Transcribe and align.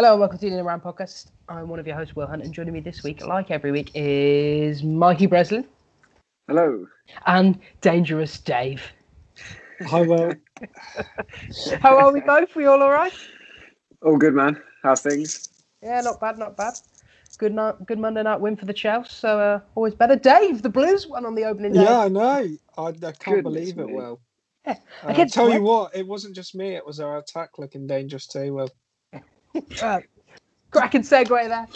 Hello 0.00 0.12
and 0.12 0.20
welcome 0.20 0.38
to 0.38 0.48
the 0.48 0.54
In 0.56 0.64
Around 0.64 0.82
podcast. 0.82 1.26
I'm 1.50 1.68
one 1.68 1.78
of 1.78 1.86
your 1.86 1.94
hosts, 1.94 2.16
Will 2.16 2.26
Hunt, 2.26 2.42
and 2.42 2.54
joining 2.54 2.72
me 2.72 2.80
this 2.80 3.02
week, 3.02 3.22
like 3.26 3.50
every 3.50 3.70
week, 3.70 3.90
is 3.94 4.82
Mikey 4.82 5.26
Breslin 5.26 5.66
Hello. 6.48 6.86
and 7.26 7.58
Dangerous 7.82 8.38
Dave. 8.38 8.82
Hi, 9.82 10.00
Will. 10.00 10.32
How 11.82 11.98
are 11.98 12.14
we 12.14 12.22
both? 12.22 12.56
We 12.56 12.64
all 12.64 12.82
all 12.82 12.90
right? 12.90 13.12
All 14.02 14.16
good, 14.16 14.32
man. 14.32 14.58
How's 14.82 15.02
things? 15.02 15.50
Yeah, 15.82 16.00
not 16.00 16.18
bad, 16.18 16.38
not 16.38 16.56
bad. 16.56 16.80
Good 17.36 17.52
night, 17.52 17.84
good 17.84 17.98
Monday 17.98 18.22
night 18.22 18.40
win 18.40 18.56
for 18.56 18.64
the 18.64 18.72
Chelsea. 18.72 19.10
So 19.12 19.38
uh, 19.38 19.60
always 19.74 19.94
better. 19.94 20.16
Dave, 20.16 20.62
the 20.62 20.70
Blues 20.70 21.06
won 21.08 21.26
on 21.26 21.34
the 21.34 21.44
opening 21.44 21.74
day. 21.74 21.82
Yeah, 21.82 21.98
I 21.98 22.08
know. 22.08 22.48
I, 22.78 22.86
I 22.86 22.92
can't 22.92 23.22
Goodness 23.22 23.42
believe 23.42 23.78
it, 23.78 23.86
me. 23.88 23.92
Will. 23.92 24.18
Yeah, 24.66 24.76
Uh, 25.04 25.08
against 25.08 25.34
tell 25.34 25.52
you 25.52 25.60
what, 25.60 25.94
it 25.94 26.06
wasn't 26.06 26.34
just 26.34 26.54
me. 26.54 26.74
It 26.74 26.86
was 26.86 27.00
our 27.00 27.18
attack 27.18 27.58
looking 27.58 27.86
dangerous 27.86 28.26
too, 28.26 28.54
Will. 28.54 28.70
Uh, 29.82 30.00
cracking 30.70 31.02
segue 31.02 31.28
there. 31.28 31.66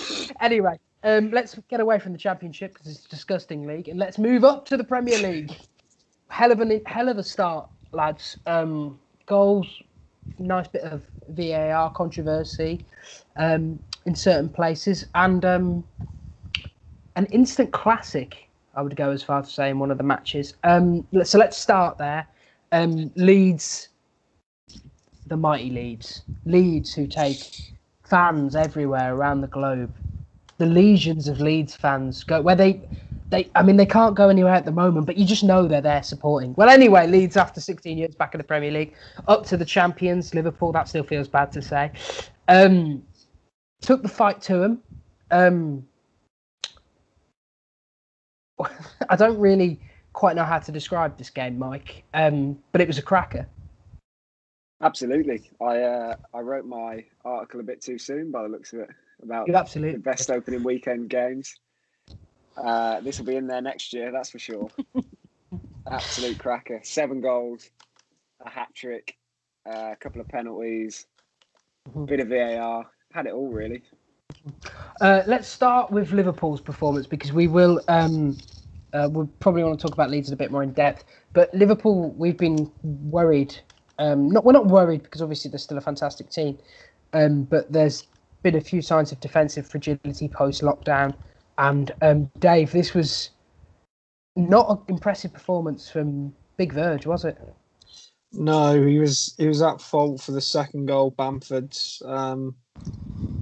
Anyway, 0.40 0.78
um, 1.02 1.30
let's 1.30 1.58
get 1.68 1.80
away 1.80 1.98
from 1.98 2.12
the 2.12 2.18
Championship 2.18 2.72
because 2.72 2.86
it's 2.86 3.06
a 3.06 3.08
disgusting 3.08 3.66
league, 3.66 3.88
and 3.88 3.98
let's 3.98 4.18
move 4.18 4.44
up 4.44 4.64
to 4.66 4.76
the 4.76 4.84
Premier 4.84 5.18
League. 5.18 5.52
Hell 6.28 6.52
of 6.52 6.60
a 6.60 6.80
hell 6.86 7.08
of 7.08 7.18
a 7.18 7.22
start, 7.22 7.68
lads. 7.92 8.38
Um, 8.46 8.98
goals, 9.26 9.66
nice 10.38 10.68
bit 10.68 10.82
of 10.82 11.02
VAR 11.28 11.90
controversy 11.92 12.84
um, 13.36 13.78
in 14.06 14.14
certain 14.14 14.48
places, 14.48 15.06
and 15.14 15.44
um, 15.44 15.84
an 17.16 17.26
instant 17.26 17.72
classic. 17.72 18.48
I 18.76 18.82
would 18.82 18.96
go 18.96 19.10
as 19.10 19.22
far 19.22 19.40
to 19.40 19.48
say 19.48 19.70
in 19.70 19.78
one 19.78 19.92
of 19.92 19.98
the 19.98 20.04
matches. 20.04 20.54
Um, 20.64 21.06
so 21.22 21.38
let's 21.38 21.56
start 21.56 21.96
there. 21.96 22.26
Um, 22.72 23.12
Leeds, 23.14 23.88
the 25.26 25.36
mighty 25.36 25.70
Leeds, 25.70 26.22
Leeds 26.44 26.94
who 26.94 27.06
take 27.06 27.72
fans 28.04 28.54
everywhere 28.54 29.14
around 29.14 29.40
the 29.40 29.46
globe. 29.46 29.92
The 30.58 30.66
legions 30.66 31.26
of 31.28 31.40
Leeds 31.40 31.74
fans 31.74 32.22
go 32.22 32.40
where 32.40 32.54
they, 32.54 32.80
they. 33.30 33.50
I 33.54 33.62
mean, 33.62 33.76
they 33.76 33.86
can't 33.86 34.14
go 34.14 34.28
anywhere 34.28 34.54
at 34.54 34.64
the 34.64 34.72
moment, 34.72 35.06
but 35.06 35.16
you 35.16 35.24
just 35.24 35.42
know 35.42 35.66
they're 35.66 35.80
there 35.80 36.02
supporting. 36.02 36.54
Well, 36.54 36.68
anyway, 36.68 37.08
Leeds 37.08 37.36
after 37.36 37.60
16 37.60 37.98
years 37.98 38.14
back 38.14 38.34
in 38.34 38.38
the 38.38 38.44
Premier 38.44 38.70
League, 38.70 38.94
up 39.26 39.44
to 39.46 39.56
the 39.56 39.64
champions 39.64 40.32
Liverpool. 40.32 40.70
That 40.70 40.88
still 40.88 41.02
feels 41.02 41.26
bad 41.26 41.50
to 41.52 41.62
say. 41.62 41.90
Um, 42.46 43.02
took 43.80 44.02
the 44.02 44.08
fight 44.08 44.40
to 44.42 44.58
them. 44.58 44.82
Um, 45.30 45.84
I 49.08 49.16
don't 49.16 49.38
really 49.38 49.80
quite 50.12 50.36
know 50.36 50.44
how 50.44 50.60
to 50.60 50.72
describe 50.72 51.18
this 51.18 51.30
game, 51.30 51.58
Mike. 51.58 52.04
Um, 52.14 52.58
but 52.72 52.80
it 52.80 52.86
was 52.86 52.98
a 52.98 53.02
cracker. 53.02 53.46
Absolutely. 54.82 55.50
I 55.60 55.80
uh, 55.82 56.16
I 56.34 56.40
wrote 56.40 56.66
my 56.66 57.04
article 57.24 57.60
a 57.60 57.62
bit 57.62 57.80
too 57.82 57.98
soon 57.98 58.30
by 58.30 58.42
the 58.42 58.48
looks 58.48 58.72
of 58.72 58.80
it 58.80 58.90
about 59.22 59.46
You 59.46 59.52
the 59.52 59.58
absolutely. 59.58 59.98
best 60.00 60.30
opening 60.30 60.62
weekend 60.62 61.08
games. 61.08 61.54
Uh, 62.56 63.00
this 63.00 63.18
will 63.18 63.26
be 63.26 63.36
in 63.36 63.46
there 63.46 63.62
next 63.62 63.92
year, 63.92 64.12
that's 64.12 64.30
for 64.30 64.38
sure. 64.38 64.68
Absolute 65.90 66.38
cracker. 66.38 66.80
Seven 66.82 67.20
goals, 67.20 67.70
a 68.44 68.48
hat 68.48 68.68
trick, 68.74 69.16
uh, 69.68 69.90
a 69.92 69.96
couple 69.96 70.20
of 70.20 70.28
penalties, 70.28 71.06
Mhm. 71.90 72.06
bit 72.06 72.20
of 72.20 72.28
VAR. 72.28 72.86
Had 73.12 73.26
it 73.26 73.32
all 73.32 73.48
really. 73.48 73.82
Uh, 75.00 75.22
let's 75.26 75.48
start 75.48 75.90
with 75.90 76.12
Liverpool's 76.12 76.60
performance 76.60 77.06
because 77.06 77.32
we 77.32 77.46
will. 77.46 77.80
Um, 77.88 78.36
uh, 78.92 79.08
we'll 79.10 79.28
probably 79.40 79.62
want 79.64 79.78
to 79.78 79.82
talk 79.82 79.92
about 79.94 80.10
Leeds 80.10 80.28
in 80.28 80.34
a 80.34 80.36
bit 80.36 80.50
more 80.50 80.62
in 80.62 80.72
depth. 80.72 81.04
But 81.32 81.52
Liverpool, 81.54 82.10
we've 82.12 82.36
been 82.36 82.70
worried. 82.82 83.56
Um, 83.98 84.28
not 84.30 84.44
we're 84.44 84.52
not 84.52 84.66
worried 84.66 85.02
because 85.04 85.22
obviously 85.22 85.50
they're 85.50 85.58
still 85.58 85.78
a 85.78 85.80
fantastic 85.82 86.28
team, 86.30 86.58
um, 87.12 87.44
but 87.44 87.70
there's 87.72 88.06
been 88.42 88.56
a 88.56 88.60
few 88.60 88.82
signs 88.82 89.12
of 89.12 89.20
defensive 89.20 89.66
fragility 89.66 90.28
post 90.28 90.62
lockdown. 90.62 91.14
And 91.58 91.92
um, 92.02 92.30
Dave, 92.40 92.72
this 92.72 92.92
was 92.94 93.30
not 94.36 94.68
an 94.70 94.78
impressive 94.88 95.32
performance 95.32 95.88
from 95.88 96.34
Big 96.56 96.72
Virg, 96.72 97.06
was 97.06 97.24
it? 97.24 97.38
No, 98.32 98.84
he 98.84 98.98
was 98.98 99.34
he 99.38 99.46
was 99.46 99.62
at 99.62 99.80
fault 99.80 100.20
for 100.20 100.32
the 100.32 100.40
second 100.40 100.86
goal. 100.86 101.10
Bamford, 101.12 101.76
um, 102.04 102.56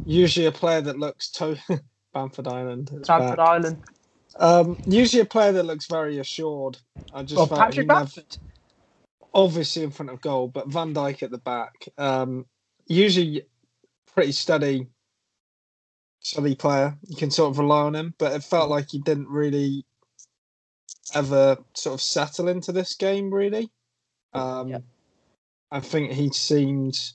usually 0.05 0.47
a 0.47 0.53
player 0.53 0.83
that 0.83 0.99
looks 0.99 1.31
to 1.33 1.57
Bamford 2.13 2.47
Island. 2.47 2.91
it's 2.95 3.09
Bradford 3.09 3.39
back. 3.39 3.49
Island. 3.49 3.83
Um, 4.39 4.79
usually 4.87 5.23
a 5.23 5.27
player 5.27 5.53
that 5.53 5.65
looks 5.65 5.87
very 5.87 6.19
assured. 6.19 6.77
I 7.15 7.23
just 7.23 7.37
Well, 7.37 7.47
felt 7.47 7.61
he 7.61 7.65
Patrick 7.67 7.87
never- 7.87 8.01
Bamford. 8.01 8.37
Obviously 9.35 9.83
in 9.83 9.91
front 9.91 10.11
of 10.11 10.21
goal, 10.21 10.49
but 10.49 10.69
Van 10.69 10.95
Dijk 10.95 11.23
at 11.23 11.31
the 11.31 11.39
back. 11.39 11.89
Um, 11.99 12.47
usually 12.87 13.43
pretty 14.15 14.33
steady, 14.33 14.87
steady 16.21 16.55
player. 16.55 16.97
You 17.07 17.17
can 17.17 17.31
sort 17.31 17.51
of 17.51 17.59
rely 17.59 17.83
on 17.83 17.95
him, 17.95 18.15
but 18.19 18.33
it 18.33 18.45
felt 18.45 18.71
like 18.71 18.91
he 18.91 18.99
didn't 18.99 19.29
really 19.29 19.85
ever 21.15 21.57
sort 21.75 21.95
of 21.95 22.01
settle 22.01 22.49
into 22.49 22.73
this 22.73 22.95
game. 22.95 23.33
Really, 23.33 23.71
um, 24.33 24.69
Yeah. 24.69 24.79
I 25.71 25.81
think 25.81 26.13
he 26.13 26.31
seemed. 26.31 27.13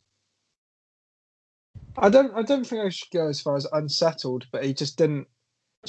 I 1.97 2.09
don't. 2.09 2.33
I 2.35 2.41
don't 2.41 2.65
think 2.65 2.81
I 2.83 2.89
should 2.89 3.11
go 3.11 3.27
as 3.27 3.41
far 3.41 3.55
as 3.55 3.67
unsettled, 3.71 4.47
but 4.51 4.65
he 4.65 4.73
just 4.73 4.97
didn't. 4.97 5.27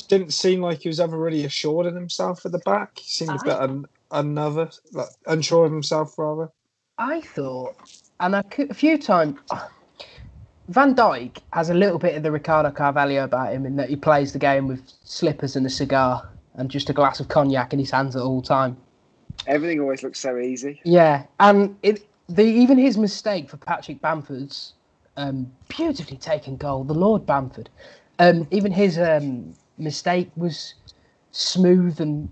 Didn't 0.08 0.32
seem 0.32 0.60
like 0.60 0.80
he 0.80 0.88
was 0.88 1.00
ever 1.00 1.18
really 1.18 1.44
assured 1.44 1.86
in 1.86 1.94
himself 1.94 2.44
at 2.46 2.52
the 2.52 2.58
back. 2.60 2.98
He 2.98 3.10
seemed 3.10 3.40
a 3.40 3.44
bit 3.44 3.54
un, 3.54 3.86
another, 4.10 4.70
like 4.92 5.08
unsure 5.26 5.66
of 5.66 5.72
himself 5.72 6.18
rather. 6.18 6.50
I 6.98 7.20
thought, 7.20 7.76
and 8.20 8.34
a, 8.34 8.42
cou- 8.42 8.66
a 8.70 8.74
few 8.74 8.98
times, 8.98 9.38
Van 10.68 10.94
Dijk 10.94 11.38
has 11.52 11.70
a 11.70 11.74
little 11.74 11.98
bit 11.98 12.14
of 12.16 12.22
the 12.22 12.30
Ricardo 12.30 12.70
Carvalho 12.70 13.24
about 13.24 13.52
him 13.52 13.64
in 13.64 13.76
that 13.76 13.88
he 13.88 13.96
plays 13.96 14.32
the 14.32 14.38
game 14.38 14.68
with 14.68 14.82
slippers 15.04 15.56
and 15.56 15.64
a 15.64 15.70
cigar 15.70 16.28
and 16.54 16.70
just 16.70 16.90
a 16.90 16.92
glass 16.92 17.20
of 17.20 17.28
cognac 17.28 17.72
in 17.72 17.78
his 17.78 17.90
hands 17.90 18.16
at 18.16 18.22
all 18.22 18.42
time. 18.42 18.76
Everything 19.46 19.80
always 19.80 20.02
looks 20.02 20.18
so 20.18 20.36
easy. 20.38 20.80
Yeah, 20.84 21.24
and 21.40 21.76
it 21.82 22.06
the 22.28 22.42
even 22.42 22.76
his 22.76 22.98
mistake 22.98 23.48
for 23.48 23.56
Patrick 23.56 24.00
Bamford's 24.00 24.74
um, 25.16 25.50
beautifully 25.68 26.16
taken 26.16 26.56
goal, 26.56 26.84
the 26.84 26.94
Lord 26.94 27.24
Bamford. 27.24 27.70
Um, 28.18 28.46
even 28.50 28.72
his 28.72 28.98
um, 28.98 29.54
mistake 29.78 30.30
was 30.36 30.74
smooth 31.30 32.00
and 32.00 32.28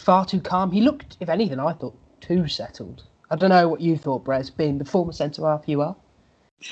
far 0.00 0.24
too 0.24 0.40
calm. 0.40 0.72
He 0.72 0.80
looked, 0.80 1.16
if 1.20 1.28
anything, 1.28 1.60
I 1.60 1.72
thought 1.72 1.96
too 2.20 2.48
settled. 2.48 3.04
I 3.30 3.36
don't 3.36 3.50
know 3.50 3.68
what 3.68 3.80
you 3.80 3.96
thought, 3.96 4.24
Brez, 4.24 4.54
being 4.54 4.78
the 4.78 4.84
former 4.84 5.12
centre 5.12 5.42
half 5.46 5.64
you 5.68 5.82
are. 5.82 5.96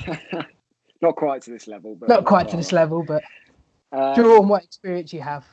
Not 1.01 1.15
quite 1.15 1.41
to 1.43 1.51
this 1.51 1.67
level, 1.67 1.95
but 1.95 2.09
Not 2.09 2.25
quite 2.25 2.49
to 2.49 2.57
this 2.57 2.71
level, 2.71 3.03
but 3.03 3.23
Uh, 3.91 4.13
draw 4.15 4.39
on 4.39 4.49
what 4.49 4.63
experience 4.63 5.13
you 5.13 5.21
have. 5.21 5.45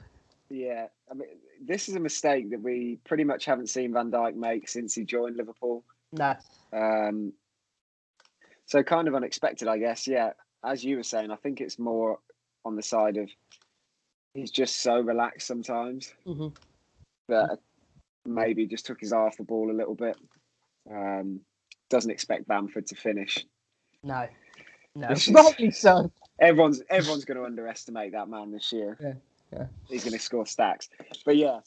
Yeah, 0.51 0.89
I 1.11 1.15
mean, 1.15 1.29
this 1.65 1.89
is 1.89 1.95
a 1.95 2.01
mistake 2.01 2.51
that 2.51 2.61
we 2.61 2.99
pretty 3.05 3.25
much 3.25 3.45
haven't 3.45 3.69
seen 3.69 3.93
Van 3.93 4.11
Dijk 4.11 4.35
make 4.35 4.69
since 4.69 4.95
he 4.95 5.05
joined 5.05 5.37
Liverpool. 5.37 5.85
No, 6.13 6.35
Um, 6.73 7.33
so 8.67 8.83
kind 8.83 9.07
of 9.07 9.15
unexpected, 9.15 9.69
I 9.69 9.79
guess. 9.79 10.07
Yeah, 10.09 10.33
as 10.65 10.85
you 10.85 10.97
were 10.97 11.03
saying, 11.03 11.31
I 11.31 11.37
think 11.37 11.61
it's 11.61 11.79
more 11.79 12.19
on 12.65 12.75
the 12.75 12.83
side 12.83 13.17
of 13.17 13.31
he's 14.35 14.51
just 14.51 14.81
so 14.81 15.01
relaxed 15.01 15.47
sometimes 15.47 16.13
Mhm. 16.27 16.55
That 17.29 17.59
maybe 18.25 18.67
just 18.67 18.87
took 18.87 19.01
his 19.01 19.13
eye 19.13 19.19
off 19.19 19.37
the 19.37 19.45
ball 19.45 19.71
a 19.71 19.73
little 19.77 19.95
bit. 19.95 20.17
Um, 20.91 21.41
doesn't 21.91 22.11
expect 22.11 22.49
Bamford 22.49 22.87
to 22.89 22.95
finish. 22.97 23.45
no, 24.03 24.27
no. 24.95 25.09
This 25.09 25.29
is- 25.29 25.35
Rightly 25.35 25.71
so. 25.71 26.11
Everyone's 26.39 26.83
everyone's 26.91 27.25
going 27.25 27.39
to 27.39 27.45
underestimate 27.45 28.13
that 28.13 28.29
man 28.29 28.53
this 28.53 28.71
year. 28.71 28.97
Yeah, 29.01 29.15
yeah. 29.53 29.67
He's 29.89 30.05
going 30.05 30.13
to 30.13 30.19
score 30.19 30.45
stacks. 30.45 30.91
But 31.25 31.37
yeah, 31.37 31.61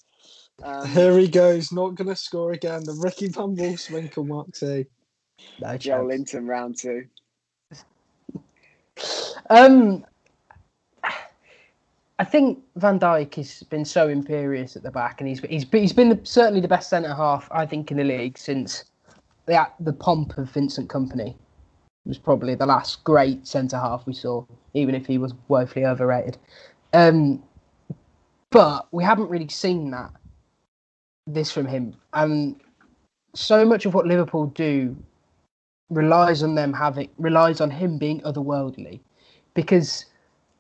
um, 0.62 0.88
Here 0.90 1.18
he 1.18 1.28
goes, 1.28 1.72
not 1.72 1.96
going 1.96 2.08
to 2.10 2.16
score 2.16 2.52
again. 2.52 2.84
The 2.84 2.94
Ricky 2.94 3.30
Van 3.30 3.56
Wolfswinkel 3.56 4.28
Mark 4.28 4.54
two. 4.54 4.86
No 5.60 5.76
Joe 5.78 5.98
chance. 5.98 6.08
Linton 6.08 6.46
round 6.48 6.78
two. 6.78 7.06
Um, 9.50 10.06
I 12.20 12.26
think 12.26 12.60
Van 12.76 13.00
Dijk 13.00 13.36
has 13.36 13.64
been 13.64 13.86
so 13.86 14.10
imperious 14.10 14.76
at 14.76 14.84
the 14.84 14.92
back, 14.92 15.22
and 15.22 15.28
he's 15.28 15.40
he's 15.40 15.66
he's 15.72 15.94
been 15.94 16.10
the, 16.10 16.20
certainly 16.24 16.60
the 16.60 16.68
best 16.68 16.90
centre 16.90 17.16
half 17.16 17.48
I 17.50 17.66
think 17.66 17.92
in 17.92 17.98
the 17.98 18.04
league 18.04 18.38
since 18.38 18.84
the 19.46 19.66
the 19.80 19.94
pomp 19.94 20.38
of 20.38 20.52
Vincent 20.52 20.90
Kompany 20.90 21.36
was 22.06 22.18
probably 22.18 22.56
the 22.56 22.66
last 22.66 23.04
great 23.06 23.48
centre 23.48 23.78
half 23.78 24.06
we 24.06 24.14
saw, 24.14 24.46
even 24.74 24.96
if 24.96 25.06
he 25.06 25.18
was 25.18 25.34
woefully 25.48 25.86
overrated. 25.86 26.38
Um, 26.92 27.42
but 28.52 28.88
we 28.92 29.04
haven't 29.04 29.30
really 29.30 29.48
seen 29.48 29.92
that 29.92 30.12
this 31.26 31.52
from 31.52 31.68
him, 31.68 31.96
and 32.14 32.60
so 33.34 33.64
much 33.64 33.86
of 33.86 33.94
what 33.94 34.06
Liverpool 34.06 34.48
do 34.48 34.98
relies 35.90 36.44
on 36.44 36.56
them 36.56 36.74
having 36.74 37.10
relies 37.18 37.62
on 37.62 37.72
him 37.72 37.98
being 37.98 38.20
otherworldly. 38.22 39.00
Because 39.54 40.06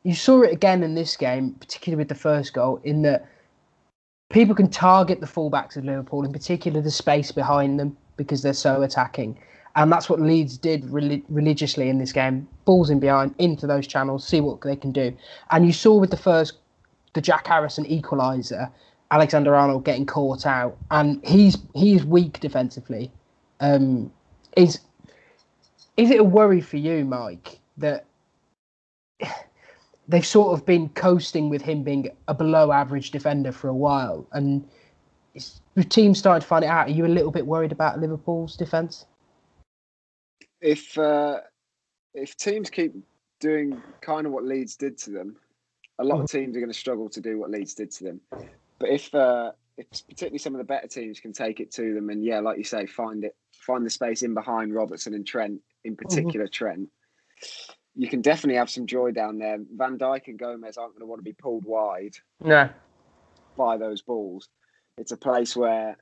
you 0.03 0.15
saw 0.15 0.41
it 0.41 0.53
again 0.53 0.83
in 0.83 0.95
this 0.95 1.17
game, 1.17 1.53
particularly 1.53 1.99
with 1.99 2.09
the 2.09 2.15
first 2.15 2.53
goal, 2.53 2.79
in 2.83 3.01
that 3.03 3.27
people 4.29 4.55
can 4.55 4.69
target 4.69 5.19
the 5.19 5.27
fullbacks 5.27 5.75
of 5.75 5.85
Liverpool, 5.85 6.23
in 6.23 6.31
particular 6.31 6.81
the 6.81 6.91
space 6.91 7.31
behind 7.31 7.79
them, 7.79 7.97
because 8.17 8.41
they're 8.41 8.53
so 8.53 8.81
attacking. 8.81 9.37
And 9.75 9.91
that's 9.91 10.09
what 10.09 10.19
Leeds 10.19 10.57
did 10.57 10.83
relig- 10.85 11.25
religiously 11.29 11.89
in 11.89 11.99
this 11.99 12.11
game. 12.11 12.47
Balls 12.65 12.89
in 12.89 12.99
behind, 12.99 13.35
into 13.37 13.67
those 13.67 13.87
channels, 13.87 14.27
see 14.27 14.41
what 14.41 14.61
they 14.61 14.75
can 14.75 14.91
do. 14.91 15.15
And 15.51 15.65
you 15.65 15.73
saw 15.73 15.97
with 15.97 16.11
the 16.11 16.17
first, 16.17 16.57
the 17.13 17.21
Jack 17.21 17.47
Harrison 17.47 17.85
equaliser, 17.85 18.71
Alexander 19.11 19.55
Arnold 19.55 19.85
getting 19.85 20.05
caught 20.05 20.45
out, 20.45 20.77
and 20.91 21.25
he's 21.25 21.57
he's 21.73 22.05
weak 22.05 22.39
defensively. 22.39 23.11
Um, 23.59 24.11
is 24.55 24.79
is 25.97 26.11
it 26.11 26.19
a 26.19 26.23
worry 26.23 26.61
for 26.61 26.77
you, 26.77 27.05
Mike, 27.05 27.59
that 27.77 28.05
they've 30.09 30.25
sort 30.25 30.57
of 30.57 30.65
been 30.65 30.89
coasting 30.89 31.49
with 31.49 31.61
him 31.61 31.83
being 31.83 32.09
a 32.27 32.33
below 32.33 32.71
average 32.71 33.11
defender 33.11 33.51
for 33.51 33.69
a 33.69 33.75
while, 33.75 34.27
and 34.33 34.67
the 35.75 35.83
team 35.83 36.13
starting 36.13 36.41
to 36.41 36.47
find 36.47 36.65
it 36.65 36.67
out? 36.67 36.87
Are 36.87 36.91
you 36.91 37.05
a 37.05 37.07
little 37.07 37.31
bit 37.31 37.45
worried 37.45 37.71
about 37.71 37.99
Liverpool's 37.99 38.57
defence? 38.57 39.05
If 40.61 40.97
uh, 40.97 41.41
if 42.13 42.35
teams 42.35 42.69
keep 42.69 42.93
doing 43.39 43.81
kind 44.01 44.25
of 44.25 44.33
what 44.33 44.43
Leeds 44.43 44.75
did 44.75 44.97
to 44.97 45.11
them, 45.11 45.37
a 45.99 46.03
lot 46.03 46.15
of 46.15 46.25
mm-hmm. 46.25 46.37
teams 46.37 46.57
are 46.57 46.59
going 46.59 46.71
to 46.71 46.77
struggle 46.77 47.07
to 47.09 47.21
do 47.21 47.39
what 47.39 47.51
Leeds 47.51 47.75
did 47.75 47.91
to 47.91 48.03
them. 48.03 48.21
But 48.79 48.89
if 48.89 49.13
uh, 49.13 49.51
if 49.77 49.87
particularly 49.89 50.39
some 50.39 50.55
of 50.55 50.57
the 50.57 50.65
better 50.65 50.87
teams 50.87 51.19
can 51.19 51.31
take 51.31 51.59
it 51.59 51.71
to 51.73 51.93
them, 51.93 52.09
and 52.09 52.25
yeah, 52.25 52.39
like 52.39 52.57
you 52.57 52.63
say, 52.63 52.85
find 52.87 53.23
it, 53.23 53.35
find 53.53 53.85
the 53.85 53.89
space 53.89 54.23
in 54.23 54.33
behind 54.33 54.73
Robertson 54.73 55.13
and 55.13 55.25
Trent, 55.25 55.61
in 55.85 55.95
mm-hmm. 55.95 56.07
particular 56.07 56.47
mm-hmm. 56.47 56.51
Trent, 56.51 56.89
you 57.95 58.07
can 58.07 58.21
definitely 58.21 58.57
have 58.57 58.69
some 58.69 58.85
joy 58.85 59.11
down 59.11 59.37
there. 59.37 59.57
Van 59.75 59.97
Dijk 59.97 60.27
and 60.27 60.39
Gomez 60.39 60.77
aren't 60.77 60.93
going 60.93 61.01
to 61.01 61.05
want 61.05 61.19
to 61.19 61.23
be 61.23 61.33
pulled 61.33 61.65
wide. 61.65 62.15
No. 62.41 62.69
By 63.57 63.77
those 63.77 64.01
balls, 64.01 64.47
it's 64.97 65.11
a 65.11 65.17
place 65.17 65.55
where 65.55 65.97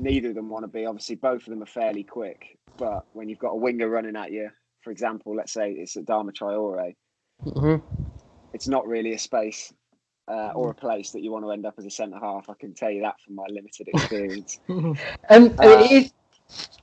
neither 0.00 0.30
of 0.30 0.34
them 0.34 0.48
want 0.48 0.64
to 0.64 0.68
be. 0.68 0.86
Obviously, 0.86 1.16
both 1.16 1.42
of 1.42 1.50
them 1.50 1.62
are 1.62 1.66
fairly 1.66 2.02
quick, 2.02 2.58
but 2.76 3.06
when 3.12 3.28
you've 3.28 3.38
got 3.38 3.50
a 3.50 3.56
winger 3.56 3.88
running 3.88 4.16
at 4.16 4.32
you, 4.32 4.50
for 4.82 4.90
example, 4.90 5.34
let's 5.36 5.52
say 5.52 5.72
it's 5.72 5.96
Adama 5.96 6.32
Traore, 6.32 6.94
mm-hmm. 7.44 8.04
it's 8.52 8.66
not 8.66 8.86
really 8.86 9.12
a 9.12 9.18
space 9.18 9.72
uh, 10.28 10.52
or 10.54 10.70
a 10.70 10.74
place 10.74 11.10
that 11.12 11.22
you 11.22 11.30
want 11.30 11.44
to 11.44 11.50
end 11.50 11.66
up 11.66 11.74
as 11.78 11.86
a 11.86 11.90
centre 11.90 12.18
half. 12.20 12.48
I 12.48 12.54
can 12.58 12.74
tell 12.74 12.90
you 12.90 13.02
that 13.02 13.20
from 13.20 13.36
my 13.36 13.46
limited 13.48 13.88
experience. 13.88 14.60
um, 14.68 14.96
uh, 15.30 15.46
it, 15.60 15.92
is, 15.92 16.12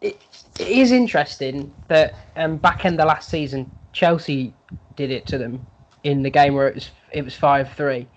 it, 0.01 0.21
it 0.59 0.67
is 0.67 0.91
interesting 0.91 1.73
that 1.87 2.15
um, 2.35 2.57
back 2.57 2.85
in 2.85 2.97
the 2.97 3.05
last 3.05 3.29
season, 3.29 3.69
Chelsea 3.93 4.53
did 4.95 5.11
it 5.11 5.25
to 5.27 5.37
them 5.37 5.65
in 6.03 6.21
the 6.23 6.29
game 6.29 6.53
where 6.53 6.67
it 6.67 6.75
was 6.75 6.91
it 7.11 7.23
was 7.23 7.35
five 7.35 7.73
three, 7.73 8.07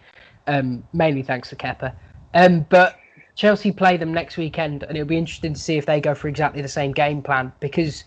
um, 0.47 0.85
mainly 0.93 1.23
thanks 1.23 1.49
to 1.51 1.57
Kepa. 1.57 1.95
Um, 2.35 2.67
but 2.69 2.97
Chelsea 3.35 3.73
play 3.73 3.97
them 3.97 4.13
next 4.13 4.37
weekend, 4.37 4.83
and 4.83 4.97
it'll 4.97 5.09
be 5.09 5.17
interesting 5.17 5.55
to 5.55 5.61
see 5.61 5.77
if 5.79 5.87
they 5.87 6.01
go 6.01 6.15
for 6.15 6.29
exactly 6.29 6.63
the 6.63 6.69
same 6.69 6.93
game 6.93 7.23
plan 7.23 7.53
because 7.61 8.05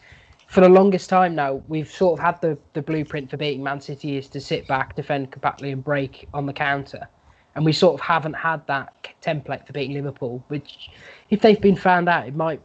for 0.48 0.62
the 0.62 0.70
longest 0.70 1.10
time 1.10 1.36
now, 1.36 1.62
we've 1.68 1.90
sort 1.90 2.20
of 2.20 2.24
had 2.24 2.40
the, 2.42 2.58
the 2.74 2.82
blueprint 2.82 3.30
for 3.30 3.38
beating 3.38 3.64
Man 3.64 3.82
City 3.82 4.18
is 4.18 4.28
to 4.30 4.40
sit 4.40 4.68
back, 4.68 4.96
defend 4.96 5.32
compactly, 5.32 5.72
and 5.72 5.84
break 5.84 6.28
on 6.34 6.46
the 6.46 6.54
counter. 6.54 7.08
And 7.56 7.66
we 7.66 7.72
sort 7.72 7.94
of 7.94 8.02
haven't 8.02 8.34
had 8.34 8.66
that 8.68 8.94
template 9.22 9.66
for 9.66 9.74
beating 9.74 9.96
Liverpool, 9.96 10.44
which, 10.50 10.92
if 11.30 11.42
they've 11.42 11.60
been 11.60 11.76
found 11.76 12.10
out, 12.10 12.28
it 12.28 12.36
might 12.36 12.62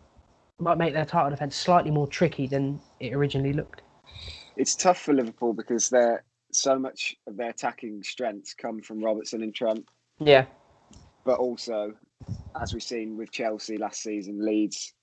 might 0.60 0.78
make 0.78 0.92
their 0.92 1.04
title 1.04 1.30
defence 1.30 1.56
slightly 1.56 1.90
more 1.90 2.06
tricky 2.06 2.46
than 2.46 2.80
it 3.00 3.12
originally 3.12 3.52
looked. 3.52 3.82
It's 4.56 4.74
tough 4.74 5.00
for 5.00 5.14
Liverpool 5.14 5.52
because 5.52 5.88
they're 5.88 6.24
so 6.52 6.78
much 6.78 7.16
of 7.26 7.36
their 7.36 7.50
attacking 7.50 8.02
strengths 8.02 8.54
come 8.54 8.82
from 8.82 9.02
Robertson 9.02 9.42
and 9.42 9.54
Trent. 9.54 9.84
Yeah. 10.18 10.46
But 11.24 11.38
also, 11.38 11.94
as 12.60 12.72
we've 12.72 12.82
seen 12.82 13.16
with 13.16 13.30
Chelsea 13.30 13.78
last 13.78 14.02
season, 14.02 14.44
Leeds 14.44 14.94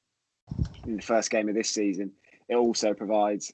in 0.86 0.98
the 0.98 1.02
first 1.02 1.30
game 1.30 1.50
of 1.50 1.56
this 1.56 1.70
season, 1.70 2.12
it 2.50 2.56
also 2.56 2.94
provides 2.94 3.52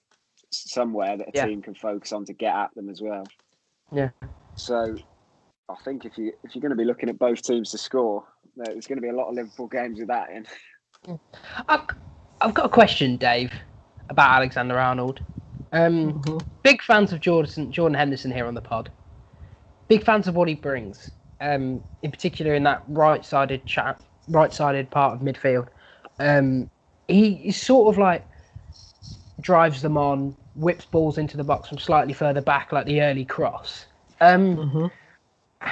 somewhere 0.51 1.17
that 1.17 1.27
a 1.29 1.31
yeah. 1.33 1.45
team 1.45 1.61
can 1.61 1.73
focus 1.73 2.11
on 2.11 2.25
to 2.25 2.33
get 2.33 2.53
at 2.53 2.73
them 2.75 2.89
as 2.89 3.01
well. 3.01 3.25
Yeah. 3.91 4.09
So 4.55 4.95
I 5.69 5.75
think 5.83 6.05
if 6.05 6.17
you 6.17 6.33
if 6.43 6.55
you're 6.55 6.61
going 6.61 6.71
to 6.71 6.75
be 6.75 6.85
looking 6.85 7.09
at 7.09 7.17
both 7.17 7.41
teams 7.41 7.71
to 7.71 7.77
score, 7.77 8.23
there's 8.55 8.87
going 8.87 8.97
to 8.97 9.01
be 9.01 9.09
a 9.09 9.15
lot 9.15 9.29
of 9.29 9.35
Liverpool 9.35 9.67
games 9.67 9.99
with 9.99 10.09
that 10.09 10.29
in. 10.29 10.45
I've, 11.67 11.81
I've 12.41 12.53
got 12.53 12.65
a 12.65 12.69
question, 12.69 13.17
Dave, 13.17 13.51
about 14.09 14.31
Alexander 14.31 14.77
Arnold. 14.77 15.21
Um, 15.71 16.13
mm-hmm. 16.13 16.37
Big 16.61 16.81
fans 16.81 17.11
of 17.11 17.19
Jordan 17.19 17.71
Jordan 17.71 17.95
Henderson 17.95 18.31
here 18.31 18.45
on 18.45 18.53
the 18.53 18.61
pod. 18.61 18.91
Big 19.87 20.03
fans 20.03 20.27
of 20.27 20.35
what 20.35 20.47
he 20.47 20.55
brings, 20.55 21.11
um, 21.41 21.83
in 22.03 22.11
particular 22.11 22.53
in 22.53 22.63
that 22.63 22.83
right-sided 22.87 23.65
chat, 23.65 23.99
right-sided 24.29 24.89
part 24.91 25.15
of 25.15 25.21
midfield. 25.21 25.67
Um, 26.19 26.69
he 27.07 27.33
is 27.45 27.59
sort 27.59 27.93
of 27.93 27.97
like 27.97 28.25
drives 29.41 29.81
them 29.81 29.97
on, 29.97 30.35
whips 30.55 30.85
balls 30.85 31.17
into 31.17 31.37
the 31.37 31.43
box 31.43 31.69
from 31.69 31.79
slightly 31.79 32.13
further 32.13 32.41
back, 32.41 32.71
like 32.71 32.85
the 32.85 33.01
early 33.01 33.25
cross. 33.25 33.85
Um, 34.21 34.57
mm-hmm. 34.57 35.67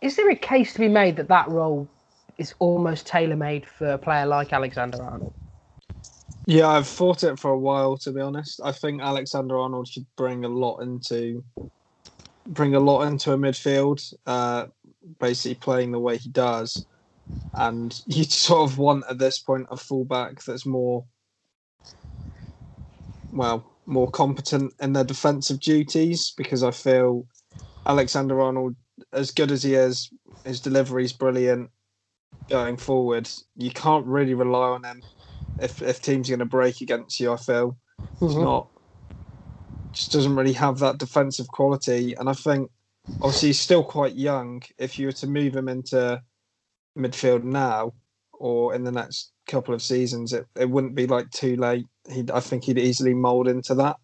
Is 0.00 0.16
there 0.16 0.30
a 0.30 0.36
case 0.36 0.72
to 0.74 0.78
be 0.78 0.88
made 0.88 1.16
that 1.16 1.28
that 1.28 1.48
role 1.48 1.88
is 2.38 2.54
almost 2.58 3.06
tailor 3.06 3.36
made 3.36 3.66
for 3.66 3.92
a 3.92 3.98
player 3.98 4.26
like 4.26 4.52
Alexander 4.52 5.02
Arnold? 5.02 5.34
Yeah, 6.46 6.68
I've 6.68 6.86
thought 6.86 7.24
it 7.24 7.38
for 7.38 7.50
a 7.50 7.58
while. 7.58 7.96
To 7.98 8.12
be 8.12 8.20
honest, 8.20 8.60
I 8.62 8.72
think 8.72 9.02
Alexander 9.02 9.58
Arnold 9.58 9.88
should 9.88 10.06
bring 10.16 10.44
a 10.44 10.48
lot 10.48 10.78
into 10.78 11.42
bring 12.46 12.74
a 12.74 12.80
lot 12.80 13.02
into 13.02 13.32
a 13.32 13.36
midfield. 13.36 14.14
Uh, 14.26 14.66
basically, 15.18 15.56
playing 15.56 15.92
the 15.92 15.98
way 15.98 16.18
he 16.18 16.28
does, 16.28 16.86
and 17.54 18.00
you 18.06 18.24
sort 18.24 18.70
of 18.70 18.78
want 18.78 19.04
at 19.10 19.18
this 19.18 19.38
point 19.38 19.66
a 19.70 19.76
fullback 19.76 20.42
that's 20.44 20.66
more 20.66 21.04
well, 23.32 23.68
more 23.86 24.10
competent 24.10 24.72
in 24.80 24.92
their 24.92 25.04
defensive 25.04 25.60
duties 25.60 26.32
because 26.36 26.62
I 26.62 26.70
feel 26.70 27.26
Alexander 27.86 28.40
Arnold, 28.40 28.76
as 29.12 29.30
good 29.30 29.50
as 29.50 29.62
he 29.62 29.74
is, 29.74 30.10
his 30.44 30.60
delivery 30.60 31.04
is 31.04 31.12
brilliant 31.12 31.70
going 32.48 32.76
forward. 32.76 33.28
You 33.56 33.70
can't 33.70 34.06
really 34.06 34.34
rely 34.34 34.68
on 34.68 34.82
them 34.82 35.02
if 35.60 35.82
if 35.82 36.02
teams 36.02 36.28
are 36.28 36.32
going 36.32 36.40
to 36.40 36.46
break 36.46 36.80
against 36.80 37.20
you. 37.20 37.32
I 37.32 37.36
feel 37.36 37.76
mm-hmm. 38.00 38.26
he's 38.26 38.36
not 38.36 38.68
just 39.92 40.12
doesn't 40.12 40.36
really 40.36 40.52
have 40.52 40.78
that 40.80 40.98
defensive 40.98 41.48
quality, 41.48 42.14
and 42.14 42.28
I 42.28 42.34
think 42.34 42.70
obviously 43.22 43.48
he's 43.48 43.60
still 43.60 43.82
quite 43.82 44.14
young. 44.14 44.62
If 44.78 44.98
you 44.98 45.06
were 45.06 45.12
to 45.12 45.26
move 45.26 45.56
him 45.56 45.68
into 45.68 46.22
midfield 46.96 47.44
now 47.44 47.94
or 48.32 48.74
in 48.74 48.84
the 48.84 48.92
next 48.92 49.32
couple 49.46 49.74
of 49.74 49.82
seasons, 49.82 50.32
it, 50.32 50.46
it 50.56 50.68
wouldn't 50.68 50.94
be 50.94 51.06
like 51.06 51.30
too 51.30 51.56
late. 51.56 51.86
He'd, 52.10 52.30
I 52.30 52.40
think 52.40 52.64
he'd 52.64 52.78
easily 52.78 53.14
mould 53.14 53.48
into 53.48 53.74
that. 53.76 53.96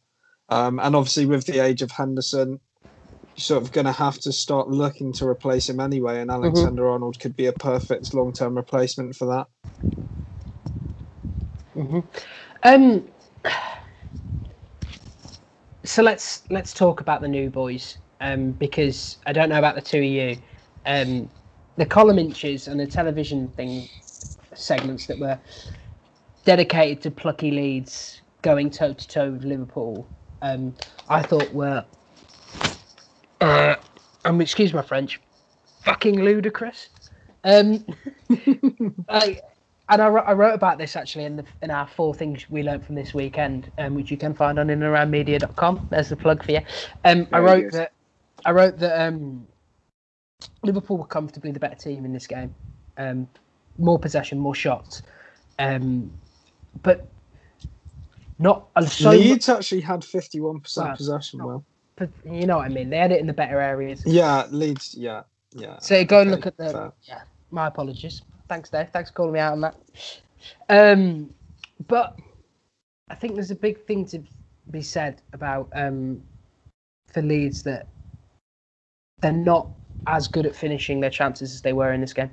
Um, 0.48 0.78
and 0.80 0.96
obviously, 0.96 1.26
with 1.26 1.46
the 1.46 1.60
age 1.60 1.82
of 1.82 1.90
Henderson, 1.90 2.60
sort 3.36 3.62
of 3.62 3.72
going 3.72 3.86
to 3.86 3.92
have 3.92 4.18
to 4.20 4.32
start 4.32 4.68
looking 4.68 5.12
to 5.14 5.26
replace 5.26 5.68
him 5.68 5.80
anyway. 5.80 6.20
And 6.20 6.30
mm-hmm. 6.30 6.44
Alexander 6.44 6.82
mm-hmm. 6.82 6.92
Arnold 6.92 7.20
could 7.20 7.36
be 7.36 7.46
a 7.46 7.52
perfect 7.52 8.14
long 8.14 8.32
term 8.32 8.54
replacement 8.54 9.16
for 9.16 9.26
that. 9.26 9.46
Mm-hmm. 11.76 12.00
Um, 12.64 13.08
so 15.84 16.02
let's 16.02 16.42
let's 16.50 16.72
talk 16.72 17.00
about 17.00 17.20
the 17.20 17.28
new 17.28 17.50
boys 17.50 17.98
um, 18.20 18.52
because 18.52 19.18
I 19.26 19.32
don't 19.32 19.48
know 19.48 19.58
about 19.58 19.74
the 19.74 19.80
two 19.80 19.98
of 19.98 20.04
you. 20.04 20.36
Um, 20.86 21.30
the 21.76 21.86
column 21.86 22.18
inches 22.18 22.68
and 22.68 22.78
the 22.78 22.86
television 22.86 23.48
thing 23.48 23.88
segments 24.54 25.06
that 25.06 25.18
were 25.18 25.38
dedicated 26.44 27.02
to 27.02 27.10
plucky 27.10 27.50
Leeds 27.50 28.20
going 28.42 28.70
toe 28.70 28.92
to 28.92 29.08
toe 29.08 29.30
with 29.30 29.44
Liverpool, 29.44 30.06
um, 30.42 30.74
I 31.08 31.22
thought 31.22 31.52
were, 31.52 31.84
uh, 33.42 33.76
um, 34.24 34.40
excuse 34.40 34.72
my 34.72 34.82
French, 34.82 35.20
fucking 35.84 36.22
ludicrous. 36.22 36.88
Um, 37.44 37.84
I, 39.08 39.40
and 39.88 40.00
I, 40.00 40.06
I, 40.06 40.32
wrote 40.32 40.54
about 40.54 40.78
this 40.78 40.94
actually 40.94 41.24
in 41.24 41.36
the 41.36 41.44
in 41.60 41.70
our 41.70 41.86
four 41.86 42.14
things 42.14 42.48
we 42.48 42.62
learned 42.62 42.86
from 42.86 42.94
this 42.94 43.12
weekend, 43.14 43.70
um, 43.78 43.94
which 43.94 44.10
you 44.10 44.16
can 44.16 44.32
find 44.32 44.58
on 44.58 44.68
inaroundmedia.com. 44.68 45.88
There's 45.90 46.08
the 46.08 46.16
plug 46.16 46.44
for 46.44 46.52
you. 46.52 46.60
Um, 47.04 47.26
I 47.32 47.40
wrote 47.40 47.72
that 47.72 47.92
I 48.44 48.52
wrote 48.52 48.78
that 48.78 49.06
um, 49.06 49.46
Liverpool 50.62 50.98
were 50.98 51.06
comfortably 51.06 51.50
the 51.50 51.60
better 51.60 51.74
team 51.74 52.04
in 52.04 52.12
this 52.12 52.26
game. 52.26 52.54
Um, 52.96 53.28
more 53.78 53.98
possession, 53.98 54.38
more 54.38 54.54
shots. 54.54 55.02
Um, 55.58 56.12
but 56.82 57.08
not 58.38 58.68
so 58.86 59.10
Leeds 59.10 59.48
much, 59.48 59.58
actually 59.58 59.80
had 59.80 60.04
fifty 60.04 60.40
one 60.40 60.60
percent 60.60 60.96
possession. 60.96 61.44
Well, 61.44 61.64
you 62.24 62.46
know 62.46 62.58
what 62.58 62.66
I 62.66 62.68
mean. 62.68 62.90
They 62.90 62.98
had 62.98 63.12
it 63.12 63.20
in 63.20 63.26
the 63.26 63.32
better 63.32 63.60
areas. 63.60 64.02
Yeah, 64.04 64.46
Leeds. 64.50 64.94
Yeah, 64.94 65.22
yeah. 65.52 65.78
So 65.78 66.04
go 66.04 66.18
okay, 66.18 66.22
and 66.22 66.30
look 66.30 66.46
at 66.46 66.56
the. 66.56 66.70
Fair. 66.70 66.92
Yeah, 67.04 67.22
my 67.50 67.66
apologies. 67.66 68.22
Thanks, 68.48 68.70
Dave. 68.70 68.88
Thanks 68.92 69.10
for 69.10 69.16
calling 69.16 69.32
me 69.32 69.40
out 69.40 69.52
on 69.52 69.60
that. 69.62 69.76
Um, 70.68 71.32
but 71.88 72.18
I 73.08 73.14
think 73.14 73.34
there's 73.34 73.50
a 73.50 73.56
big 73.56 73.84
thing 73.84 74.04
to 74.06 74.22
be 74.70 74.82
said 74.82 75.20
about 75.32 75.68
um, 75.74 76.22
for 77.06 77.22
Leeds 77.22 77.62
that 77.64 77.86
they're 79.20 79.32
not 79.32 79.68
as 80.06 80.28
good 80.28 80.46
at 80.46 80.54
finishing 80.54 81.00
their 81.00 81.10
chances 81.10 81.54
as 81.54 81.62
they 81.62 81.72
were 81.72 81.92
in 81.92 82.00
this 82.00 82.12
game. 82.12 82.30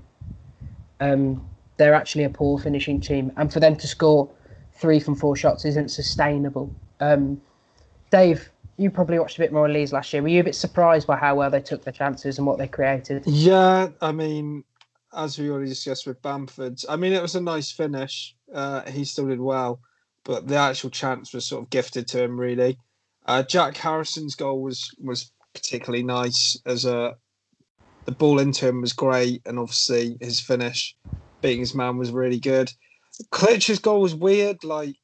Um, 0.99 1.47
they're 1.77 1.93
actually 1.93 2.25
a 2.25 2.29
poor 2.29 2.59
finishing 2.59 2.99
team, 2.99 3.31
and 3.38 3.51
for 3.51 3.59
them 3.59 3.75
to 3.77 3.88
score 3.88 4.29
three 4.73 4.99
from 4.99 5.15
four 5.15 5.35
shots 5.35 5.65
isn't 5.65 5.89
sustainable. 5.89 6.73
Um, 6.99 7.41
Dave, 8.11 8.49
you 8.79 8.89
probably 8.89 9.19
watched 9.19 9.38
a 9.38 9.41
bit 9.41 9.51
more 9.51 9.65
of 9.65 9.71
Leeds 9.74 9.91
last 9.91 10.13
year. 10.13 10.21
Were 10.21 10.29
you 10.29 10.39
a 10.39 10.43
bit 10.43 10.55
surprised 10.55 11.05
by 11.05 11.17
how 11.17 11.36
well 11.36 11.50
they 11.50 11.59
took 11.59 11.83
their 11.83 11.93
chances 11.93 12.38
and 12.38 12.48
what 12.48 12.57
they 12.57 12.67
created? 12.67 13.24
Yeah, 13.25 13.89
I 14.01 14.13
mean, 14.13 14.63
as 15.13 15.38
we 15.38 15.50
already 15.50 15.69
discussed 15.69 16.07
with 16.07 16.21
Bamford, 16.21 16.79
I 16.88 16.95
mean, 16.95 17.12
it 17.12 17.21
was 17.21 17.36
a 17.36 17.41
nice 17.41 17.71
finish. 17.71 18.36
Uh, 18.53 18.89
he 18.89 19.03
still 19.03 19.27
did 19.27 19.41
well, 19.41 19.81
but 20.24 20.48
the 20.48 20.55
actual 20.55 20.89
chance 20.89 21.33
was 21.33 21.45
sort 21.45 21.63
of 21.63 21.69
gifted 21.69 22.07
to 22.07 22.24
him, 22.24 22.39
really. 22.39 22.77
Uh, 23.25 23.43
Jack 23.43 23.75
Harrison's 23.75 24.36
goal 24.36 24.62
was 24.62 24.89
was 25.03 25.31
particularly 25.53 26.03
nice 26.03 26.57
as 26.65 26.86
a 26.86 27.15
the 28.05 28.12
ball 28.12 28.39
into 28.39 28.67
him 28.67 28.81
was 28.81 28.93
great, 28.93 29.41
and 29.45 29.59
obviously 29.59 30.17
his 30.21 30.39
finish, 30.39 30.95
beating 31.41 31.59
his 31.59 31.75
man, 31.75 31.98
was 31.98 32.12
really 32.12 32.39
good. 32.39 32.71
Klich's 33.31 33.79
goal 33.79 34.01
was 34.01 34.15
weird, 34.15 34.63
like 34.63 34.95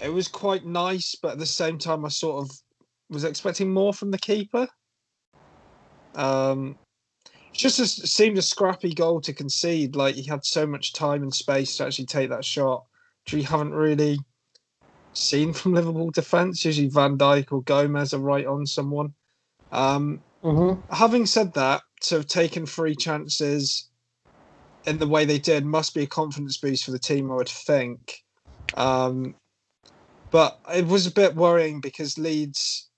it 0.00 0.08
was 0.08 0.28
quite 0.28 0.64
nice, 0.64 1.14
but 1.14 1.32
at 1.32 1.38
the 1.38 1.46
same 1.46 1.78
time, 1.78 2.04
I 2.04 2.08
sort 2.08 2.44
of 2.44 2.50
was 3.08 3.24
expecting 3.24 3.72
more 3.72 3.92
from 3.92 4.10
the 4.10 4.18
keeper. 4.18 4.68
Um, 6.14 6.76
just 7.52 7.78
a, 7.78 7.86
seemed 7.86 8.38
a 8.38 8.42
scrappy 8.42 8.92
goal 8.92 9.20
to 9.22 9.32
concede. 9.32 9.96
Like 9.96 10.14
he 10.14 10.22
had 10.22 10.44
so 10.44 10.66
much 10.66 10.92
time 10.92 11.22
and 11.22 11.34
space 11.34 11.76
to 11.76 11.86
actually 11.86 12.06
take 12.06 12.30
that 12.30 12.44
shot, 12.44 12.84
which 13.24 13.34
we 13.34 13.42
haven't 13.42 13.72
really 13.72 14.18
seen 15.12 15.52
from 15.52 15.74
Liverpool 15.74 16.10
defence. 16.10 16.64
Usually 16.64 16.88
Van 16.88 17.16
Dijk 17.16 17.52
or 17.52 17.62
Gomez 17.62 18.12
are 18.12 18.18
right 18.18 18.46
on 18.46 18.66
someone. 18.66 19.14
Um, 19.72 20.20
Mm-hmm. 20.44 20.94
having 20.94 21.26
said 21.26 21.54
that, 21.54 21.82
to 22.02 22.16
have 22.16 22.26
taken 22.26 22.66
three 22.66 22.94
chances 22.94 23.88
in 24.86 24.98
the 24.98 25.06
way 25.06 25.24
they 25.24 25.38
did 25.38 25.64
must 25.64 25.94
be 25.94 26.02
a 26.02 26.06
confidence 26.06 26.58
boost 26.58 26.84
for 26.84 26.90
the 26.90 26.98
team, 26.98 27.32
I 27.32 27.36
would 27.36 27.48
think. 27.48 28.22
Um, 28.76 29.34
but 30.30 30.58
it 30.74 30.86
was 30.86 31.06
a 31.06 31.12
bit 31.12 31.34
worrying 31.34 31.80
because 31.80 32.18
Leeds 32.18 32.88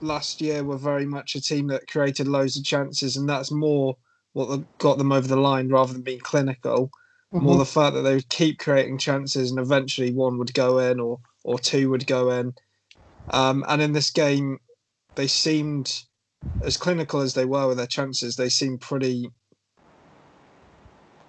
last 0.00 0.40
year 0.40 0.64
were 0.64 0.76
very 0.76 1.06
much 1.06 1.34
a 1.34 1.40
team 1.40 1.68
that 1.68 1.86
created 1.86 2.26
loads 2.28 2.56
of 2.56 2.64
chances, 2.64 3.16
and 3.16 3.28
that's 3.28 3.50
more 3.50 3.96
what 4.32 4.60
got 4.78 4.98
them 4.98 5.12
over 5.12 5.28
the 5.28 5.36
line 5.36 5.68
rather 5.68 5.92
than 5.92 6.02
being 6.02 6.20
clinical. 6.20 6.90
More 7.32 7.56
the 7.56 7.64
fact 7.64 7.94
that 7.94 8.02
they 8.02 8.14
would 8.14 8.28
keep 8.28 8.58
creating 8.58 8.98
chances, 8.98 9.50
and 9.50 9.58
eventually 9.58 10.12
one 10.12 10.38
would 10.38 10.52
go 10.52 10.78
in 10.78 11.00
or 11.00 11.18
or 11.44 11.58
two 11.58 11.88
would 11.90 12.06
go 12.06 12.30
in. 12.30 12.52
Um, 13.30 13.64
and 13.68 13.80
in 13.80 13.92
this 13.92 14.10
game, 14.10 14.58
they 15.14 15.26
seemed 15.26 16.02
as 16.62 16.76
clinical 16.76 17.20
as 17.20 17.34
they 17.34 17.44
were 17.44 17.68
with 17.68 17.78
their 17.78 17.86
chances. 17.86 18.36
They 18.36 18.48
seemed 18.48 18.80
pretty 18.80 19.30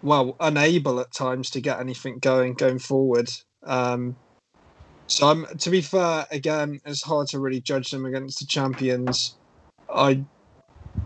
well 0.01 0.35
unable 0.39 0.99
at 0.99 1.13
times 1.13 1.49
to 1.51 1.61
get 1.61 1.79
anything 1.79 2.19
going 2.19 2.53
going 2.55 2.79
forward. 2.79 3.29
Um, 3.63 4.17
so 5.13 5.29
I'm 5.29 5.45
to 5.45 5.69
be 5.69 5.81
fair, 5.81 6.25
again, 6.31 6.81
it's 6.85 7.03
hard 7.03 7.27
to 7.27 7.39
really 7.39 7.61
judge 7.61 7.91
them 7.91 8.05
against 8.05 8.39
the 8.39 8.47
champions. 8.47 9.37
I 9.87 10.23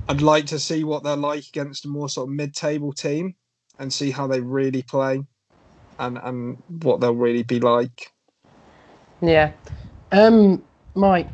I'd 0.08 0.22
like 0.22 0.46
to 0.48 0.60
see 0.60 0.86
what 0.86 1.04
they're 1.04 1.18
like 1.18 1.46
against 1.50 1.84
a 1.84 1.90
more 1.90 2.08
sort 2.08 2.30
of 2.30 2.34
mid-table 2.34 2.94
team 2.94 3.36
and 3.80 3.92
see 3.92 4.10
how 4.10 4.26
they 4.26 4.40
really 4.40 4.82
play 4.82 5.22
and 6.00 6.18
and 6.24 6.58
what 6.84 7.02
they'll 7.02 7.16
really 7.16 7.44
be 7.44 7.60
like. 7.60 8.14
Yeah. 9.22 9.52
Um, 10.14 10.64
Mike, 10.96 11.28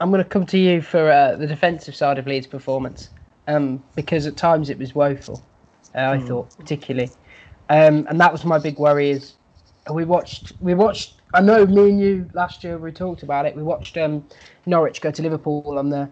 I'm 0.00 0.10
going 0.10 0.24
to 0.24 0.28
come 0.28 0.46
to 0.46 0.58
you 0.58 0.82
for 0.82 1.12
uh, 1.12 1.36
the 1.36 1.46
defensive 1.46 1.94
side 1.94 2.18
of 2.18 2.26
Leeds' 2.26 2.48
performance 2.48 3.08
um, 3.46 3.84
because 3.94 4.26
at 4.26 4.36
times 4.36 4.68
it 4.68 4.78
was 4.78 4.96
woeful. 4.96 5.44
Uh, 5.94 6.10
I 6.10 6.18
thought 6.18 6.56
particularly, 6.58 7.12
um, 7.68 8.04
and 8.10 8.20
that 8.20 8.32
was 8.32 8.44
my 8.44 8.58
big 8.58 8.80
worry. 8.80 9.10
Is 9.10 9.34
we 9.92 10.04
watched 10.04 10.54
we 10.60 10.74
watched. 10.74 11.19
I 11.32 11.40
know 11.40 11.66
me 11.66 11.90
and 11.90 12.00
you 12.00 12.30
last 12.32 12.64
year 12.64 12.78
we 12.78 12.92
talked 12.92 13.22
about 13.22 13.46
it. 13.46 13.54
We 13.54 13.62
watched 13.62 13.96
um, 13.96 14.24
Norwich 14.66 15.00
go 15.00 15.10
to 15.10 15.22
Liverpool 15.22 15.78
on 15.78 15.90
the 15.90 16.08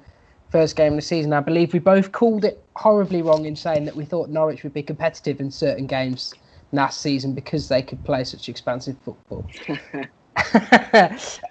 first 0.51 0.77
game 0.77 0.93
of 0.93 0.99
the 0.99 1.03
season. 1.03 1.33
I 1.33 1.41
believe 1.41 1.73
we 1.73 1.79
both 1.79 2.13
called 2.13 2.45
it 2.45 2.65
horribly 2.77 3.23
wrong 3.23 3.45
in 3.45 3.57
saying 3.57 3.85
that 3.87 3.97
we 3.97 4.05
thought 4.05 4.31
Norwich 4.31 4.63
would 4.63 4.75
be 4.75 4.83
competitive 4.83 5.41
in 5.41 5.51
certain 5.51 5.87
games 5.87 6.35
last 6.73 7.01
season 7.01 7.35
because 7.35 7.69
they 7.69 7.83
could 7.83 8.03
play 8.05 8.25
such 8.25 8.49
expansive 8.49 8.97
football. 9.05 9.45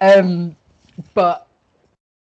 um, 0.00 0.56
but 1.14 1.48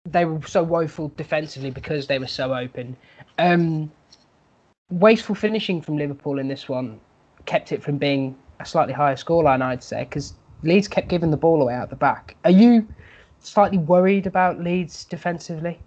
they 0.05 0.25
were 0.25 0.41
so 0.47 0.63
woeful 0.63 1.09
defensively 1.15 1.69
because 1.69 2.07
they 2.07 2.19
were 2.19 2.27
so 2.27 2.53
open. 2.53 2.95
Um, 3.37 3.91
wasteful 4.89 5.35
finishing 5.35 5.81
from 5.81 5.97
Liverpool 5.97 6.39
in 6.39 6.47
this 6.47 6.67
one 6.67 6.99
kept 7.45 7.71
it 7.71 7.81
from 7.81 7.97
being 7.97 8.35
a 8.59 8.65
slightly 8.65 8.93
higher 8.93 9.15
scoreline, 9.15 9.61
I'd 9.61 9.83
say, 9.83 10.03
because 10.03 10.33
Leeds 10.63 10.87
kept 10.87 11.07
giving 11.07 11.31
the 11.31 11.37
ball 11.37 11.61
away 11.61 11.73
out 11.73 11.89
the 11.89 11.95
back. 11.95 12.35
Are 12.43 12.51
you 12.51 12.87
slightly 13.39 13.77
worried 13.77 14.27
about 14.27 14.59
Leeds 14.59 15.05
defensively? 15.05 15.79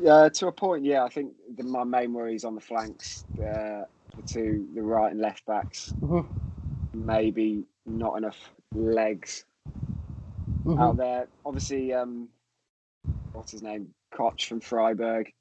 Yeah, 0.00 0.28
to 0.28 0.46
a 0.48 0.52
point, 0.52 0.84
yeah. 0.84 1.04
I 1.04 1.08
think 1.08 1.32
the, 1.56 1.64
my 1.64 1.84
main 1.84 2.12
worry 2.12 2.34
is 2.34 2.44
on 2.44 2.54
the 2.54 2.60
flanks, 2.60 3.24
uh, 3.38 3.84
the 4.16 4.22
two, 4.26 4.66
the 4.74 4.82
right 4.82 5.10
and 5.10 5.20
left 5.20 5.44
backs. 5.46 5.92
Mhm. 6.00 6.26
Maybe 6.94 7.64
not 7.86 8.16
enough 8.16 8.52
legs 8.74 9.44
Mhm. 10.64 10.80
out 10.80 10.96
there. 10.96 11.28
Obviously, 11.44 11.92
um, 11.92 12.28
what's 13.32 13.52
his 13.52 13.62
name? 13.62 13.92
Koch 14.12 14.46
from 14.46 14.60
Freiburg. 14.60 15.32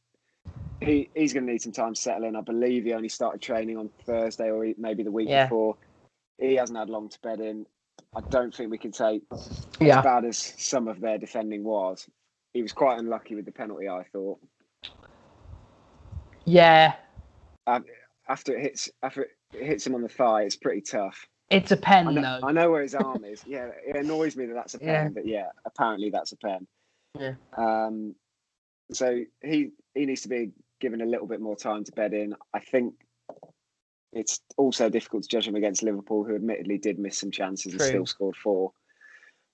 He 0.81 1.09
he's 1.15 1.33
going 1.33 1.45
to 1.45 1.51
need 1.51 1.61
some 1.61 1.71
time 1.71 1.95
settling. 1.95 2.35
I 2.35 2.41
believe 2.41 2.83
he 2.83 2.93
only 2.93 3.09
started 3.09 3.41
training 3.41 3.77
on 3.77 3.89
Thursday 4.05 4.51
or 4.51 4.73
maybe 4.77 5.01
the 5.03 5.11
week 5.11 5.27
Yeah. 5.29 5.45
before. 5.45 5.75
He 6.39 6.55
hasn't 6.55 6.77
had 6.77 6.89
long 6.89 7.09
to 7.09 7.19
bed 7.21 7.39
in. 7.39 7.65
I 8.15 8.21
don't 8.29 8.53
think 8.55 8.71
we 8.71 8.77
can 8.77 8.91
take 8.91 9.23
Yeah. 9.79 9.99
as 9.99 10.03
bad 10.03 10.25
as 10.25 10.37
some 10.37 10.87
of 10.87 10.99
their 10.99 11.17
defending 11.17 11.63
was. 11.63 12.07
He 12.53 12.61
was 12.61 12.73
quite 12.73 12.99
unlucky 12.99 13.35
with 13.35 13.45
the 13.45 13.51
penalty. 13.51 13.87
I 13.89 14.03
thought 14.11 14.39
Yeah. 16.45 16.95
after 18.27 18.55
it 18.55 18.61
hits 18.61 18.89
after 19.03 19.23
it 19.23 19.31
hits 19.65 19.85
him 19.85 19.95
on 19.95 20.01
the 20.01 20.09
thigh, 20.09 20.43
it's 20.43 20.55
pretty 20.55 20.81
tough. 20.81 21.27
It's 21.49 21.71
a 21.71 21.77
pen, 21.77 22.07
I 22.07 22.11
know, 22.11 22.39
though. 22.41 22.47
I 22.47 22.51
know 22.51 22.71
where 22.71 22.81
his 22.81 22.95
arm 22.95 23.23
is. 23.23 23.43
Yeah, 23.47 23.69
it 23.85 23.95
annoys 23.95 24.35
me 24.35 24.45
that 24.47 24.53
that's 24.53 24.73
a 24.73 24.79
pen, 24.79 24.87
Yeah. 25.05 25.09
but 25.09 25.25
yeah, 25.25 25.49
apparently 25.65 26.09
that's 26.09 26.31
a 26.33 26.37
pen. 26.37 26.67
Yeah. 27.17 27.35
Um, 27.57 28.15
so 28.91 29.21
he 29.43 29.71
he 29.95 30.05
needs 30.05 30.21
to 30.21 30.29
be 30.29 30.51
given 30.79 31.01
a 31.01 31.05
little 31.05 31.27
bit 31.27 31.41
more 31.41 31.55
time 31.55 31.83
to 31.83 31.91
bed 31.93 32.13
in. 32.13 32.35
I 32.53 32.59
think 32.59 32.93
it's 34.17 34.41
also 34.57 34.89
difficult 34.89 35.23
to 35.23 35.29
judge 35.29 35.47
him 35.47 35.55
against 35.55 35.83
Liverpool, 35.83 36.23
who 36.23 36.35
admittedly 36.35 36.77
did 36.77 36.97
miss 36.99 37.17
some 37.19 37.31
chances 37.31 37.73
and 37.73 37.81
still 37.81 38.05
scored 38.05 38.35
four. 38.35 38.71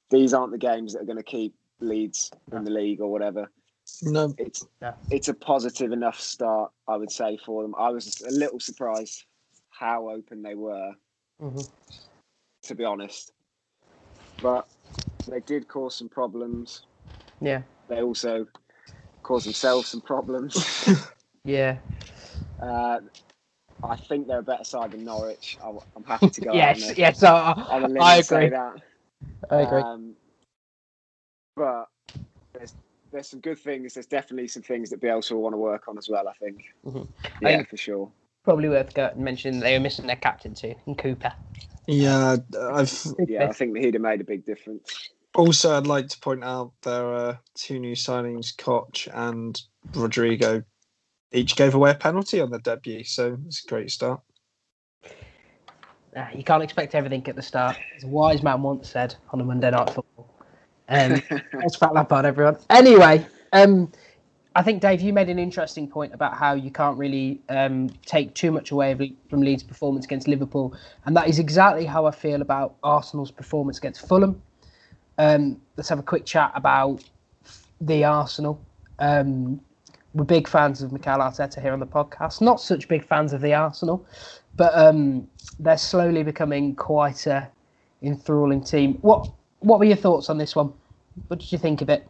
These 0.09 0.33
aren't 0.33 0.51
the 0.51 0.57
games 0.57 0.93
that 0.93 1.01
are 1.01 1.05
going 1.05 1.17
to 1.17 1.23
keep 1.23 1.53
Leeds 1.79 2.31
in 2.51 2.63
the 2.63 2.71
league 2.71 3.01
or 3.01 3.11
whatever. 3.11 3.51
No, 4.03 4.33
It's 4.37 4.65
No. 4.81 4.93
it's 5.09 5.27
a 5.27 5.33
positive 5.33 5.91
enough 5.91 6.19
start, 6.19 6.71
I 6.87 6.95
would 6.95 7.11
say, 7.11 7.37
for 7.45 7.61
them. 7.61 7.75
I 7.77 7.89
was 7.89 8.21
a 8.21 8.31
little 8.31 8.59
surprised 8.59 9.25
how 9.69 10.09
open 10.09 10.41
they 10.41 10.55
were 10.55 10.93
Mhm. 11.41 11.69
to 12.63 12.75
be 12.75 12.85
honest. 12.85 13.33
But 14.39 14.67
they 15.27 15.41
did 15.41 15.67
cause 15.67 15.95
some 15.97 16.09
problems. 16.09 16.85
Yeah. 17.41 17.63
They 17.87 18.01
also 18.01 18.47
caused 19.23 19.45
themselves 19.47 19.89
some 19.89 20.01
problems. 20.01 20.55
Yeah. 21.45 21.79
uh, 22.61 23.01
I 23.83 23.95
think 23.95 24.27
they're 24.27 24.39
a 24.39 24.43
better 24.43 24.63
side 24.63 24.91
than 24.91 25.03
Norwich. 25.03 25.57
I, 25.63 25.69
am 25.69 26.03
happy 26.05 26.29
to 26.29 26.41
go 26.41 26.53
Yes. 26.53 26.89
on 26.89 26.95
Yes. 26.95 27.23
I, 27.23 27.51
on 27.53 27.83
a 27.83 27.87
limb 27.87 28.01
I 28.01 28.15
and 28.17 28.25
say 28.25 28.45
agree. 28.47 28.49
that. 28.49 28.73
I 29.49 29.61
agree. 29.61 29.81
Um, 29.81 30.15
but 31.55 31.85
there's 32.53 32.73
there's 33.11 33.27
some 33.27 33.41
good 33.41 33.59
things. 33.59 33.93
There's 33.93 34.07
definitely 34.07 34.47
some 34.47 34.63
things 34.63 34.89
that 34.89 35.01
Bielsa 35.01 35.33
will 35.33 35.41
want 35.43 35.53
to 35.53 35.57
work 35.57 35.87
on 35.87 35.97
as 35.97 36.09
well. 36.09 36.27
I 36.27 36.33
think. 36.33 36.63
Mhm. 36.85 37.07
Yeah, 37.41 37.49
I- 37.59 37.63
for 37.63 37.77
sure. 37.77 38.11
Probably 38.43 38.67
worth 38.67 38.97
mentioning 39.15 39.61
they 39.61 39.73
were 39.73 39.79
missing 39.79 40.05
their 40.05 40.17
captain 40.17 40.53
too, 40.53 40.75
in 40.85 40.95
Cooper. 40.95 41.31
yeah, 41.87 42.35
I've 42.59 42.91
Yeah, 43.29 43.45
I 43.45 43.53
think 43.53 43.73
that 43.73 43.81
he'd 43.83 43.93
have 43.93 44.01
made 44.01 44.19
a 44.19 44.25
big 44.25 44.45
difference. 44.45 45.11
also 45.33 45.77
I'd 45.77 45.87
like 45.87 46.09
to 46.09 46.19
point 46.19 46.43
out 46.43 46.73
there 46.81 47.05
are 47.05 47.39
two 47.55 47.79
new 47.79 47.95
signings, 47.95 48.57
Koch 48.57 49.07
and 49.13 49.61
Rodrigo. 49.95 50.63
Each 51.33 51.55
gave 51.55 51.73
away 51.73 51.91
a 51.91 51.95
penalty 51.95 52.39
on 52.39 52.51
their 52.51 52.59
debut, 52.59 53.03
so 53.03 53.37
it's 53.47 53.65
a 53.65 53.67
great 53.67 53.89
start. 53.89 54.21
Ah, 56.15 56.29
you 56.33 56.43
can't 56.43 56.61
expect 56.61 56.93
everything 56.93 57.27
at 57.27 57.35
the 57.35 57.41
start. 57.41 57.75
As 57.97 58.03
a 58.03 58.07
wise 58.07 58.43
man 58.43 58.61
once 58.61 58.87
said 58.89 59.15
on 59.31 59.41
a 59.41 59.43
Monday 59.43 59.71
night 59.71 59.89
football. 59.89 60.29
Um, 60.89 61.21
Thanks, 61.21 61.77
Pat 61.77 61.93
Lampard, 61.93 62.25
everyone. 62.25 62.57
Anyway, 62.69 63.25
um, 63.51 63.91
I 64.55 64.61
think 64.61 64.81
Dave, 64.81 65.01
you 65.01 65.11
made 65.11 65.29
an 65.29 65.39
interesting 65.39 65.87
point 65.87 66.13
about 66.13 66.37
how 66.37 66.53
you 66.53 66.69
can't 66.69 66.99
really 66.99 67.41
um, 67.49 67.89
take 68.05 68.35
too 68.35 68.51
much 68.51 68.69
away 68.69 69.15
from 69.27 69.41
Leeds' 69.41 69.63
performance 69.63 70.05
against 70.05 70.27
Liverpool, 70.27 70.75
and 71.05 71.17
that 71.17 71.27
is 71.27 71.39
exactly 71.39 71.85
how 71.85 72.05
I 72.05 72.11
feel 72.11 72.43
about 72.43 72.75
Arsenal's 72.83 73.31
performance 73.31 73.79
against 73.79 74.07
Fulham. 74.07 74.39
Um, 75.17 75.59
let's 75.77 75.89
have 75.89 75.97
a 75.97 76.03
quick 76.03 76.25
chat 76.25 76.51
about 76.53 77.03
the 77.81 78.03
Arsenal. 78.03 78.61
Um, 78.99 79.59
we're 80.13 80.23
big 80.25 80.47
fans 80.47 80.81
of 80.81 80.91
Mikel 80.91 81.19
Arteta 81.19 81.61
here 81.61 81.73
on 81.73 81.79
the 81.79 81.87
podcast. 81.87 82.41
Not 82.41 82.61
such 82.61 82.87
big 82.87 83.05
fans 83.05 83.33
of 83.33 83.41
the 83.41 83.53
Arsenal, 83.53 84.05
but 84.55 84.73
um, 84.75 85.27
they're 85.59 85.77
slowly 85.77 86.23
becoming 86.23 86.75
quite 86.75 87.25
a 87.27 87.49
enthralling 88.01 88.63
team. 88.63 88.95
What 89.01 89.29
What 89.59 89.79
were 89.79 89.85
your 89.85 89.97
thoughts 89.97 90.29
on 90.29 90.37
this 90.37 90.55
one? 90.55 90.73
What 91.27 91.39
did 91.39 91.51
you 91.51 91.57
think 91.57 91.81
of 91.81 91.89
it? 91.89 92.07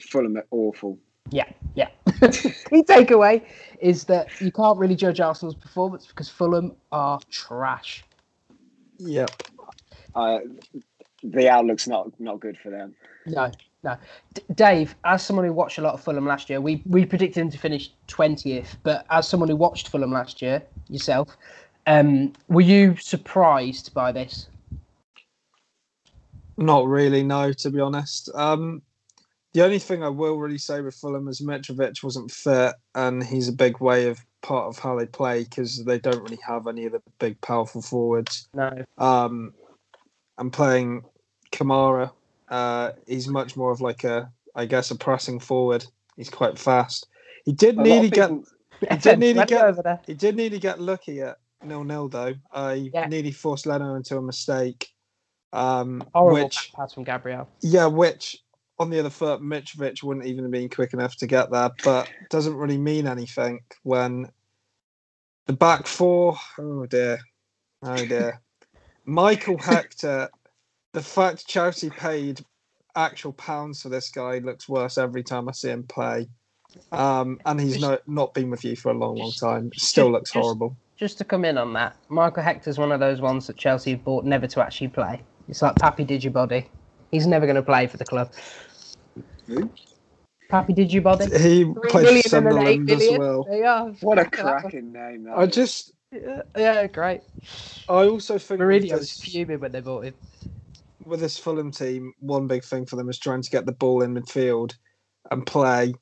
Fulham 0.00 0.36
are 0.36 0.46
awful. 0.50 0.98
Yeah, 1.30 1.48
yeah. 1.74 1.88
Key 2.06 2.82
takeaway 2.82 3.42
is 3.80 4.04
that 4.04 4.28
you 4.40 4.50
can't 4.50 4.78
really 4.78 4.96
judge 4.96 5.20
Arsenal's 5.20 5.54
performance 5.54 6.06
because 6.06 6.28
Fulham 6.28 6.74
are 6.90 7.20
trash. 7.30 8.04
Yep. 8.98 9.30
Uh, 10.14 10.40
the 11.22 11.48
outlook's 11.48 11.86
not 11.86 12.08
not 12.20 12.40
good 12.40 12.58
for 12.58 12.70
them. 12.70 12.94
No, 13.26 13.50
no. 13.82 13.96
D- 14.34 14.42
Dave, 14.54 14.94
as 15.04 15.24
someone 15.24 15.44
who 15.44 15.52
watched 15.52 15.78
a 15.78 15.82
lot 15.82 15.94
of 15.94 16.02
Fulham 16.02 16.26
last 16.26 16.48
year, 16.48 16.60
we 16.60 16.82
we 16.86 17.04
predicted 17.04 17.42
them 17.42 17.50
to 17.50 17.58
finish 17.58 17.92
twentieth. 18.06 18.76
But 18.82 19.06
as 19.10 19.28
someone 19.28 19.48
who 19.48 19.56
watched 19.56 19.88
Fulham 19.88 20.12
last 20.12 20.42
year 20.42 20.62
yourself, 20.88 21.36
um, 21.86 22.32
were 22.48 22.60
you 22.60 22.96
surprised 22.96 23.92
by 23.94 24.12
this? 24.12 24.48
Not 26.56 26.86
really, 26.86 27.22
no, 27.22 27.52
to 27.52 27.70
be 27.70 27.80
honest. 27.80 28.30
Um, 28.34 28.82
the 29.54 29.64
only 29.64 29.78
thing 29.78 30.02
I 30.02 30.08
will 30.08 30.38
really 30.38 30.58
say 30.58 30.80
with 30.80 30.94
Fulham 30.94 31.28
is 31.28 31.40
Mitrovic 31.40 32.02
wasn't 32.02 32.30
fit, 32.30 32.74
and 32.94 33.22
he's 33.22 33.48
a 33.48 33.52
big 33.52 33.80
way 33.80 34.08
of 34.08 34.24
part 34.42 34.66
of 34.66 34.78
how 34.78 34.98
they 34.98 35.06
play 35.06 35.44
because 35.44 35.84
they 35.84 35.98
don't 35.98 36.22
really 36.22 36.38
have 36.46 36.66
any 36.66 36.86
of 36.86 36.92
the 36.92 37.02
big, 37.18 37.40
powerful 37.40 37.82
forwards. 37.82 38.48
No. 38.54 38.84
Um, 38.98 39.54
and 40.38 40.52
playing 40.52 41.02
Kamara, 41.52 42.10
uh, 42.52 42.92
he's 43.06 43.28
much 43.28 43.56
more 43.56 43.72
of 43.72 43.80
like 43.80 44.04
a, 44.04 44.30
I 44.54 44.66
guess, 44.66 44.90
a 44.90 44.94
pressing 44.96 45.40
forward. 45.40 45.84
He's 46.16 46.28
quite 46.30 46.58
fast. 46.58 47.08
He 47.46 47.52
did 47.52 47.78
A 47.78 47.82
nearly 47.82 48.10
get, 48.10 48.30
he 48.90 48.96
did 48.98 49.18
nearly 49.24 49.44
get, 49.46 49.64
over 49.64 49.82
there. 49.82 50.00
he 50.06 50.14
did 50.14 50.36
nearly 50.36 50.58
get 50.58 50.78
lucky 50.78 51.22
at 51.22 51.38
nil 51.64 51.82
nil 51.82 52.08
though. 52.08 52.34
Uh, 52.52 52.74
he 52.74 52.90
Yeah. 52.92 53.06
nearly 53.06 53.32
forced 53.32 53.64
Leno 53.66 53.94
into 53.94 54.16
a 54.18 54.22
mistake. 54.22 54.88
Um, 55.54 56.04
Horrible 56.14 56.44
which 56.44 56.72
pass 56.76 56.92
from 56.92 57.04
Gabriel. 57.04 57.48
yeah, 57.62 57.86
which 57.86 58.36
on 58.78 58.90
the 58.90 58.98
other 58.98 59.10
foot, 59.10 59.40
Mitrovic 59.40 60.02
wouldn't 60.02 60.26
even 60.26 60.44
have 60.44 60.50
been 60.50 60.68
quick 60.68 60.92
enough 60.92 61.16
to 61.16 61.26
get 61.26 61.50
there, 61.50 61.70
but 61.84 62.08
doesn't 62.30 62.54
really 62.54 62.78
mean 62.78 63.06
anything 63.06 63.60
when 63.82 64.30
the 65.46 65.52
back 65.54 65.86
four, 65.86 66.36
oh 66.58 66.84
dear, 66.86 67.18
oh 67.82 68.04
dear. 68.06 68.40
Michael 69.04 69.58
Hector, 69.58 70.28
the 70.92 71.02
fact 71.02 71.46
Chelsea 71.46 71.90
paid 71.90 72.44
actual 72.94 73.32
pounds 73.32 73.82
for 73.82 73.88
this 73.88 74.10
guy 74.10 74.38
looks 74.38 74.68
worse 74.68 74.98
every 74.98 75.22
time 75.22 75.48
I 75.48 75.52
see 75.52 75.70
him 75.70 75.84
play. 75.84 76.28
Um, 76.90 77.38
and 77.44 77.60
he's 77.60 77.80
no, 77.80 77.98
not 78.06 78.34
been 78.34 78.50
with 78.50 78.64
you 78.64 78.76
for 78.76 78.90
a 78.90 78.94
long, 78.94 79.16
long 79.16 79.32
time. 79.32 79.70
Still 79.74 80.10
looks 80.10 80.30
horrible. 80.30 80.76
Just 80.96 81.18
to 81.18 81.24
come 81.24 81.44
in 81.44 81.58
on 81.58 81.72
that, 81.72 81.96
Michael 82.08 82.42
Hector's 82.42 82.78
one 82.78 82.92
of 82.92 83.00
those 83.00 83.20
ones 83.20 83.46
that 83.46 83.56
Chelsea 83.56 83.92
have 83.92 84.04
bought 84.04 84.24
never 84.24 84.46
to 84.46 84.62
actually 84.62 84.88
play. 84.88 85.20
It's 85.48 85.62
like 85.62 85.76
Papy 85.76 86.06
Djilobodji. 86.06 86.66
He's 87.10 87.26
never 87.26 87.46
going 87.46 87.56
to 87.56 87.62
play 87.62 87.86
for 87.86 87.96
the 87.96 88.04
club. 88.04 88.32
Who? 89.46 89.70
Papy 90.50 90.74
Djilobodji. 90.74 91.40
He 91.40 91.64
Three 91.64 91.90
played 91.90 92.04
million 92.04 92.22
for 92.22 92.36
and 92.36 92.46
an 92.46 92.66
eight 92.66 92.88
Sunderland 92.88 92.90
as 92.90 93.18
well. 93.18 93.44
There 93.44 93.58
you 93.58 93.64
are. 93.64 93.88
What 94.00 94.18
a 94.18 94.22
Look 94.22 94.38
at 94.38 94.44
that 94.44 94.52
one. 94.52 94.60
cracking 94.60 94.92
name! 94.92 95.24
That 95.24 95.38
I 95.38 95.44
is. 95.44 95.54
just, 95.54 95.92
Yeah, 96.12 96.42
yeah, 96.56 96.86
great. 96.86 97.22
I 97.88 98.06
also 98.06 98.38
think 98.38 98.60
with 98.60 98.68
Mourinho 98.68 98.98
was 98.98 99.12
fuming 99.12 99.60
when 99.60 99.72
they 99.72 99.80
bought 99.80 100.04
him. 100.04 100.14
With 101.04 101.20
this 101.20 101.38
Fulham 101.38 101.70
team, 101.70 102.12
one 102.20 102.46
big 102.46 102.64
thing 102.64 102.86
for 102.86 102.96
them 102.96 103.08
is 103.08 103.18
trying 103.18 103.42
to 103.42 103.50
get 103.50 103.66
the 103.66 103.72
ball 103.72 104.02
in 104.02 104.14
midfield 104.14 104.74
and 105.30 105.44
play. 105.44 105.94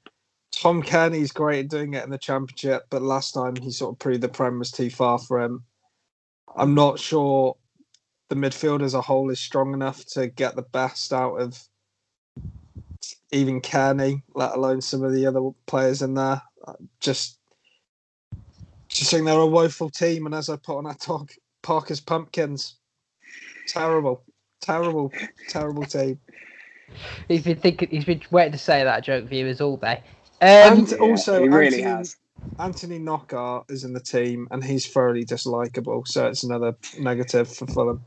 Tom 0.52 0.82
Cairney's 0.82 1.32
great 1.32 1.64
at 1.64 1.70
doing 1.70 1.94
it 1.94 2.04
in 2.04 2.10
the 2.10 2.18
championship, 2.18 2.82
but 2.90 3.02
last 3.02 3.32
time 3.32 3.56
he 3.56 3.70
sort 3.70 3.94
of 3.94 3.98
proved 3.98 4.20
the 4.20 4.28
Prem 4.28 4.58
was 4.58 4.70
too 4.70 4.90
far 4.90 5.18
for 5.18 5.40
him. 5.40 5.64
I'm 6.56 6.74
not 6.74 6.98
sure 6.98 7.56
the 8.28 8.34
midfield 8.34 8.82
as 8.82 8.94
a 8.94 9.00
whole 9.00 9.30
is 9.30 9.40
strong 9.40 9.72
enough 9.72 10.04
to 10.06 10.28
get 10.28 10.54
the 10.54 10.62
best 10.62 11.12
out 11.12 11.36
of 11.36 11.58
even 13.32 13.60
Cairney, 13.60 14.22
let 14.34 14.56
alone 14.56 14.80
some 14.80 15.02
of 15.02 15.12
the 15.12 15.26
other 15.26 15.50
players 15.66 16.02
in 16.02 16.14
there. 16.14 16.42
Just, 17.00 17.38
just 18.88 19.10
think 19.10 19.24
they're 19.24 19.38
a 19.38 19.46
woeful 19.46 19.90
team, 19.90 20.26
and 20.26 20.34
as 20.34 20.48
I 20.48 20.56
put 20.56 20.78
on 20.78 20.86
our 20.86 20.94
talk, 20.94 21.32
Parker's 21.62 22.00
Pumpkins, 22.00 22.76
terrible, 23.68 24.24
terrible, 24.60 25.12
terrible 25.48 25.84
team. 25.84 26.18
He's 27.28 27.42
been 27.44 27.56
thinking. 27.58 27.88
He's 27.90 28.04
been 28.04 28.20
waiting 28.30 28.52
to 28.52 28.58
say 28.58 28.82
that 28.84 29.04
joke, 29.04 29.26
viewers, 29.26 29.60
all 29.60 29.76
day. 29.76 30.02
Um, 30.42 30.78
And- 30.78 30.90
Yeah, 30.90 30.96
also, 30.98 31.42
he 31.42 31.48
really 31.48 31.66
Anthony- 31.66 31.82
has. 31.82 32.16
Anthony 32.58 32.98
Knockaert 32.98 33.70
is 33.70 33.84
in 33.84 33.92
the 33.92 34.00
team, 34.00 34.48
and 34.50 34.64
he's 34.64 34.86
thoroughly 34.86 35.26
dislikable. 35.26 36.08
So 36.08 36.26
it's 36.26 36.42
another 36.42 36.74
negative 36.98 37.52
for 37.52 37.66
Fulham. 37.66 38.02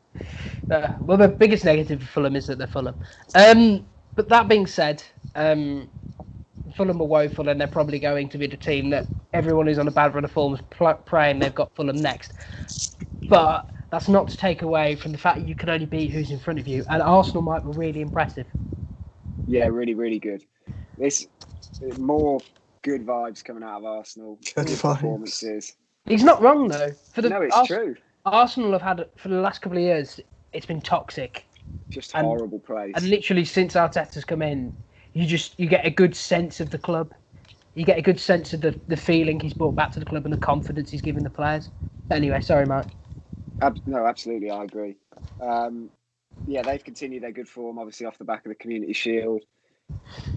Uh, 0.71 0.87
well, 1.01 1.17
the 1.17 1.27
biggest 1.27 1.63
negative 1.65 2.01
for 2.01 2.07
Fulham 2.07 2.35
is 2.35 2.47
that 2.47 2.57
they're 2.57 2.65
Fulham. 2.65 2.95
Um, 3.35 3.85
but 4.15 4.29
that 4.29 4.47
being 4.47 4.65
said, 4.65 5.03
um, 5.35 5.87
Fulham 6.75 6.99
are 6.99 7.05
woeful, 7.05 7.47
and 7.49 7.61
they're 7.61 7.67
probably 7.67 7.99
going 7.99 8.27
to 8.29 8.39
be 8.39 8.47
the 8.47 8.57
team 8.57 8.89
that 8.89 9.05
everyone 9.33 9.67
who's 9.67 9.77
on 9.77 9.87
a 9.87 9.91
bad 9.91 10.15
run 10.15 10.25
of 10.25 10.31
form 10.31 10.55
is 10.55 10.61
pl- 10.71 10.95
praying 11.05 11.37
they've 11.37 11.53
got 11.53 11.73
Fulham 11.75 11.97
next. 11.97 12.33
But 13.29 13.69
that's 13.93 14.09
not 14.09 14.27
to 14.27 14.35
take 14.35 14.63
away 14.63 14.95
from 14.95 15.11
the 15.11 15.19
fact 15.19 15.37
that 15.37 15.47
you 15.47 15.53
can 15.53 15.69
only 15.69 15.85
beat 15.85 16.09
who's 16.09 16.31
in 16.31 16.39
front 16.39 16.57
of 16.57 16.67
you, 16.67 16.83
and 16.89 16.99
Arsenal 16.99 17.43
might 17.43 17.63
be 17.63 17.77
really 17.77 18.01
impressive. 18.01 18.47
Yeah, 19.45 19.67
really, 19.67 19.93
really 19.93 20.17
good. 20.17 20.41
This 20.97 21.27
more 21.99 22.39
good 22.81 23.05
vibes 23.05 23.43
coming 23.43 23.61
out 23.61 23.77
of 23.77 23.85
Arsenal. 23.85 24.39
Good 24.55 24.65
Good 24.65 24.79
performances. 24.79 25.75
He's 26.07 26.23
not 26.23 26.41
wrong 26.41 26.69
though. 26.69 26.89
For 27.13 27.21
the 27.21 27.29
no, 27.29 27.41
it's 27.43 27.55
Ars- 27.55 27.67
true. 27.67 27.95
Arsenal 28.25 28.71
have 28.71 28.81
had 28.81 29.05
for 29.15 29.29
the 29.29 29.39
last 29.39 29.61
couple 29.61 29.77
of 29.77 29.83
years, 29.83 30.19
it's 30.53 30.65
been 30.65 30.81
toxic. 30.81 31.45
Just 31.91 32.15
and- 32.15 32.25
horrible 32.25 32.59
plays. 32.59 32.93
And 32.95 33.07
literally 33.07 33.45
since 33.45 33.75
Arteta's 33.75 34.25
come 34.25 34.41
in, 34.41 34.73
you 35.13 35.27
just 35.27 35.59
you 35.59 35.67
get 35.67 35.85
a 35.85 35.91
good 35.91 36.15
sense 36.15 36.59
of 36.59 36.71
the 36.71 36.79
club. 36.79 37.13
You 37.75 37.85
get 37.85 37.99
a 37.99 38.03
good 38.03 38.19
sense 38.19 38.53
of 38.53 38.61
the, 38.61 38.75
the 38.87 38.97
feeling 38.97 39.39
he's 39.39 39.53
brought 39.53 39.75
back 39.75 39.91
to 39.91 39.99
the 39.99 40.05
club 40.07 40.25
and 40.25 40.33
the 40.33 40.37
confidence 40.37 40.89
he's 40.89 41.03
given 41.03 41.23
the 41.23 41.29
players. 41.29 41.69
Anyway, 42.09 42.41
sorry, 42.41 42.65
Mike. 42.65 42.87
Ab- 43.61 43.79
no, 43.85 44.05
absolutely, 44.05 44.51
I 44.51 44.63
agree. 44.63 44.95
Um, 45.39 45.89
yeah, 46.45 46.61
they've 46.61 46.83
continued 46.83 47.23
their 47.23 47.31
good 47.31 47.47
form, 47.47 47.79
obviously 47.79 48.05
off 48.05 48.17
the 48.17 48.25
back 48.25 48.45
of 48.45 48.49
the 48.49 48.55
Community 48.55 48.93
Shield. 48.93 49.43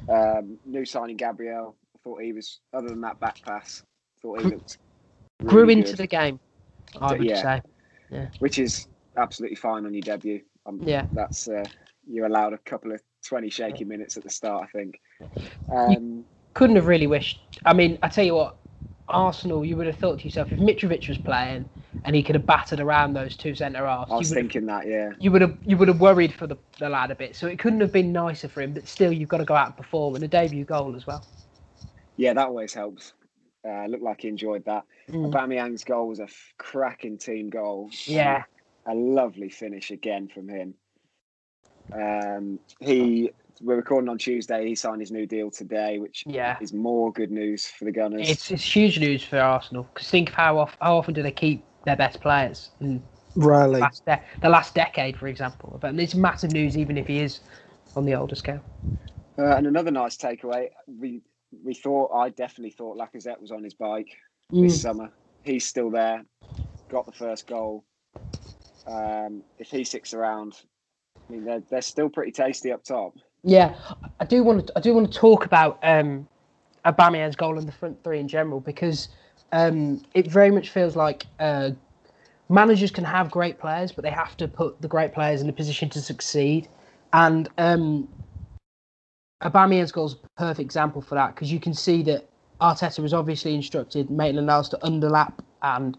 Um, 0.08 0.58
new 0.64 0.84
signing 0.84 1.16
Gabriel. 1.16 1.76
I 1.94 1.98
thought 2.04 2.22
he 2.22 2.32
was, 2.32 2.60
other 2.72 2.88
than 2.88 3.00
that 3.00 3.18
back 3.18 3.42
pass, 3.42 3.82
thought 4.22 4.40
he 4.40 4.46
looked 4.46 4.78
really 5.42 5.50
Grew 5.50 5.68
into 5.68 5.90
good, 5.90 5.98
the 5.98 6.06
game, 6.06 6.40
I 7.00 7.14
would 7.14 7.26
Yeah. 7.26 7.60
say. 8.10 8.28
which 8.38 8.58
is 8.58 8.86
absolutely 9.16 9.56
fine 9.56 9.84
on 9.84 9.92
your 9.92 10.02
debut. 10.02 10.42
Um, 10.64 10.80
Yeah. 10.84 11.06
that's 11.12 11.48
uh, 11.48 11.64
you're 12.08 12.26
allowed 12.26 12.52
a 12.52 12.58
couple 12.58 12.92
of 12.92 13.02
twenty 13.24 13.50
shaky 13.50 13.84
minutes 13.84 14.16
at 14.16 14.22
the 14.22 14.30
start, 14.30 14.62
I 14.64 14.78
think. 14.78 15.00
Um, 15.68 16.24
Couldn't 16.54 16.76
have 16.76 16.86
really 16.86 17.06
wished. 17.08 17.40
I 17.64 17.72
mean, 17.72 17.98
I 18.02 18.08
tell 18.08 18.24
you 18.24 18.34
what, 18.34 18.56
Arsenal, 19.08 19.64
you 19.64 19.76
would 19.76 19.86
have 19.86 19.98
thought 19.98 20.20
to 20.20 20.24
yourself 20.24 20.52
if 20.52 20.58
Mitrovic 20.60 21.08
was 21.08 21.18
playing 21.18 21.68
and 22.04 22.14
he 22.14 22.22
could 22.22 22.34
have 22.34 22.46
battered 22.46 22.80
around 22.80 23.14
those 23.14 23.36
two 23.36 23.54
centre 23.54 23.86
halves, 23.86 24.10
I 24.10 24.16
was 24.16 24.32
thinking 24.32 24.66
that, 24.66 24.86
yeah. 24.86 25.10
you 25.18 25.30
would 25.30 25.42
have 25.42 25.56
you 25.64 25.76
would 25.76 25.88
have 25.88 26.00
worried 26.00 26.32
for 26.32 26.46
the, 26.46 26.56
the 26.78 26.88
lad 26.88 27.10
a 27.10 27.14
bit. 27.14 27.36
So 27.36 27.46
it 27.46 27.58
couldn't 27.58 27.80
have 27.80 27.92
been 27.92 28.12
nicer 28.12 28.48
for 28.48 28.62
him. 28.62 28.72
But 28.72 28.86
still, 28.86 29.12
you've 29.12 29.28
got 29.28 29.38
to 29.38 29.44
go 29.44 29.54
out 29.54 29.66
and 29.66 29.76
perform, 29.76 30.14
and 30.14 30.24
a 30.24 30.28
debut 30.28 30.64
goal 30.64 30.94
as 30.96 31.06
well. 31.06 31.24
Yeah, 32.16 32.34
that 32.34 32.46
always 32.46 32.74
helps. 32.74 33.12
Uh, 33.66 33.86
looked 33.86 34.02
like 34.02 34.20
he 34.20 34.28
enjoyed 34.28 34.64
that. 34.64 34.84
Mm. 35.10 35.32
Aubameyang's 35.32 35.84
goal 35.84 36.08
was 36.08 36.20
a 36.20 36.24
f- 36.24 36.54
cracking 36.56 37.18
team 37.18 37.50
goal. 37.50 37.90
Yeah, 38.04 38.44
a 38.86 38.94
lovely 38.94 39.48
finish 39.48 39.90
again 39.90 40.28
from 40.28 40.48
him. 40.48 40.74
Um, 41.92 42.58
he 42.80 43.30
we're 43.60 43.76
recording 43.76 44.08
on 44.08 44.18
Tuesday. 44.18 44.68
He 44.68 44.74
signed 44.74 45.00
his 45.00 45.10
new 45.10 45.26
deal 45.26 45.50
today, 45.50 45.98
which 45.98 46.24
yeah. 46.26 46.58
is 46.60 46.72
more 46.72 47.12
good 47.12 47.30
news 47.30 47.66
for 47.66 47.84
the 47.84 47.92
Gunners. 47.92 48.28
It's 48.28 48.50
it's 48.50 48.64
huge 48.64 48.98
news 48.98 49.22
for 49.22 49.38
Arsenal 49.38 49.88
because 49.94 50.08
think 50.08 50.28
of 50.28 50.34
how 50.34 50.58
often 50.58 50.78
how 50.80 50.96
often 50.96 51.14
do 51.14 51.22
they 51.22 51.32
keep 51.32 51.64
their 51.86 51.96
best 51.96 52.20
players 52.20 52.70
in 52.80 53.02
Rarely. 53.36 53.74
the 53.74 53.80
last, 53.80 54.04
de- 54.04 54.22
the 54.42 54.48
last 54.48 54.74
decade, 54.74 55.16
for 55.16 55.28
example. 55.28 55.78
But 55.80 55.98
it's 55.98 56.14
massive 56.14 56.52
news, 56.52 56.76
even 56.76 56.98
if 56.98 57.06
he 57.06 57.20
is 57.20 57.40
on 57.94 58.04
the 58.04 58.14
older 58.14 58.34
scale. 58.34 58.60
Uh, 59.38 59.56
and 59.56 59.66
another 59.66 59.90
nice 59.90 60.16
takeaway. 60.16 60.68
We 60.86 61.22
we 61.64 61.74
thought 61.74 62.10
I 62.14 62.28
definitely 62.30 62.70
thought 62.70 62.98
Lacazette 62.98 63.40
was 63.40 63.50
on 63.50 63.62
his 63.62 63.74
bike 63.74 64.08
this 64.50 64.82
summer. 64.82 65.10
He's 65.42 65.66
still 65.66 65.90
there. 65.90 66.24
Got 66.90 67.06
the 67.06 67.12
first 67.12 67.46
goal. 67.46 67.84
Um, 68.86 69.42
if 69.58 69.70
he 69.70 69.84
sticks 69.84 70.14
around, 70.14 70.54
I 71.28 71.32
mean 71.32 71.44
they're 71.44 71.62
they're 71.70 71.82
still 71.82 72.08
pretty 72.08 72.32
tasty 72.32 72.72
up 72.72 72.84
top. 72.84 73.14
Yeah, 73.42 73.74
I 74.18 74.24
do 74.24 74.42
want 74.42 74.66
to. 74.66 74.72
I 74.76 74.80
do 74.80 74.94
want 74.94 75.12
to 75.12 75.18
talk 75.18 75.44
about 75.44 75.78
um, 75.82 76.26
Aubameyang's 76.84 77.36
goal 77.36 77.58
in 77.58 77.66
the 77.66 77.72
front 77.72 78.02
three 78.02 78.18
in 78.18 78.28
general 78.28 78.60
because 78.60 79.08
um, 79.52 80.02
it 80.14 80.30
very 80.30 80.50
much 80.50 80.70
feels 80.70 80.96
like 80.96 81.26
uh, 81.40 81.70
managers 82.48 82.90
can 82.90 83.04
have 83.04 83.30
great 83.30 83.58
players, 83.58 83.92
but 83.92 84.02
they 84.02 84.10
have 84.10 84.36
to 84.38 84.48
put 84.48 84.80
the 84.80 84.88
great 84.88 85.12
players 85.12 85.40
in 85.40 85.48
a 85.48 85.52
position 85.52 85.88
to 85.90 86.00
succeed. 86.00 86.68
And 87.12 87.48
um, 87.58 88.08
Aubameyang's 89.42 89.92
goal 89.92 90.06
is 90.06 90.14
a 90.14 90.38
perfect 90.38 90.64
example 90.64 91.00
for 91.00 91.14
that 91.14 91.34
because 91.34 91.52
you 91.52 91.60
can 91.60 91.74
see 91.74 92.02
that 92.04 92.28
Arteta 92.60 93.00
was 93.00 93.12
obviously 93.12 93.54
instructed 93.54 94.10
Maitland-Niles 94.10 94.68
to 94.70 94.78
underlap 94.78 95.34
and 95.62 95.96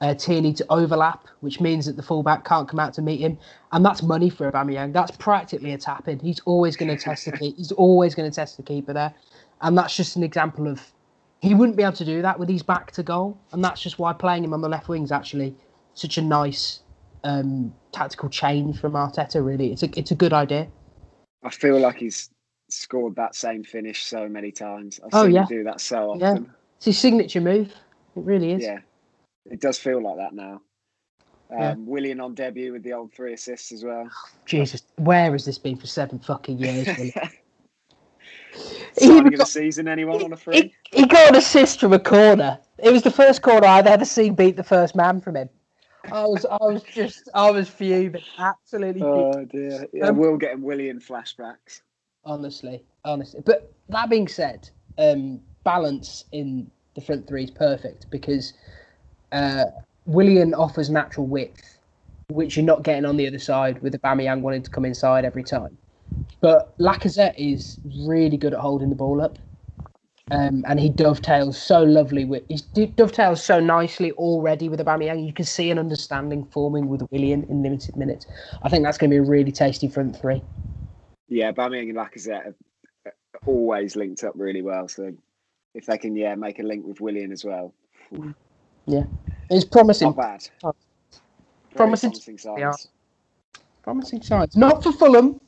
uh, 0.00 0.14
Tierney 0.14 0.52
to 0.54 0.66
overlap, 0.70 1.26
which 1.40 1.60
means 1.60 1.86
that 1.86 1.96
the 1.96 2.02
fullback 2.02 2.44
can't 2.44 2.68
come 2.68 2.78
out 2.78 2.94
to 2.94 3.02
meet 3.02 3.20
him, 3.20 3.36
and 3.72 3.84
that's 3.84 4.02
money 4.02 4.30
for 4.30 4.50
Aubameyang. 4.50 4.92
That's 4.92 5.10
practically 5.16 5.72
a 5.72 5.78
tap 5.78 6.06
in. 6.06 6.20
He's 6.20 6.40
always 6.40 6.76
going 6.76 6.96
to 6.96 7.02
test 7.02 7.24
the. 7.24 7.36
He's 7.56 7.72
always 7.72 8.14
going 8.14 8.30
to 8.30 8.34
test 8.34 8.56
the 8.56 8.62
keeper 8.62 8.92
there, 8.92 9.12
and 9.60 9.76
that's 9.76 9.96
just 9.96 10.14
an 10.14 10.22
example 10.22 10.68
of 10.68 10.80
he 11.40 11.54
wouldn't 11.54 11.76
be 11.76 11.82
able 11.82 11.92
to 11.94 12.04
do 12.04 12.22
that 12.22 12.38
with 12.38 12.48
his 12.48 12.62
back 12.62 12.90
to 12.92 13.02
goal, 13.02 13.38
and 13.52 13.64
that's 13.64 13.80
just 13.80 13.98
why 13.98 14.12
playing 14.12 14.44
him 14.44 14.52
on 14.52 14.60
the 14.60 14.68
left 14.68 14.88
wing 14.88 15.02
is 15.04 15.12
actually 15.12 15.54
such 15.94 16.18
a 16.18 16.22
nice 16.22 16.80
um, 17.24 17.72
tactical 17.92 18.28
change 18.28 18.80
from 18.80 18.92
Arteta. 18.92 19.44
Really, 19.44 19.72
it's 19.72 19.82
a 19.82 19.98
it's 19.98 20.10
a 20.10 20.14
good 20.16 20.32
idea. 20.32 20.68
I 21.44 21.50
feel 21.50 21.78
like 21.78 21.96
he's 21.98 22.30
scored 22.70 23.16
that 23.16 23.34
same 23.34 23.64
finish 23.64 24.04
so 24.04 24.28
many 24.28 24.50
times. 24.50 25.00
I've 25.04 25.10
Oh, 25.12 25.24
seen 25.24 25.34
yeah. 25.34 25.42
him 25.42 25.48
do 25.48 25.64
that 25.64 25.80
so 25.80 26.10
often. 26.10 26.20
Yeah. 26.44 26.50
It's 26.76 26.86
his 26.86 26.98
signature 26.98 27.40
move. 27.40 27.68
It 27.68 28.24
really 28.24 28.52
is. 28.52 28.62
Yeah, 28.62 28.80
it 29.46 29.60
does 29.60 29.78
feel 29.78 30.02
like 30.02 30.16
that 30.16 30.34
now. 30.34 30.60
Um, 31.50 31.58
Yeah. 31.58 31.74
Willian 31.78 32.20
on 32.20 32.34
debut 32.34 32.72
with 32.72 32.82
the 32.82 32.92
old 32.92 33.12
three 33.14 33.32
assists 33.32 33.72
as 33.72 33.84
well. 33.84 34.10
Jesus, 34.44 34.82
where 34.96 35.32
has 35.32 35.44
this 35.44 35.58
been 35.58 35.76
for 35.76 35.86
seven 35.86 36.18
fucking 36.18 36.58
years? 36.58 36.88
Even 39.00 39.28
of 39.28 39.38
the 39.38 39.46
season, 39.46 39.88
anyone 39.88 40.22
on 40.22 40.32
a 40.32 40.36
he, 40.36 40.42
free? 40.42 40.74
he 40.90 41.06
got 41.06 41.30
an 41.30 41.36
assist 41.36 41.80
from 41.80 41.92
a 41.92 41.98
corner. 41.98 42.58
It 42.78 42.92
was 42.92 43.02
the 43.02 43.10
first 43.10 43.42
corner 43.42 43.66
I've 43.66 43.86
ever 43.86 44.04
seen 44.04 44.34
beat 44.34 44.56
the 44.56 44.64
first 44.64 44.96
man 44.96 45.20
from 45.20 45.36
him. 45.36 45.48
I 46.10 46.24
was, 46.24 46.46
I 46.46 46.56
was 46.60 46.82
just, 46.84 47.28
I 47.34 47.50
was 47.50 47.68
fuming, 47.68 48.22
absolutely 48.38 49.00
fuming. 49.00 49.32
Oh 49.34 49.44
dear. 49.44 49.88
Yeah, 49.92 50.08
Um, 50.08 50.16
we'll 50.16 50.36
get 50.36 50.52
him 50.52 50.62
Willian 50.62 51.00
flashbacks. 51.00 51.82
honestly, 52.24 52.82
honestly. 53.04 53.42
But 53.44 53.72
that 53.88 54.08
being 54.08 54.28
said, 54.28 54.70
um, 54.96 55.40
balance 55.64 56.24
in 56.32 56.70
the 56.94 57.00
front 57.00 57.26
three 57.28 57.44
is 57.44 57.50
perfect 57.50 58.06
because 58.10 58.54
uh, 59.32 59.64
Willian 60.06 60.54
offers 60.54 60.88
natural 60.88 61.26
width, 61.26 61.78
which 62.28 62.56
you're 62.56 62.64
not 62.64 62.82
getting 62.82 63.04
on 63.04 63.16
the 63.16 63.26
other 63.26 63.38
side 63.38 63.82
with 63.82 64.00
Aubameyang 64.00 64.40
wanting 64.40 64.62
to 64.62 64.70
come 64.70 64.84
inside 64.84 65.24
every 65.24 65.44
time. 65.44 65.76
But 66.40 66.76
Lacazette 66.78 67.34
is 67.36 67.78
really 68.06 68.36
good 68.36 68.54
at 68.54 68.60
holding 68.60 68.90
the 68.90 68.96
ball 68.96 69.20
up. 69.20 69.38
Um, 70.30 70.62
and 70.68 70.78
he 70.78 70.90
dovetails 70.90 71.56
so 71.60 71.82
lovely 71.82 72.26
with 72.26 72.42
he 72.48 72.86
dovetails 72.86 73.42
so 73.42 73.60
nicely 73.60 74.12
already 74.12 74.68
with 74.68 74.78
Aubameyang. 74.78 75.26
You 75.26 75.32
can 75.32 75.46
see 75.46 75.70
an 75.70 75.78
understanding 75.78 76.44
forming 76.52 76.88
with 76.88 77.02
Willian 77.10 77.44
in 77.44 77.62
limited 77.62 77.96
minutes. 77.96 78.26
I 78.62 78.68
think 78.68 78.84
that's 78.84 78.98
going 78.98 79.10
to 79.10 79.14
be 79.14 79.18
a 79.18 79.22
really 79.22 79.52
tasty 79.52 79.88
front 79.88 80.20
three. 80.20 80.42
Yeah, 81.28 81.52
Bamiyang 81.52 81.88
and 81.88 81.96
Lacazette 81.96 82.44
have 82.44 82.54
uh, 83.06 83.10
always 83.46 83.96
linked 83.96 84.22
up 84.22 84.34
really 84.36 84.60
well. 84.60 84.86
So 84.86 85.14
if 85.74 85.86
they 85.86 85.96
can, 85.96 86.14
yeah, 86.14 86.34
make 86.34 86.58
a 86.58 86.62
link 86.62 86.86
with 86.86 87.00
Willian 87.00 87.32
as 87.32 87.44
well, 87.44 87.72
Yeah, 88.86 89.04
It's 89.50 89.64
promising. 89.64 90.08
not 90.08 90.16
bad. 90.16 90.74
Promising 91.74 92.10
promising 92.12 92.38
Yeah. 92.58 92.70
signs. 92.72 92.88
Promising 93.82 94.22
signs. 94.22 94.56
Not 94.56 94.82
for 94.82 94.92
Fulham 94.92 95.40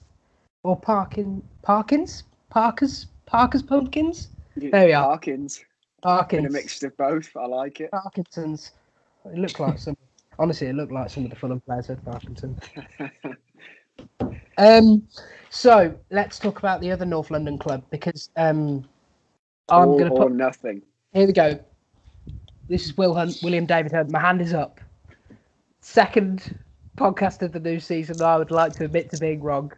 or 0.62 0.76
Parkin 0.76 1.42
Parkins? 1.62 2.24
Parkers? 2.50 3.06
Parkers 3.26 3.62
Pumpkins? 3.62 4.28
There 4.56 4.86
we 4.86 4.92
are. 4.92 5.04
Parkins. 5.04 5.64
Parkins. 6.02 6.40
In 6.40 6.46
a 6.46 6.52
mixture 6.52 6.88
of 6.88 6.96
both. 6.96 7.30
I 7.36 7.46
like 7.46 7.80
it. 7.80 7.90
Parkinson's. 7.90 8.72
It 9.26 9.38
looked 9.38 9.60
like 9.60 9.78
some 9.78 9.96
honestly 10.38 10.68
it 10.68 10.74
looked 10.74 10.92
like 10.92 11.10
some 11.10 11.24
of 11.24 11.30
the 11.30 11.36
Fulham 11.36 11.60
players 11.60 11.86
had 11.86 12.04
Parkinson. 12.04 12.58
Um 14.58 15.06
so 15.50 15.94
let's 16.10 16.38
talk 16.38 16.58
about 16.58 16.80
the 16.80 16.90
other 16.90 17.04
North 17.04 17.30
London 17.30 17.58
club 17.58 17.82
because 17.90 18.30
um 18.36 18.84
I'm 19.68 19.96
gonna 19.96 20.12
or 20.12 20.24
put 20.24 20.32
nothing. 20.32 20.82
here 21.12 21.26
we 21.26 21.32
go. 21.32 21.58
This 22.68 22.84
is 22.86 22.96
Will 22.96 23.14
Hunt, 23.14 23.38
William 23.42 23.66
David 23.66 23.92
Hunt. 23.92 24.10
My 24.10 24.20
hand 24.20 24.40
is 24.40 24.54
up. 24.54 24.80
Second 25.80 26.58
podcast 26.96 27.42
of 27.42 27.52
the 27.52 27.60
new 27.60 27.80
season. 27.80 28.22
I 28.22 28.36
would 28.36 28.50
like 28.50 28.72
to 28.74 28.84
admit 28.84 29.10
to 29.10 29.18
being 29.18 29.42
wrong. 29.42 29.72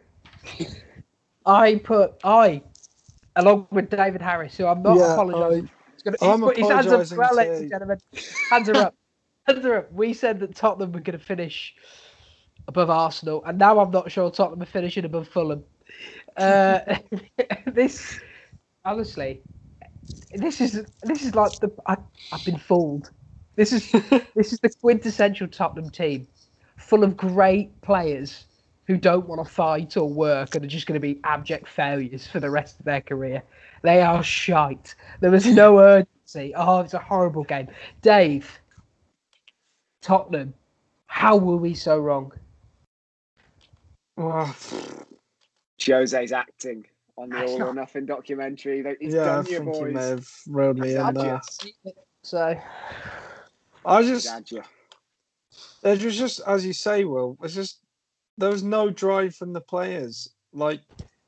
I 1.45 1.75
put 1.83 2.13
I, 2.23 2.63
along 3.35 3.67
with 3.71 3.89
David 3.89 4.21
Harris, 4.21 4.57
who 4.57 4.67
I'm 4.67 4.83
not 4.83 4.99
Yeah, 4.99 5.05
apologising. 5.05 5.69
I'm 6.21 6.41
put 6.41 6.57
his 6.57 6.69
hands 6.69 6.91
up 6.91 7.07
well, 7.15 7.35
ladies 7.35 7.59
and 7.59 7.69
gentlemen. 7.69 7.99
Hands 8.51 8.69
are 8.69 8.81
up. 8.81 8.95
Hands 9.47 9.65
are 9.65 9.75
up. 9.77 9.91
We 9.91 10.13
said 10.13 10.39
that 10.41 10.55
Tottenham 10.55 10.93
were 10.93 11.01
going 11.01 11.19
to 11.19 11.23
finish 11.25 11.75
above 12.67 12.89
Arsenal, 12.89 13.43
and 13.45 13.57
now 13.59 13.79
I'm 13.79 13.91
not 13.91 14.11
sure 14.11 14.31
Tottenham 14.31 14.63
are 14.63 14.67
finishing 14.67 15.05
above 15.05 15.27
Fulham. 15.27 15.63
Uh, 16.37 16.79
this, 17.67 18.19
honestly, 18.85 19.41
this 20.33 20.61
is 20.61 20.83
this 21.03 21.23
is 21.23 21.35
like 21.35 21.59
the 21.61 21.71
I, 21.87 21.97
I've 22.31 22.45
been 22.45 22.57
fooled. 22.57 23.11
This 23.57 23.73
is 23.73 23.87
this 24.35 24.53
is 24.53 24.59
the 24.61 24.71
quintessential 24.81 25.47
Tottenham 25.47 25.89
team, 25.91 26.27
full 26.77 27.03
of 27.03 27.17
great 27.17 27.81
players 27.81 28.45
who 28.87 28.97
don't 28.97 29.27
want 29.27 29.45
to 29.45 29.51
fight 29.51 29.95
or 29.97 30.09
work 30.09 30.55
and 30.55 30.65
are 30.65 30.67
just 30.67 30.87
going 30.87 30.99
to 30.99 30.99
be 30.99 31.19
abject 31.23 31.67
failures 31.67 32.27
for 32.27 32.39
the 32.39 32.49
rest 32.49 32.79
of 32.79 32.85
their 32.85 33.01
career. 33.01 33.43
They 33.81 34.01
are 34.01 34.23
shite. 34.23 34.95
There 35.21 35.31
was 35.31 35.45
no 35.45 35.79
urgency. 35.79 36.53
Oh, 36.55 36.79
it's 36.81 36.93
a 36.93 36.99
horrible 36.99 37.43
game. 37.43 37.67
Dave, 38.01 38.59
Tottenham, 40.01 40.53
how 41.07 41.37
were 41.37 41.57
we 41.57 41.73
so 41.73 41.99
wrong? 41.99 42.31
Oh, 44.17 44.55
Jose's 45.79 46.31
acting 46.31 46.85
on 47.17 47.29
the 47.29 47.45
All 47.45 47.63
or 47.63 47.73
Nothing 47.73 48.05
documentary. 48.05 48.81
They- 48.81 48.97
He's 48.99 49.13
yeah, 49.13 49.21
I 49.21 49.25
done 49.25 49.45
you, 49.45 49.57
think 49.59 49.75
he 49.75 49.83
may 49.85 50.07
have 50.07 50.29
reeled 50.47 50.77
me 50.77 50.95
in 50.95 51.13
there. 51.13 51.41
So, 52.23 52.57
I 53.85 54.01
just, 54.03 54.27
had 54.27 54.49
you. 54.49 54.63
there 55.81 55.97
was 55.97 56.17
just, 56.17 56.41
as 56.47 56.65
you 56.65 56.73
say, 56.73 57.03
Will, 57.03 57.37
it's 57.43 57.53
just 57.53 57.79
there 58.37 58.49
was 58.49 58.63
no 58.63 58.89
drive 58.89 59.35
from 59.35 59.53
the 59.53 59.61
players. 59.61 60.29
Like 60.53 60.81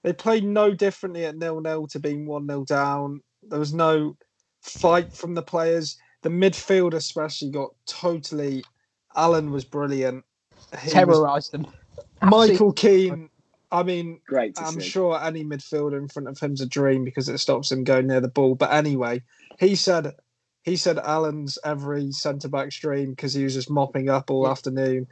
they 0.04 0.14
played 0.14 0.44
no 0.44 0.74
differently 0.74 1.26
at 1.26 1.38
nil 1.38 1.62
nil 1.62 1.88
to 1.88 2.00
being 2.00 2.26
one 2.26 2.48
0 2.48 2.66
down. 2.66 3.22
There 3.44 3.60
was 3.60 3.74
no 3.74 4.16
fight 4.62 5.14
from 5.14 5.34
the 5.36 5.42
players. 5.42 5.98
The 6.24 6.30
midfield 6.30 6.94
especially 6.94 7.52
got 7.52 7.70
totally. 7.88 8.64
Allan 9.16 9.52
was 9.52 9.66
brilliant. 9.66 10.24
He 10.80 10.86
was- 10.86 10.94
terrorised 10.94 11.52
them. 11.52 11.68
Michael 12.24 12.74
Keane. 12.74 13.30
I 13.72 13.84
mean, 13.84 14.22
Great 14.28 14.58
I'm 14.60 14.80
see. 14.80 14.88
sure 14.88 15.22
any 15.22 15.44
midfielder 15.44 15.98
in 15.98 16.08
front 16.08 16.30
of 16.30 16.40
him's 16.40 16.62
a 16.62 16.66
dream 16.66 17.04
because 17.04 17.28
it 17.28 17.40
stops 17.40 17.72
him 17.72 17.84
going 17.84 18.08
near 18.08 18.22
the 18.22 18.28
ball. 18.30 18.56
But 18.56 18.72
anyway, 18.72 19.22
he 19.60 19.76
said 19.76 20.14
he 20.64 20.76
said 20.78 20.98
Allan's 20.98 21.58
every 21.64 22.12
centre 22.12 22.48
back's 22.48 22.80
dream 22.80 23.12
because 23.12 23.34
he 23.34 23.44
was 23.44 23.54
just 23.54 23.70
mopping 23.70 24.10
up 24.10 24.32
all 24.32 24.44
Yeah. 24.46 24.52
afternoon. 24.52 25.08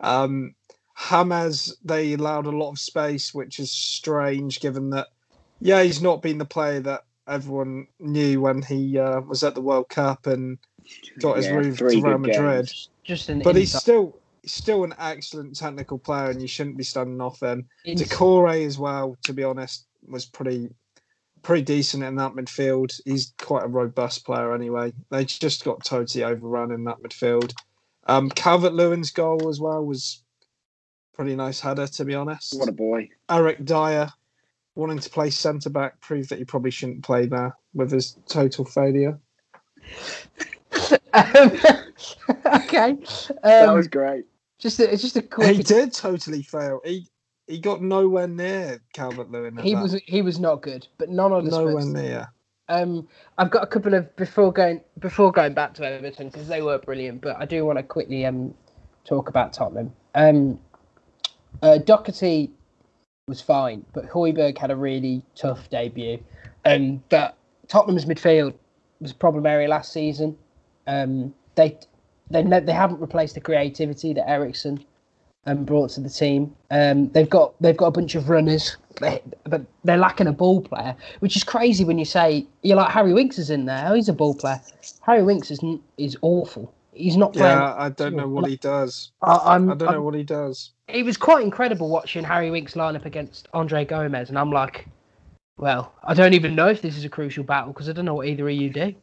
Um, 0.00 0.54
James, 1.10 1.76
they 1.84 2.14
allowed 2.14 2.46
a 2.46 2.50
lot 2.50 2.70
of 2.70 2.78
space, 2.78 3.34
which 3.34 3.58
is 3.58 3.70
strange 3.70 4.60
given 4.60 4.90
that, 4.90 5.08
yeah, 5.60 5.82
he's 5.82 6.02
not 6.02 6.22
been 6.22 6.38
the 6.38 6.44
player 6.44 6.80
that 6.80 7.02
everyone 7.28 7.86
knew 8.00 8.40
when 8.40 8.62
he 8.62 8.98
uh, 8.98 9.20
was 9.20 9.42
at 9.44 9.54
the 9.54 9.60
World 9.60 9.88
Cup 9.88 10.26
and 10.26 10.58
got 11.20 11.36
his 11.36 11.46
Yeah, 11.46 11.60
move 11.60 11.78
to 11.78 11.84
Real 11.84 12.18
Madrid. 12.18 12.66
games. 12.66 12.88
Just 13.04 13.28
an 13.28 13.42
But 13.42 13.56
he's 13.56 13.70
inside- 13.70 13.80
still 13.82 14.20
he's 14.42 14.52
still 14.52 14.84
an 14.84 14.94
excellent 14.98 15.56
technical 15.56 15.98
player, 15.98 16.30
and 16.30 16.40
you 16.40 16.48
shouldn't 16.48 16.76
be 16.76 16.84
standing 16.84 17.20
off 17.20 17.42
him. 17.42 17.68
Doucouré 17.86 18.64
as 18.66 18.78
well, 18.78 19.16
to 19.24 19.32
be 19.32 19.44
honest, 19.44 19.86
was 20.06 20.24
pretty 20.26 20.68
pretty 21.42 21.62
decent 21.62 22.02
in 22.02 22.16
that 22.16 22.32
midfield. 22.32 22.92
He's 23.04 23.32
quite 23.38 23.64
a 23.64 23.68
robust 23.68 24.24
player 24.24 24.52
anyway. 24.54 24.92
They 25.10 25.24
just 25.24 25.64
got 25.64 25.84
totally 25.84 26.24
overrun 26.24 26.72
in 26.72 26.84
that 26.84 26.98
midfield. 27.00 27.52
Um, 28.08 28.30
Calvert 28.30 28.72
Lewin's 28.74 29.10
goal 29.10 29.48
as 29.48 29.60
well 29.60 29.84
was 29.84 30.22
pretty 31.16 31.36
nice 31.36 31.60
header, 31.60 31.86
to 31.86 32.04
be 32.04 32.14
honest. 32.14 32.58
What 32.58 32.68
a 32.68 32.72
boy. 32.72 33.08
Eric 33.30 33.64
Dier 33.64 34.08
wanting 34.74 34.98
to 34.98 35.10
play 35.10 35.30
centre 35.30 35.70
back 35.70 36.00
proved 36.00 36.28
that 36.30 36.38
he 36.38 36.44
probably 36.44 36.70
shouldn't 36.70 37.02
play 37.02 37.26
there 37.26 37.56
with 37.74 37.90
his 37.90 38.16
total 38.28 38.64
failure. 38.64 39.18
Um, 41.12 41.52
okay. 42.46 42.96
That 43.42 43.70
Um, 43.70 43.76
was 43.76 43.88
great. 43.88 44.24
just 44.58 44.78
a, 44.80 44.92
it's 44.92 45.02
just 45.02 45.16
a 45.16 45.22
quick. 45.22 45.56
He 45.56 45.62
did 45.62 45.92
totally 45.92 46.42
fail. 46.42 46.80
He 46.84 47.08
he 47.46 47.58
got 47.58 47.82
nowhere 47.82 48.28
near 48.28 48.80
Calvert 48.92 49.30
Lewin. 49.30 49.56
He 49.58 49.74
was 49.74 49.94
he 50.06 50.22
was 50.22 50.38
not 50.38 50.62
good, 50.62 50.86
but 50.98 51.08
none 51.08 51.32
of 51.32 51.44
the 51.44 51.50
nowhere 51.50 51.80
Spurs. 51.80 51.94
near. 51.94 52.28
Um, 52.68 53.06
I've 53.38 53.50
got 53.50 53.62
a 53.62 53.66
couple 53.66 53.94
of 53.94 54.14
before 54.16 54.52
going 54.52 54.80
before 54.98 55.30
going 55.32 55.54
back 55.54 55.74
to 55.74 55.84
Everton 55.86 56.28
because 56.28 56.48
they 56.48 56.62
were 56.62 56.78
brilliant, 56.78 57.20
but 57.20 57.36
I 57.38 57.44
do 57.44 57.64
want 57.64 57.78
to 57.78 57.82
quickly 57.82 58.26
um 58.26 58.54
talk 59.04 59.28
about 59.28 59.52
Tottenham. 59.52 59.92
Um, 60.14 60.58
uh, 61.62 61.78
Doherty 61.78 62.50
was 63.28 63.40
fine, 63.40 63.84
but 63.92 64.06
Højbjerg 64.06 64.56
had 64.58 64.70
a 64.70 64.76
really 64.76 65.22
tough 65.34 65.68
debut. 65.70 66.18
Um, 66.64 67.02
but 67.08 67.36
Tottenham's 67.68 68.04
midfield 68.04 68.54
was 69.00 69.10
a 69.10 69.14
problem 69.14 69.46
area 69.46 69.68
last 69.68 69.92
season. 69.92 70.36
Um, 70.86 71.34
they 71.54 71.76
they 72.30 72.42
they 72.42 72.72
haven't 72.72 73.00
replaced 73.00 73.34
the 73.34 73.40
creativity 73.40 74.12
that 74.12 74.28
Eriksen 74.28 74.84
um, 75.46 75.64
brought 75.64 75.90
to 75.90 76.00
the 76.00 76.10
team. 76.10 76.54
Um, 76.70 77.08
they've 77.10 77.28
got 77.28 77.54
they've 77.60 77.76
got 77.76 77.86
a 77.86 77.90
bunch 77.92 78.14
of 78.14 78.28
runners, 78.28 78.76
but 78.98 79.22
they're 79.84 79.96
lacking 79.96 80.26
a 80.26 80.32
ball 80.32 80.60
player, 80.60 80.96
which 81.20 81.36
is 81.36 81.44
crazy 81.44 81.84
when 81.84 81.98
you 81.98 82.04
say 82.04 82.46
you're 82.62 82.76
like 82.76 82.90
Harry 82.90 83.12
Winks 83.12 83.38
is 83.38 83.50
in 83.50 83.66
there. 83.66 83.86
Oh, 83.88 83.94
he's 83.94 84.08
a 84.08 84.12
ball 84.12 84.34
player. 84.34 84.60
Harry 85.02 85.22
Winks 85.22 85.50
is 85.50 85.60
is 85.98 86.16
awful. 86.22 86.72
He's 86.96 87.16
not 87.16 87.32
playing. 87.34 87.58
Yeah, 87.58 87.74
I 87.76 87.90
don't 87.90 88.16
know 88.16 88.28
what 88.28 88.48
he 88.48 88.56
does. 88.56 89.12
I, 89.22 89.36
I'm, 89.54 89.70
I 89.70 89.74
don't 89.74 89.88
I'm- 89.88 89.96
know 89.96 90.02
what 90.02 90.14
he 90.14 90.22
does. 90.24 90.72
it 90.88 91.04
was 91.04 91.16
quite 91.16 91.44
incredible 91.44 91.88
watching 91.90 92.24
Harry 92.24 92.50
Winks 92.50 92.74
line 92.76 92.96
up 92.96 93.04
against 93.04 93.48
Andre 93.52 93.84
Gomes, 93.84 94.28
and 94.30 94.38
I'm 94.38 94.50
like, 94.50 94.86
well, 95.58 95.92
I 96.04 96.14
don't 96.14 96.34
even 96.34 96.54
know 96.54 96.68
if 96.68 96.80
this 96.82 96.96
is 96.96 97.04
a 97.04 97.08
crucial 97.08 97.44
battle 97.44 97.72
because 97.72 97.88
I 97.88 97.92
don't 97.92 98.04
know 98.04 98.14
what 98.14 98.26
either 98.26 98.48
of 98.48 98.54
you 98.54 98.70
do. 98.70 98.94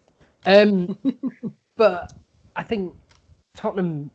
Um, 0.46 0.98
but 1.78 2.14
I 2.56 2.64
think 2.64 2.94
Tottenham, 3.56 4.10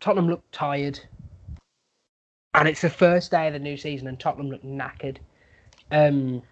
Tottenham 0.00 0.28
look 0.28 0.42
tired, 0.52 0.98
and 2.54 2.68
it's 2.68 2.80
the 2.82 2.90
first 2.90 3.30
day 3.30 3.46
of 3.48 3.52
the 3.52 3.58
new 3.58 3.76
season, 3.76 4.06
and 4.08 4.18
Tottenham 4.18 4.50
looked 4.50 4.64
knackered. 4.66 5.18
Um, 5.90 6.42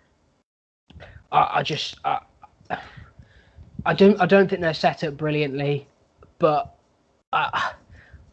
I, 1.31 1.59
I 1.59 1.63
just, 1.63 1.97
I, 2.05 2.21
I 3.87 3.95
don't, 3.95 4.21
I 4.21 4.27
don't 4.27 4.49
think 4.49 4.61
they're 4.61 4.75
set 4.75 5.03
up 5.05 5.17
brilliantly, 5.17 5.87
but 6.43 6.75
I, 7.33 7.73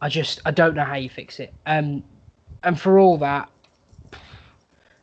I 0.02 0.08
just, 0.08 0.40
I 0.44 0.50
don't 0.50 0.74
know 0.74 0.84
how 0.84 0.96
you 0.96 1.08
fix 1.08 1.38
it. 1.38 1.54
Um, 1.64 2.02
and 2.64 2.78
for 2.78 2.98
all 2.98 3.16
that, 3.18 3.48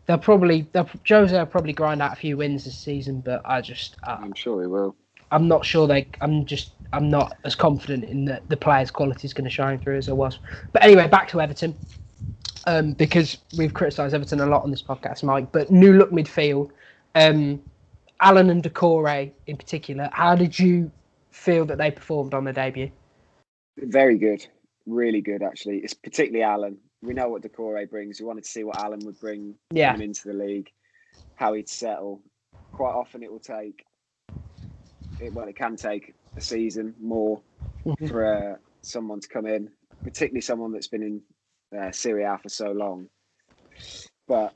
they'll 0.06 0.17
probably, 0.17 0.67
they'll, 0.74 0.89
Jose 1.08 1.36
will 1.36 1.46
probably 1.46 1.74
grind 1.74 2.02
out 2.02 2.12
a 2.12 2.15
few 2.17 2.36
wins 2.36 2.65
this 2.65 2.78
season, 2.78 3.22
but 3.22 3.41
I 3.46 3.62
just, 3.62 3.96
I, 4.04 4.15
I'm 4.15 4.34
sure 4.34 4.62
he 4.62 4.67
will. 4.67 4.96
I'm 5.32 5.48
not 5.48 5.65
sure 5.65 5.88
they. 5.88 6.08
I'm 6.22 6.46
just. 6.46 6.72
I'm 6.93 7.10
not 7.10 7.36
as 7.43 7.54
confident 7.54 8.06
in 8.06 8.24
the 8.24 8.41
the 8.48 8.56
players' 8.56 8.91
quality 8.91 9.26
is 9.26 9.34
going 9.34 9.43
to 9.43 9.50
shine 9.50 9.78
through 9.78 9.98
as 9.98 10.08
I 10.08 10.13
was. 10.13 10.39
But 10.72 10.86
anyway, 10.86 11.08
back 11.10 11.28
to 11.30 11.41
Everton, 11.41 11.76
um, 12.65 12.93
because 12.93 13.38
we've 13.58 13.74
criticised 13.74 14.15
Everton 14.15 14.39
a 14.39 14.46
lot 14.46 14.63
on 14.63 14.72
this 14.72 14.82
podcast, 14.82 15.24
Mike. 15.24 15.52
But 15.52 15.70
new 15.70 15.91
look 15.98 16.12
midfield, 16.12 16.70
um, 17.15 17.62
Allan 18.22 18.50
and 18.50 18.63
Doucouré 18.63 19.32
in 19.48 19.58
particular. 19.58 20.10
How 20.13 20.34
did 20.34 20.58
you 20.58 20.89
feel 21.38 21.65
that 21.65 21.78
they 21.78 21.91
performed 21.91 22.34
on 22.34 22.43
their 22.43 22.54
debut? 22.54 22.91
Very 23.78 24.17
good, 24.17 24.45
really 24.86 25.21
good 25.21 25.43
actually. 25.43 25.78
It's 25.78 25.93
particularly 25.93 26.43
Allan. 26.43 26.78
We 27.02 27.13
know 27.13 27.30
what 27.30 27.43
Doucouré 27.43 27.89
brings. 27.89 28.19
We 28.19 28.26
wanted 28.26 28.43
to 28.43 28.50
see 28.50 28.63
what 28.63 28.78
Allan 28.78 29.06
would 29.06 29.19
bring 29.19 29.56
Yeah, 29.71 29.93
into 29.93 30.28
the 30.28 30.34
league, 30.34 30.69
how 31.36 31.54
he'd 31.54 31.69
settle. 31.69 32.21
Quite 32.73 32.93
often, 32.93 33.23
it 33.23 33.32
will 33.32 33.39
take. 33.39 33.86
It, 35.19 35.34
well, 35.34 35.47
it 35.47 35.56
can 35.56 35.76
take 35.76 36.13
a 36.36 36.41
season 36.41 36.95
more 37.00 37.41
Mhm. 37.86 38.10
for 38.10 38.54
uh, 38.54 38.58
someone 38.82 39.19
to 39.19 39.28
come 39.28 39.45
in, 39.45 39.69
particularly 40.04 40.41
someone 40.41 40.71
that's 40.71 40.88
been 40.88 41.04
in 41.04 41.80
uh, 41.80 41.91
Serie 41.91 42.23
A 42.23 42.38
for 42.38 42.50
so 42.50 42.71
long. 42.71 43.08
But 44.28 44.54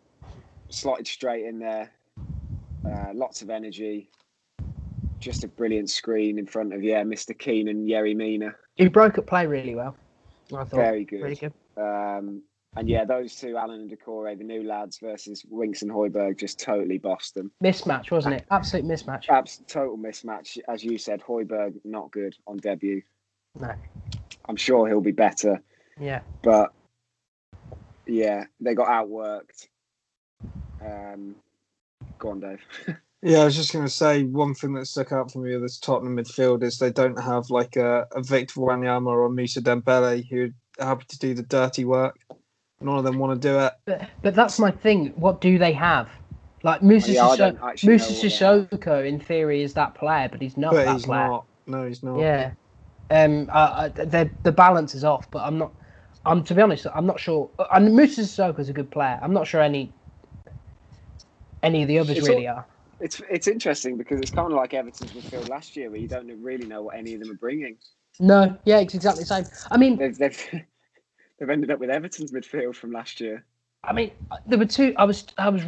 slotted 0.69 1.07
straight 1.07 1.45
in 1.45 1.59
there, 1.59 1.91
uh, 2.85 3.11
lots 3.13 3.41
of 3.41 3.49
energy, 3.49 4.09
just 5.21 5.43
a 5.43 5.47
brilliant 5.47 5.89
screen 5.89 6.37
in 6.39 6.45
front 6.45 6.73
of 6.73 6.83
yeah, 6.83 7.03
Mr. 7.03 7.37
Keane 7.37 7.69
and 7.69 7.87
Yerry 7.87 8.15
Mina. 8.15 8.53
he 8.75 8.87
broke 8.89 9.17
up 9.17 9.27
play 9.27 9.45
really 9.47 9.75
well. 9.75 9.95
I 10.53 10.63
thought 10.65 10.71
Very 10.71 11.05
good. 11.05 11.21
really 11.21 11.35
good. 11.35 11.53
Um, 11.77 12.41
and 12.75 12.89
yeah, 12.89 13.05
those 13.05 13.35
two, 13.35 13.55
Allan 13.57 13.81
and 13.81 13.91
Doucouré, 13.91 14.37
the 14.37 14.43
new 14.43 14.63
lads 14.63 14.97
versus 14.99 15.45
Winks 15.49 15.81
and 15.81 15.91
Højbjerg, 15.91 16.37
just 16.39 16.59
totally 16.59 16.97
bossed 16.97 17.35
them. 17.35 17.51
Mismatch, 17.63 18.11
wasn't 18.11 18.35
it? 18.35 18.45
Absolute 18.49 18.85
mismatch. 18.85 19.29
Abs- 19.29 19.61
total 19.67 19.97
mismatch, 19.97 20.57
as 20.67 20.83
you 20.83 20.97
said. 20.97 21.21
Højbjerg 21.21 21.79
not 21.85 22.11
good 22.11 22.35
on 22.47 22.57
debut. 22.57 23.01
No. 23.59 23.71
I'm 24.49 24.55
sure 24.55 24.87
he'll 24.87 25.01
be 25.01 25.11
better, 25.11 25.61
Yeah. 25.99 26.21
but 26.43 26.73
yeah, 28.07 28.45
they 28.59 28.73
got 28.73 28.87
outworked. 28.87 29.67
Um, 30.83 31.35
go 32.17 32.29
on, 32.31 32.39
Dave. 32.39 32.59
Yeah, 33.23 33.39
I 33.39 33.45
was 33.45 33.55
just 33.55 33.71
going 33.71 33.85
to 33.85 33.91
say 33.91 34.23
one 34.23 34.55
thing 34.55 34.73
that 34.73 34.87
stuck 34.87 35.11
out 35.11 35.31
for 35.31 35.39
me 35.39 35.53
with 35.53 35.61
this 35.61 35.77
Tottenham 35.77 36.17
midfield 36.17 36.63
is 36.63 36.79
they 36.79 36.91
don't 36.91 37.21
have 37.21 37.51
like 37.51 37.75
a, 37.75 38.07
a 38.13 38.23
Victor 38.23 38.61
Wanyama 38.61 39.07
or 39.07 39.25
a 39.25 39.29
Mousa 39.29 39.61
Dembele 39.61 40.27
who 40.27 40.51
are 40.79 40.85
happy 40.87 41.05
to 41.07 41.19
do 41.19 41.33
the 41.35 41.43
dirty 41.43 41.85
work. 41.85 42.17
None 42.81 42.97
of 42.97 43.03
them 43.03 43.19
want 43.19 43.39
to 43.39 43.47
do 43.47 43.59
it. 43.59 43.73
But, 43.85 44.09
but 44.23 44.33
that's 44.35 44.57
my 44.57 44.71
thing. 44.71 45.13
What 45.15 45.39
do 45.39 45.59
they 45.59 45.71
have? 45.73 46.09
Like 46.63 46.81
Moussa, 46.81 47.11
Yeah, 47.11 47.21
Sissoko, 47.25 47.37
don't 47.37 47.59
actually 47.63 47.89
know 47.89 47.93
Moussa 48.07 48.27
Sissoko, 48.27 49.05
in 49.05 49.19
theory, 49.19 49.61
is 49.61 49.75
that 49.75 49.93
player, 49.93 50.27
but 50.31 50.41
he's 50.41 50.57
not 50.57 50.71
but 50.71 50.85
that 50.85 50.93
he's 50.93 51.05
player. 51.05 51.27
not. 51.27 51.45
No, 51.67 51.87
he's 51.87 52.01
not. 52.01 52.19
Yeah. 52.19 52.51
Um. 53.11 53.49
I, 53.51 53.85
I, 53.85 53.87
the 53.89 54.29
the 54.43 54.51
balance 54.51 54.95
is 54.95 55.03
off, 55.03 55.29
but 55.31 55.39
I'm 55.43 55.57
not. 55.57 55.71
I'm 56.25 56.43
to 56.43 56.55
be 56.55 56.61
honest. 56.61 56.87
I'm 56.93 57.05
not 57.05 57.19
sure. 57.19 57.49
And 57.71 57.95
Moussa 57.95 58.21
Sissoko 58.21 58.59
is 58.59 58.69
a 58.69 58.73
good 58.73 58.89
player. 58.89 59.19
I'm 59.21 59.33
not 59.33 59.45
sure 59.47 59.61
any. 59.61 59.91
Any 61.61 61.83
of 61.83 61.87
the 61.87 61.99
others 61.99 62.17
It's 62.17 62.27
really 62.27 62.47
all- 62.47 62.57
are. 62.57 62.65
It's 63.01 63.21
it's 63.29 63.47
interesting 63.47 63.97
because 63.97 64.19
it's 64.19 64.31
kind 64.31 64.51
of 64.51 64.57
like 64.57 64.73
Everton's 64.73 65.11
midfield 65.11 65.49
last 65.49 65.75
year, 65.75 65.89
where 65.89 65.99
you 65.99 66.07
don't 66.07 66.27
really 66.41 66.67
know 66.67 66.83
what 66.83 66.95
any 66.97 67.13
of 67.13 67.19
them 67.19 67.31
are 67.31 67.35
bringing. 67.35 67.77
No. 68.19 68.57
Yeah. 68.65 68.79
It's 68.79 68.93
exactly 68.93 69.23
the 69.23 69.27
same. 69.27 69.45
I 69.69 69.77
mean, 69.77 69.97
They've 69.97 70.17
they've 70.17 70.47
they've 71.39 71.49
ended 71.49 71.71
up 71.71 71.79
with 71.79 71.89
Everton's 71.89 72.31
midfield 72.31 72.75
from 72.75 72.91
last 72.91 73.19
year. 73.19 73.45
I 73.83 73.93
mean, 73.93 74.11
there 74.45 74.59
were 74.59 74.65
two. 74.65 74.93
I 74.97 75.05
was. 75.05 75.25
I 75.37 75.49
was. 75.49 75.63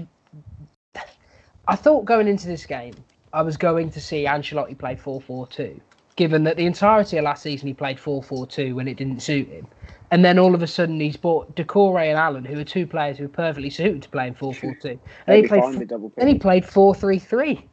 I 1.67 1.76
thought 1.76 2.06
going 2.06 2.28
into 2.28 2.48
this 2.48 2.65
game, 2.65 2.93
I 3.32 3.41
was 3.41 3.58
going 3.58 3.89
to 3.91 4.02
see 4.02 4.26
Ancelotti 4.26 4.78
play 4.78 4.96
4-4-2, 4.96 5.80
given 6.15 6.43
that 6.43 6.58
the 6.58 6.65
entirety 6.65 7.17
of 7.17 7.23
last 7.23 7.43
season 7.43 7.67
he 7.67 7.73
played 7.73 7.97
4-4-2 7.97 8.76
when 8.76 8.88
it 8.88 8.97
didn't 8.97 9.21
suit 9.21 9.47
him, 9.47 9.67
and 10.12 10.23
then 10.23 10.38
all 10.38 10.54
of 10.54 10.62
a 10.62 10.67
sudden 10.67 10.99
he's 10.99 11.17
bought 11.17 11.56
Doucouré 11.56 12.10
and 12.10 12.17
Allan, 12.17 12.45
who 12.45 12.60
are 12.60 12.63
two 12.63 12.86
players 12.86 13.17
who 13.17 13.26
are 13.26 13.30
perfectly 13.30 13.69
suited 13.69 14.02
to 14.04 14.10
playing 14.10 14.36
4-4-2, 14.36 14.99
and 15.28 15.38
he 15.38 15.47
played. 15.47 15.89
Then 16.15 16.28
he 16.28 16.38
played 16.38 16.63
4-3-3 16.63 17.63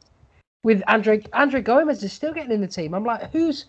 with 0.63 0.83
Andre 0.87 1.23
Andre 1.33 1.63
Gomes 1.63 2.03
is 2.03 2.13
still 2.13 2.33
getting 2.33 2.53
in 2.53 2.61
the 2.61 2.69
team. 2.69 2.95
I'm 2.95 3.05
like, 3.05 3.33
who's 3.33 3.67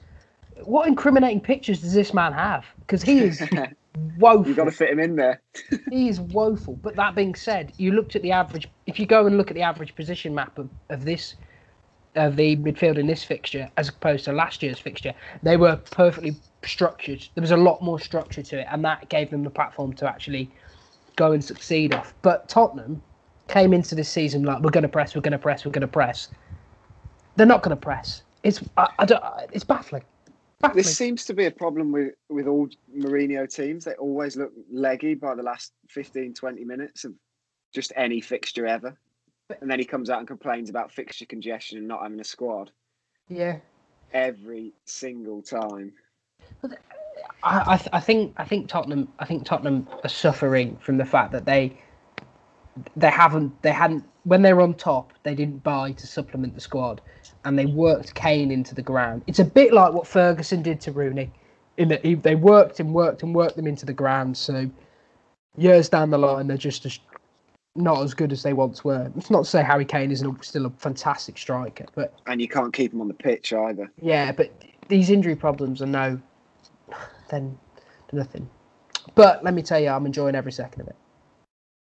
what 0.63 0.87
incriminating 0.87 1.41
pictures 1.41 1.81
does 1.81 1.93
this 1.93 2.13
man 2.13 2.33
have? 2.33 2.65
Because 2.79 3.01
he 3.01 3.19
is 3.19 3.41
woeful. 4.17 4.47
You've 4.47 4.57
got 4.57 4.65
to 4.65 4.71
fit 4.71 4.89
him 4.89 4.99
in 4.99 5.15
there. 5.15 5.41
He 5.89 6.07
is 6.07 6.19
woeful. 6.19 6.75
But 6.75 6.95
that 6.95 7.15
being 7.15 7.35
said, 7.35 7.73
you 7.77 7.91
looked 7.91 8.15
at 8.15 8.21
the 8.21 8.31
average. 8.31 8.67
If 8.85 8.99
you 8.99 9.05
go 9.05 9.25
and 9.25 9.37
look 9.37 9.49
at 9.49 9.55
the 9.55 9.61
average 9.61 9.95
position 9.95 10.33
map 10.33 10.57
of, 10.57 10.69
of 10.89 11.05
this, 11.05 11.35
Uh, 12.15 12.21
of 12.21 12.35
the 12.35 12.57
midfield 12.57 12.97
in 12.97 13.07
this 13.07 13.23
fixture, 13.23 13.69
as 13.77 13.87
opposed 13.87 14.25
to 14.25 14.33
last 14.33 14.61
year's 14.61 14.79
fixture, 14.79 15.13
they 15.43 15.55
were 15.55 15.77
perfectly 15.91 16.35
structured. 16.63 17.25
There 17.35 17.41
was 17.41 17.51
a 17.51 17.57
lot 17.57 17.81
more 17.81 17.99
structure 17.99 18.43
to 18.43 18.59
it, 18.59 18.67
and 18.69 18.83
that 18.83 19.07
gave 19.07 19.29
them 19.29 19.43
the 19.43 19.49
platform 19.49 19.93
to 19.93 20.09
actually 20.09 20.51
go 21.15 21.31
and 21.31 21.43
succeed 21.43 21.93
off. 21.93 22.13
But 22.21 22.49
Tottenham 22.49 23.01
came 23.47 23.73
into 23.73 23.95
this 23.95 24.09
season 24.09 24.43
like 24.43 24.61
we're 24.61 24.71
going 24.71 24.83
to 24.83 24.89
press, 24.89 25.15
we're 25.15 25.21
going 25.21 25.31
to 25.31 25.37
press, 25.37 25.65
we're 25.65 25.71
going 25.71 25.81
to 25.81 25.87
press. 25.87 26.27
They're 27.37 27.47
not 27.47 27.63
going 27.63 27.75
to 27.75 27.81
press. 27.81 28.23
It's 28.43 28.61
I, 28.77 28.89
I 28.99 29.05
don't. 29.05 29.23
It's 29.53 29.63
baffling. 29.63 30.03
Baffling. 30.59 30.83
This 30.83 30.95
seems 30.95 31.25
to 31.25 31.33
be 31.33 31.45
a 31.45 31.51
problem 31.51 31.91
with, 31.91 32.13
with 32.29 32.47
all 32.47 32.67
Mourinho 32.95 33.53
teams. 33.53 33.85
They 33.85 33.93
always 33.93 34.35
look 34.35 34.51
leggy 34.71 35.15
by 35.15 35.35
the 35.35 35.43
last 35.43 35.73
15, 35.89 36.33
20 36.33 36.63
minutes 36.65 37.05
of 37.05 37.13
just 37.73 37.93
any 37.95 38.21
fixture 38.21 38.67
ever. 38.67 38.97
And 39.59 39.69
then 39.69 39.79
he 39.79 39.85
comes 39.85 40.09
out 40.09 40.19
and 40.19 40.27
complains 40.27 40.69
about 40.69 40.91
fixture 40.91 41.25
congestion 41.25 41.77
and 41.77 41.87
not 41.87 42.03
having 42.03 42.19
a 42.19 42.23
squad 42.23 42.71
yeah. 43.27 43.57
every 44.13 44.73
single 44.85 45.41
time. 45.41 45.93
Uh, 46.63 46.69
I, 47.43 47.73
I, 47.73 47.77
th- 47.77 47.89
I 47.93 47.99
think 47.99 48.33
I 48.37 48.45
think 48.45 48.67
Tottenham 48.67 49.07
I 49.19 49.25
think 49.25 49.45
Tottenham 49.45 49.87
are 50.03 50.09
suffering 50.09 50.77
from 50.77 50.97
the 50.97 51.05
fact 51.05 51.31
that 51.31 51.45
they 51.45 51.77
they 52.95 53.09
haven't 53.09 53.61
they 53.61 53.71
hadn't 53.71 54.05
when 54.23 54.41
they 54.41 54.53
were 54.53 54.61
on 54.61 54.73
top 54.73 55.13
they 55.23 55.35
didn't 55.35 55.63
buy 55.63 55.91
to 55.91 56.07
supplement 56.07 56.55
the 56.55 56.61
squad 56.61 57.01
and 57.45 57.57
they 57.57 57.65
worked 57.65 58.13
Kane 58.15 58.51
into 58.51 58.75
the 58.75 58.81
ground. 58.81 59.23
It's 59.27 59.39
a 59.39 59.45
bit 59.45 59.73
like 59.73 59.93
what 59.93 60.07
Ferguson 60.07 60.61
did 60.61 60.79
to 60.81 60.91
Rooney, 60.91 61.31
in 61.77 61.87
that 61.89 62.05
he, 62.05 62.15
they 62.15 62.35
worked 62.35 62.79
and 62.79 62.93
worked 62.93 63.23
and 63.23 63.33
worked 63.33 63.55
them 63.55 63.67
into 63.67 63.85
the 63.85 63.93
ground. 63.93 64.37
So 64.37 64.69
years 65.57 65.89
down 65.89 66.11
the 66.11 66.17
line 66.17 66.47
they're 66.47 66.57
just 66.57 66.85
as, 66.85 66.99
not 67.75 68.01
as 68.03 68.13
good 68.13 68.31
as 68.31 68.43
they 68.43 68.53
once 68.53 68.83
were. 68.83 69.11
It's 69.15 69.29
not 69.29 69.45
to 69.45 69.49
say 69.49 69.63
Harry 69.63 69.85
Kane 69.85 70.11
isn't 70.11 70.43
still 70.43 70.65
a 70.65 70.69
fantastic 70.71 71.37
striker, 71.37 71.85
but 71.95 72.13
And 72.27 72.41
you 72.41 72.47
can't 72.47 72.73
keep 72.73 72.93
him 72.93 73.01
on 73.01 73.07
the 73.07 73.13
pitch 73.13 73.53
either. 73.53 73.89
yeah, 74.01 74.31
but 74.31 74.51
these 74.89 75.09
injury 75.09 75.35
problems 75.35 75.81
are 75.81 75.85
no, 75.87 76.19
then 77.29 77.57
nothing. 78.11 78.49
But 79.15 79.43
let 79.43 79.53
me 79.53 79.61
tell 79.61 79.79
you, 79.79 79.89
I'm 79.89 80.05
enjoying 80.05 80.35
every 80.35 80.51
second 80.51 80.81
of 80.81 80.87
it. 80.87 80.95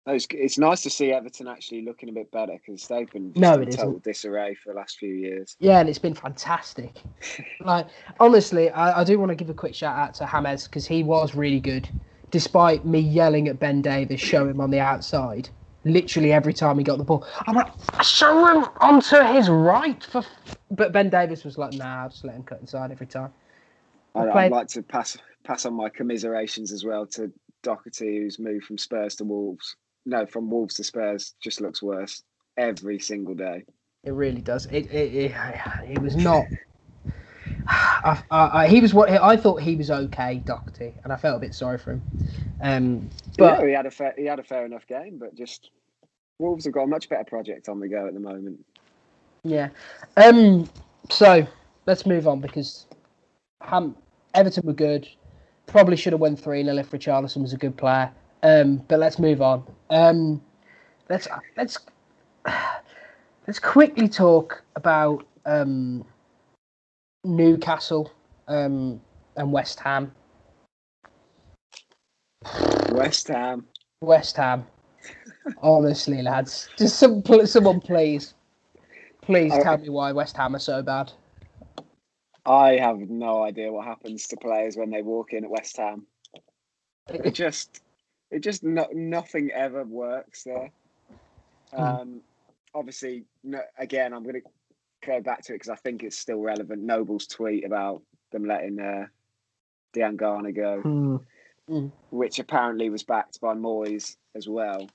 No, 0.06 0.14
It's, 0.14 0.26
it's 0.32 0.58
nice 0.58 0.82
to 0.82 0.90
see 0.90 1.12
Everton 1.12 1.46
actually 1.46 1.82
looking 1.82 2.08
a 2.08 2.12
bit 2.12 2.30
better 2.32 2.54
because 2.64 2.86
they've 2.88 3.10
been 3.10 3.32
just 3.32 3.40
No, 3.40 3.54
in 3.54 3.62
it 3.62 3.68
isn't. 3.70 3.80
total 3.84 3.98
disarray 4.00 4.54
for 4.54 4.72
the 4.72 4.78
last 4.78 4.98
few 4.98 5.12
years. 5.14 5.56
Yeah, 5.60 5.78
and 5.80 5.88
it's 5.88 5.98
been 5.98 6.14
fantastic. 6.14 7.02
like 7.60 7.86
honestly, 8.18 8.70
I, 8.70 9.00
I 9.00 9.04
do 9.04 9.18
want 9.18 9.30
to 9.30 9.36
give 9.36 9.50
a 9.50 9.54
quick 9.54 9.74
shout 9.74 9.96
out 9.96 10.14
to 10.14 10.26
James 10.26 10.64
because 10.66 10.86
he 10.86 11.02
was 11.04 11.34
really 11.36 11.60
good, 11.60 11.88
despite 12.30 12.84
me 12.84 12.98
yelling 13.00 13.46
at 13.48 13.60
Ben 13.60 13.80
Davies, 13.82 14.20
show 14.20 14.48
him 14.48 14.60
on 14.60 14.70
the 14.70 14.80
outside. 14.80 15.48
Literally 15.84 16.32
every 16.32 16.52
time 16.52 16.78
he 16.78 16.84
got 16.84 16.98
the 16.98 17.04
ball, 17.04 17.26
I'm 17.46 17.56
like, 17.56 17.72
show 18.02 18.46
him 18.46 18.68
onto 18.80 19.16
his 19.22 19.48
right. 19.48 20.02
For, 20.04 20.18
f-" 20.18 20.56
but 20.70 20.92
Ben 20.92 21.10
Davies 21.10 21.44
was 21.44 21.58
like, 21.58 21.72
nah, 21.74 22.04
I'll 22.04 22.08
just 22.08 22.24
let 22.24 22.36
him 22.36 22.44
cut 22.44 22.60
inside 22.60 22.90
every 22.92 23.06
time. 23.06 23.32
I'd, 24.14 24.30
played- 24.30 24.44
I'd 24.44 24.52
like 24.52 24.68
to 24.68 24.82
pass 24.82 25.16
pass 25.44 25.66
on 25.66 25.74
my 25.74 25.88
commiserations 25.88 26.70
as 26.72 26.84
well 26.84 27.06
to 27.06 27.32
Doherty, 27.62 28.18
who's 28.18 28.38
moved 28.38 28.64
from 28.64 28.78
Spurs 28.78 29.16
to 29.16 29.24
Wolves, 29.24 29.76
no, 30.06 30.26
from 30.26 30.50
Wolves 30.50 30.74
to 30.76 30.84
Spurs, 30.84 31.34
just 31.42 31.60
looks 31.60 31.82
worse 31.82 32.22
every 32.56 32.98
single 32.98 33.34
day. 33.34 33.64
It 34.04 34.12
really 34.12 34.40
does. 34.40 34.66
It 34.66 34.90
it 34.92 35.14
it, 35.14 35.34
it 35.88 35.98
was 36.00 36.16
not. 36.16 36.46
I, 37.68 38.22
I, 38.30 38.62
I, 38.62 38.68
he 38.68 38.80
was 38.80 38.94
what 38.94 39.10
I 39.10 39.36
thought 39.36 39.62
he 39.62 39.76
was 39.76 39.90
okay, 39.90 40.42
Doherty, 40.44 40.92
and 41.04 41.12
I 41.12 41.16
felt 41.16 41.36
a 41.36 41.40
bit 41.40 41.54
sorry 41.54 41.78
for 41.78 41.92
him. 41.92 42.02
Um, 42.60 43.10
but 43.38 43.60
yeah, 43.60 43.66
he 43.66 43.72
had 43.72 43.86
a 43.86 43.90
fair, 43.90 44.14
he 44.16 44.24
had 44.24 44.38
a 44.38 44.44
fair 44.44 44.64
enough 44.64 44.86
game, 44.86 45.18
but 45.18 45.34
just 45.34 45.70
Wolves 46.38 46.64
have 46.64 46.74
got 46.74 46.82
a 46.84 46.86
much 46.86 47.08
better 47.08 47.24
project 47.24 47.68
on 47.68 47.78
the 47.78 47.88
go 47.88 48.06
at 48.06 48.14
the 48.14 48.20
moment. 48.20 48.64
Yeah. 49.44 49.68
Um. 50.16 50.68
So 51.10 51.46
let's 51.86 52.06
move 52.06 52.26
on 52.26 52.40
because 52.40 52.86
Ham, 53.60 53.94
Everton 54.34 54.66
were 54.66 54.72
good. 54.72 55.08
Probably 55.66 55.96
should 55.96 56.12
have 56.12 56.20
won 56.20 56.36
three 56.36 56.64
0 56.64 56.76
if 56.76 56.90
Richarlison 56.90 57.42
was 57.42 57.52
a 57.52 57.56
good 57.56 57.76
player. 57.76 58.10
Um. 58.42 58.78
But 58.88 58.98
let's 58.98 59.18
move 59.18 59.40
on. 59.40 59.64
Um. 59.90 60.42
Let's 61.08 61.28
let's 61.56 61.78
let's 63.46 63.58
quickly 63.58 64.08
talk 64.08 64.62
about 64.76 65.24
um 65.46 66.04
Newcastle 67.24 68.10
um 68.48 69.00
and 69.36 69.52
West 69.52 69.80
Ham. 69.80 70.12
West 72.90 73.28
Ham. 73.28 73.66
West 74.00 74.36
Ham. 74.36 74.66
Honestly, 75.58 76.22
lads, 76.22 76.68
just 76.76 76.98
some 76.98 77.22
someone 77.46 77.80
please, 77.80 78.34
please 79.22 79.52
tell 79.62 79.78
me 79.78 79.88
why 79.88 80.12
West 80.12 80.36
Ham 80.36 80.54
are 80.54 80.60
so 80.60 80.82
bad. 80.82 81.12
I 82.44 82.72
have 82.72 82.98
no 82.98 83.42
idea 83.44 83.72
what 83.72 83.86
happens 83.86 84.26
to 84.28 84.36
players 84.36 84.76
when 84.76 84.90
they 84.90 85.02
walk 85.02 85.32
in 85.32 85.44
at 85.44 85.50
West 85.50 85.76
Ham. 85.76 86.06
It 87.08 87.30
just, 87.34 87.82
it 88.30 88.40
just 88.40 88.64
no, 88.64 88.88
nothing 88.92 89.50
ever 89.52 89.84
works 89.84 90.44
there. 90.44 90.70
Um, 91.72 92.20
obviously, 92.74 93.24
no, 93.44 93.60
again, 93.78 94.12
I'm 94.12 94.24
going 94.24 94.42
to 94.42 94.48
go 95.04 95.20
back 95.20 95.42
to 95.42 95.52
it 95.52 95.56
because 95.56 95.68
I 95.68 95.76
think 95.76 96.02
it's 96.02 96.18
still 96.18 96.40
relevant. 96.40 96.82
Noble's 96.82 97.26
tweet 97.26 97.64
about 97.64 98.02
them 98.30 98.44
letting 98.44 98.80
uh, 98.80 99.06
Diangana 99.94 100.54
go, 100.54 100.80
Hmm. 100.80 101.16
Mm. 101.68 101.92
which 102.10 102.38
apparently 102.38 102.90
was 102.90 103.04
backed 103.04 103.40
by 103.40 103.54
Moyes 103.54 104.16
as 104.34 104.48
well. 104.48 104.88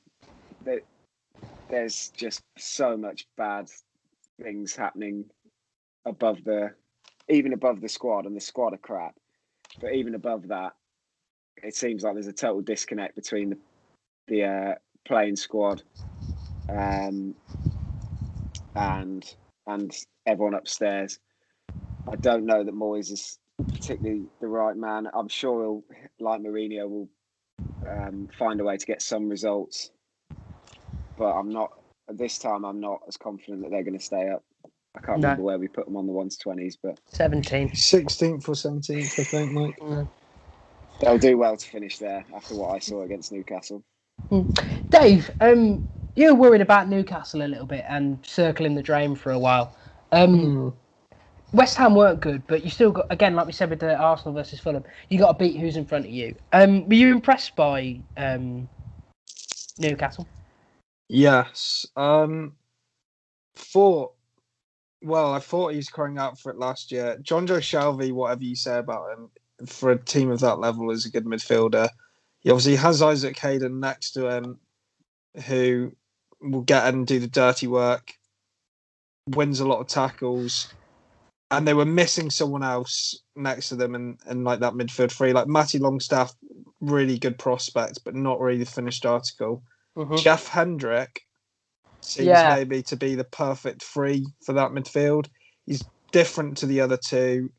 There, 0.65 0.82
there's 1.70 2.12
just 2.17 2.43
so 2.58 2.98
much 2.98 3.26
bad 3.38 3.70
things 4.41 4.76
happening 4.76 5.26
above 6.06 6.43
the, 6.43 6.72
even 7.30 7.54
above 7.54 7.82
the 7.82 7.89
squad, 7.89 8.26
and 8.26 8.36
the 8.36 8.41
squad 8.41 8.74
are 8.74 8.78
crap. 8.78 9.15
But 9.80 9.93
even 9.93 10.15
above 10.15 10.50
that, 10.50 10.74
it 11.63 11.76
seems 11.76 12.04
like 12.04 12.13
there's 12.13 12.28
a 12.28 12.34
total 12.34 12.62
disconnect 12.62 13.15
between 13.15 13.50
the, 13.50 13.58
the 14.28 14.43
uh, 14.43 14.76
playing 15.06 15.36
squad 15.38 15.82
um, 16.70 17.36
and 18.76 19.26
and 19.67 19.95
everyone 20.27 20.56
upstairs. 20.56 21.19
I 22.12 22.17
don't 22.17 22.45
know 22.45 22.63
that 22.63 22.75
Moyes 22.75 23.12
is 23.12 23.39
particularly 23.73 24.27
the 24.41 24.47
right 24.47 24.75
man. 24.77 25.08
I'm 25.13 25.30
sure 25.30 25.63
he'll, 25.63 25.84
like 26.25 26.41
Mourinho, 26.41 26.89
will 26.89 27.10
um, 27.89 28.30
find 28.38 28.62
a 28.62 28.65
way 28.65 28.77
to 28.77 28.86
get 28.86 29.01
some 29.01 29.30
results. 29.30 29.91
But 31.17 31.34
I'm 31.34 31.49
not 31.49 31.71
this 32.10 32.39
time. 32.39 32.65
I'm 32.65 32.82
not 32.82 33.01
as 33.08 33.17
confident 33.17 33.63
that 33.63 33.71
they're 33.71 33.84
going 33.84 33.97
to 33.99 34.06
stay 34.06 34.30
up. 34.30 34.43
I 34.95 35.01
can't 35.01 35.19
No. 35.21 35.21
remember 35.21 35.43
where 35.43 35.60
we 35.60 35.67
put 35.69 35.86
them 35.86 35.97
on 35.97 36.08
the 36.08 36.13
ones 36.13 36.38
twenties, 36.38 36.77
but 36.82 36.97
Seventeen. 37.08 37.69
16th 37.71 38.47
or 38.49 38.53
17th, 38.53 39.19
I 39.19 39.23
think, 39.23 39.51
Mike. 39.51 39.75
they'll 41.01 41.17
do 41.19 41.38
well 41.38 41.58
to 41.58 41.67
finish 41.69 41.99
there 41.99 42.25
after 42.36 42.56
what 42.56 42.75
I 42.75 42.80
saw 42.80 43.03
against 43.03 43.32
Newcastle. 43.32 43.84
Dave, 44.89 45.32
um, 45.41 45.88
you 46.17 46.34
were 46.34 46.49
worried 46.49 46.62
about 46.62 46.89
Newcastle 46.89 47.43
a 47.43 47.47
little 47.47 47.67
bit 47.67 47.86
and 47.88 48.17
circling 48.23 48.73
the 48.73 48.82
drain 48.82 49.15
for 49.15 49.32
a 49.32 49.39
while. 49.39 49.75
Um, 50.12 50.39
Hmm. 50.39 50.69
West 51.53 51.77
Ham 51.77 51.95
weren't 51.95 52.19
good, 52.19 52.45
but 52.47 52.63
you 52.63 52.69
still 52.69 52.91
got 52.91 53.06
again, 53.10 53.36
like 53.36 53.45
we 53.45 53.53
said 53.53 53.69
with 53.69 53.80
the 53.80 53.95
Arsenal 53.95 54.34
versus 54.34 54.60
Fulham, 54.60 54.84
you 55.10 55.19
got 55.19 55.38
to 55.38 55.45
beat 55.45 55.58
who's 55.58 55.77
in 55.77 55.86
front 55.86 56.06
of 56.06 56.12
you. 56.12 56.36
Um, 56.51 56.88
were 56.88 56.95
you 56.95 57.12
impressed 57.12 57.56
by 57.56 57.99
um, 58.17 58.67
Newcastle? 59.77 60.27
Yes. 61.08 61.86
Um, 61.95 62.53
thought, 63.56 64.13
well, 65.01 65.34
I 65.34 65.39
thought 65.39 65.69
he 65.69 65.77
was 65.77 65.88
crying 65.88 66.17
out 66.17 66.38
for 66.39 66.51
it 66.51 66.58
last 66.58 66.91
year. 66.91 67.17
Jonjo 67.21 67.60
Shelvey, 67.60 68.12
whatever 68.12 68.43
you 68.43 68.56
say 68.56 68.80
about 68.80 69.12
him, 69.13 69.30
for 69.67 69.91
a 69.91 69.97
team 69.97 70.32
of 70.32 70.39
that 70.41 70.60
level, 70.60 70.91
is 70.91 71.06
a 71.06 71.12
good 71.12 71.25
midfielder. 71.25 71.89
He 72.39 72.49
obviously 72.49 72.75
has 72.75 73.01
Isaac 73.01 73.38
Hayden 73.39 73.80
next 73.80 74.12
to 74.12 74.27
him, 74.27 74.60
who 75.45 75.93
will 76.41 76.62
get 76.62 76.88
in 76.88 76.95
and 76.95 77.08
do 77.08 77.19
the 77.19 77.28
dirty 77.28 77.67
work, 77.67 78.13
wins 79.30 79.60
a 79.60 79.67
lot 79.67 79.80
of 79.80 79.88
tackles. 79.88 80.73
And 81.50 81.65
they 81.65 81.73
were 81.73 81.86
missing 81.86 82.30
someone 82.30 82.63
else 82.63 83.21
next 83.36 83.69
to 83.69 83.76
them 83.76 83.95
and, 83.95 84.19
in 84.30 84.43
like 84.43 84.60
that 84.60 84.73
midfield 84.73 85.12
three. 85.12 85.32
Like 85.32 85.47
Matty 85.47 85.80
Longstaff, 85.80 86.34
really 86.82 87.17
good 87.17 87.39
prospect, 87.39 88.00
but 88.04 88.15
not 88.15 88.41
really 88.41 88.60
the 88.60 88.65
finished 88.65 89.06
article. 89.06 89.63
Jeff 90.17 90.47
Hendrick 90.50 91.21
seems 92.02 92.28
Yeah. 92.28 92.56
maybe 92.56 92.84
to 92.84 92.97
be 92.97 93.15
the 93.15 93.23
perfect 93.23 93.82
free 93.82 94.26
for 94.45 94.54
that 94.54 94.71
midfield. 94.71 95.28
He's 95.65 95.84
different 96.12 96.58
to 96.58 96.65
the 96.65 96.82
other 96.82 96.97
two, 96.97 97.50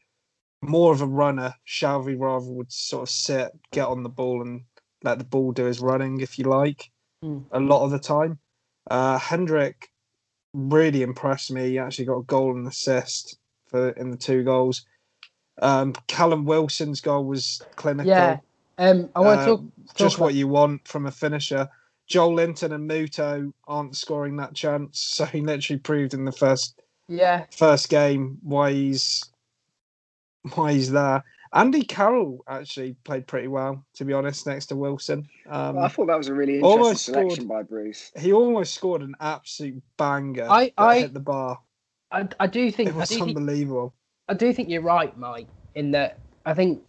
more 0.62 0.92
of 0.92 1.00
a 1.00 1.06
runner. 1.06 1.54
Shelvey 1.66 2.18
rather 2.18 2.50
would 2.50 2.70
sort 2.70 3.04
of 3.04 3.10
sit, 3.10 3.52
get 3.72 3.88
on 3.88 4.02
the 4.02 4.08
ball, 4.10 4.42
and 4.42 4.62
let 5.02 5.18
the 5.18 5.24
ball 5.24 5.52
do 5.52 5.64
his 5.64 5.80
running, 5.80 6.20
if 6.20 6.38
you 6.38 6.44
like, 6.44 6.90
Hmm. 7.22 7.38
a 7.52 7.60
lot 7.60 7.84
of 7.84 7.90
the 7.90 7.98
time. 7.98 8.38
Uh, 8.90 9.18
Hendrick 9.18 9.90
really 10.54 11.02
impressed 11.02 11.50
me. 11.50 11.70
He 11.70 11.78
actually 11.78 12.06
got 12.06 12.18
a 12.18 12.22
goal 12.24 12.56
and 12.56 12.66
assist 12.66 13.38
for 13.66 13.90
in 13.90 14.10
the 14.10 14.16
two 14.16 14.42
goals. 14.44 14.86
Um, 15.60 15.92
Callum 16.06 16.44
Wilson's 16.44 17.00
goal 17.00 17.24
was 17.24 17.60
clinical 17.76 18.10
Yeah. 18.10 18.38
Um, 18.78 19.10
I 19.16 19.20
want 19.20 19.38
to 19.40 19.42
Uh, 19.42 19.46
talk, 19.46 19.60
talk 19.88 19.96
just 19.96 20.16
about- 20.16 20.24
what 20.26 20.34
you 20.34 20.46
want 20.48 20.86
from 20.86 21.06
a 21.06 21.10
finisher. 21.10 21.68
Joelinton 22.08 22.72
and 22.72 22.88
Muto 22.88 23.52
aren't 23.66 23.96
scoring 23.96 24.36
that 24.36 24.54
chance, 24.54 24.98
so 25.16 25.24
he 25.26 25.40
literally 25.42 25.80
proved 25.80 26.14
in 26.14 26.24
the 26.24 26.32
first 26.32 26.80
Yeah, 27.08 27.46
first 27.50 27.88
game 27.88 28.38
why 28.42 28.72
he's 28.72 29.24
why 30.54 30.72
he's 30.72 30.90
there. 30.90 31.24
Andy 31.52 31.82
Carroll 31.82 32.44
actually 32.48 32.94
played 33.04 33.26
pretty 33.26 33.48
well, 33.48 33.84
to 33.94 34.04
be 34.04 34.12
honest, 34.12 34.46
next 34.46 34.66
to 34.66 34.76
Wilson. 34.76 35.26
Um, 35.48 35.76
Well, 35.76 35.84
I 35.84 35.88
thought 35.88 36.06
that 36.06 36.18
was 36.18 36.28
a 36.28 36.34
really 36.34 36.56
interesting 36.56 36.80
almost 36.82 37.04
selection 37.04 37.30
scored- 37.30 37.48
by 37.48 37.62
Bruce. 37.62 38.12
he 38.18 38.32
almost 38.32 38.74
scored 38.74 39.02
an 39.02 39.14
absolute 39.20 39.82
banger. 39.96 40.46
I- 40.48 40.66
that 40.66 40.72
I- 40.76 40.98
hit 41.00 41.14
the 41.14 41.20
bar. 41.20 41.58
I, 42.10 42.26
I 42.40 42.46
do 42.46 42.70
think 42.70 42.90
It 42.90 42.94
I 42.94 42.98
was 42.98 43.08
do 43.10 43.16
think, 43.16 43.36
unbelievable. 43.36 43.92
I 44.28 44.34
do 44.34 44.52
think 44.52 44.68
you're 44.70 44.82
right, 44.82 45.16
Mike. 45.18 45.46
In 45.74 45.90
that, 45.92 46.18
I 46.46 46.54
think 46.54 46.82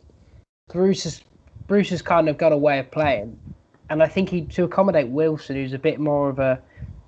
Bruce 0.71 1.03
has 1.03 1.21
Bruce 1.67 1.89
has 1.89 2.01
kind 2.01 2.27
of 2.29 2.37
got 2.37 2.51
a 2.51 2.57
way 2.57 2.79
of 2.79 2.89
playing, 2.89 3.37
and 3.89 4.01
I 4.01 4.07
think 4.07 4.29
he 4.29 4.41
to 4.45 4.63
accommodate 4.63 5.07
Wilson, 5.09 5.55
who's 5.55 5.73
a 5.73 5.77
bit 5.79 5.99
more 5.99 6.29
of 6.29 6.39
a, 6.39 6.59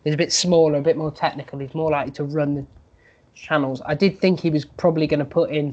he's 0.03 0.13
a 0.13 0.17
bit 0.17 0.31
smaller, 0.31 0.77
a 0.77 0.81
bit 0.81 0.97
more 0.97 1.09
technical. 1.11 1.57
He's 1.59 1.73
more 1.73 1.89
likely 1.89 2.11
to 2.13 2.23
run 2.25 2.55
the 2.55 2.65
channels. 3.33 3.81
I 3.85 3.95
did 3.95 4.19
think 4.19 4.39
he 4.41 4.49
was 4.49 4.65
probably 4.65 5.07
going 5.07 5.19
to 5.19 5.25
put 5.25 5.49
in 5.51 5.71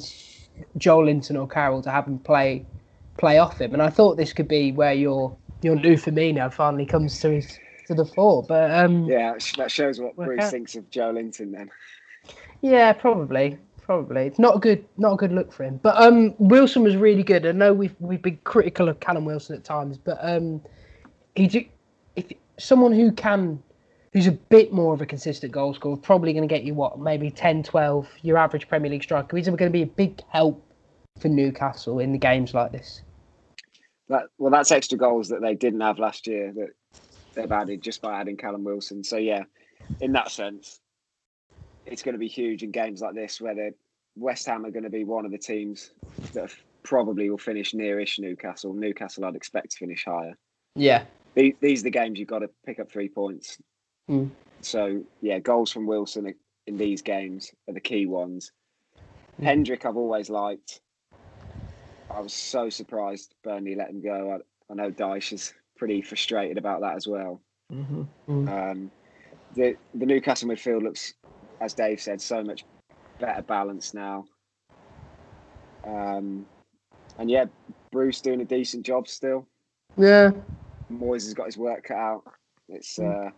Joelinton 0.79 1.41
or 1.41 1.47
Carroll 1.49 1.83
to 1.83 1.91
have 1.91 2.07
him 2.07 2.19
play 2.19 2.65
play 3.17 3.39
off 3.39 3.61
him, 3.61 3.73
and 3.73 3.83
I 3.83 3.91
thought 3.91 4.17
this 4.17 4.33
could 4.33 4.49
be 4.49 4.73
where 4.73 4.93
your 4.93 5.37
your 5.63 5.75
new 5.77 5.97
Firmino 5.97 6.53
finally 6.53 6.87
comes 6.87 7.19
to 7.21 7.31
his 7.31 7.59
to 7.87 7.95
the 7.95 8.05
fore. 8.05 8.45
But 8.45 8.71
um, 8.71 9.05
Yeah, 9.05 9.37
that 9.57 9.71
shows 9.71 10.01
what 10.01 10.15
Bruce 10.17 10.45
out. 10.45 10.51
thinks 10.51 10.77
of 10.77 10.89
Joelinton 10.91 11.53
then. 11.53 11.71
Yeah, 12.61 12.93
probably, 12.93 13.59
probably. 13.83 14.27
It's 14.27 14.39
not 14.39 14.57
a 14.57 14.59
good, 14.59 14.85
not 14.97 15.13
a 15.15 15.17
good 15.17 15.33
look 15.33 15.53
for 15.53 15.65
him. 15.65 15.79
But 15.83 16.01
um, 16.01 16.35
Wilson 16.39 16.83
was 16.83 16.97
really 16.97 17.23
good. 17.23 17.47
I 17.47 17.53
know 17.53 17.73
we've 17.73 17.95
we've 17.99 18.23
been 18.23 18.39
critical 18.45 18.89
of 18.89 19.01
Callum 19.01 19.25
Wilson 19.25 19.57
at 19.57 19.65
times, 19.65 19.97
but 19.99 20.19
um, 20.23 20.61
he 21.35 21.47
do, 21.47 21.65
if 22.17 22.27
someone 22.59 22.93
who 22.93 23.13
can, 23.13 23.63
who's 24.19 24.27
a 24.27 24.33
bit 24.33 24.73
more 24.73 24.93
of 24.93 25.01
a 25.01 25.07
consistent 25.07 25.53
goal 25.53 25.73
scorer, 25.73 25.97
probably 25.97 26.33
going 26.33 26.43
to 26.43 26.53
get 26.53 26.65
you 26.65 26.75
what 26.75 26.99
maybe 26.99 27.31
10, 27.31 27.63
12, 27.63 28.09
your 28.23 28.37
average 28.37 28.67
Premier 28.67 28.91
League 28.91 29.05
striker. 29.05 29.37
He's 29.37 29.47
going 29.47 29.57
to 29.59 29.71
be 29.71 29.83
a 29.83 29.87
big 29.87 30.21
help 30.31 30.61
for 31.21 31.29
Newcastle 31.29 32.01
in 32.01 32.11
the 32.11 32.19
games 32.19 32.53
like 32.53 32.73
this. 32.73 33.03
That 34.09 34.25
well, 34.37 34.51
that's 34.51 34.73
extra 34.73 34.99
goals 34.99 35.29
that 35.29 35.41
they 35.41 35.55
didn't 35.55 35.83
have 35.83 36.01
last 36.01 36.27
year 36.27 36.53
that 36.53 36.71
they've 37.35 37.53
added 37.53 37.81
just 37.81 38.03
by 38.03 38.21
adding 38.21 38.37
Callum 38.37 38.65
Wilson. 38.65 39.05
So 39.05 39.19
yeah, 39.19 39.45
in 40.01 40.11
that 40.13 40.33
sense, 40.33 40.81
it's 41.87 42.03
going 42.03 42.15
to 42.15 42.19
be 42.19 42.27
huge 42.27 42.65
in 42.65 42.73
games 42.73 43.01
like 43.01 43.15
this 43.15 43.41
where 43.41 43.71
West 44.17 44.47
Ham 44.47 44.67
are 44.67 44.73
going 44.73 44.83
to 44.83 44.91
be 44.91 45.05
one 45.05 45.27
of 45.27 45.31
the 45.31 45.39
teams 45.39 45.93
that 46.33 46.53
probably 46.83 47.31
will 47.31 47.39
finish 47.39 47.73
nearish 47.73 48.19
Newcastle. 48.19 48.75
Newcastle, 48.75 49.27
I'd 49.27 49.37
expect 49.37 49.71
to 49.71 49.77
finish 49.77 50.05
higher. 50.05 50.37
Yeah, 50.75 51.05
These, 51.37 51.55
these 51.61 51.81
are 51.83 51.85
the 51.85 51.91
games 51.91 52.19
you've 52.19 52.27
got 52.27 52.41
to 52.41 52.51
pick 52.67 52.81
up 52.81 52.91
three 52.91 53.09
points. 53.09 53.59
Mm. 54.09 54.31
So 54.63 55.03
yeah, 55.21 55.39
goals 55.39 55.71
from 55.71 55.87
Wilson 55.87 56.35
in 56.67 56.77
these 56.77 57.03
games 57.03 57.53
are 57.69 57.75
the 57.75 57.81
key 57.81 58.07
ones. 58.07 58.53
Mm. 59.41 59.45
Hendrick, 59.45 59.87
I've 59.87 59.97
always 59.97 60.31
liked. 60.31 60.81
I 62.11 62.21
was 62.21 62.33
so 62.33 62.71
surprised 62.71 63.35
Burnley 63.45 63.75
let 63.75 63.91
him 63.91 64.03
go. 64.03 64.41
I 64.71 64.75
know 64.75 64.91
Dyche 64.91 65.33
is 65.35 65.55
pretty 65.77 66.03
frustrated 66.03 66.59
about 66.59 66.81
that 66.81 66.97
as 66.97 67.07
well. 67.07 67.41
hmm 67.71 68.03
Um, 68.29 68.91
the 69.55 69.77
the 69.95 70.07
Newcastle 70.07 70.49
midfield 70.49 70.83
looks, 70.83 71.15
as 71.61 71.75
Dave 71.75 72.01
said, 72.01 72.21
so 72.21 72.43
much 72.43 72.65
better 73.21 73.43
balanced 73.43 73.95
now. 73.95 74.25
Um, 75.87 76.47
and 77.19 77.31
yeah, 77.31 77.47
Bruce 77.93 78.21
doing 78.21 78.41
a 78.41 78.45
decent 78.45 78.85
job 78.85 79.09
still. 79.09 79.47
Yeah. 79.97 80.31
Moyes 80.91 81.25
has 81.25 81.35
got 81.35 81.47
his 81.47 81.57
work 81.59 81.85
cut 81.85 81.97
out. 81.97 82.23
It's 82.69 82.99
Mm. 82.99 83.29
uh, 83.29 83.31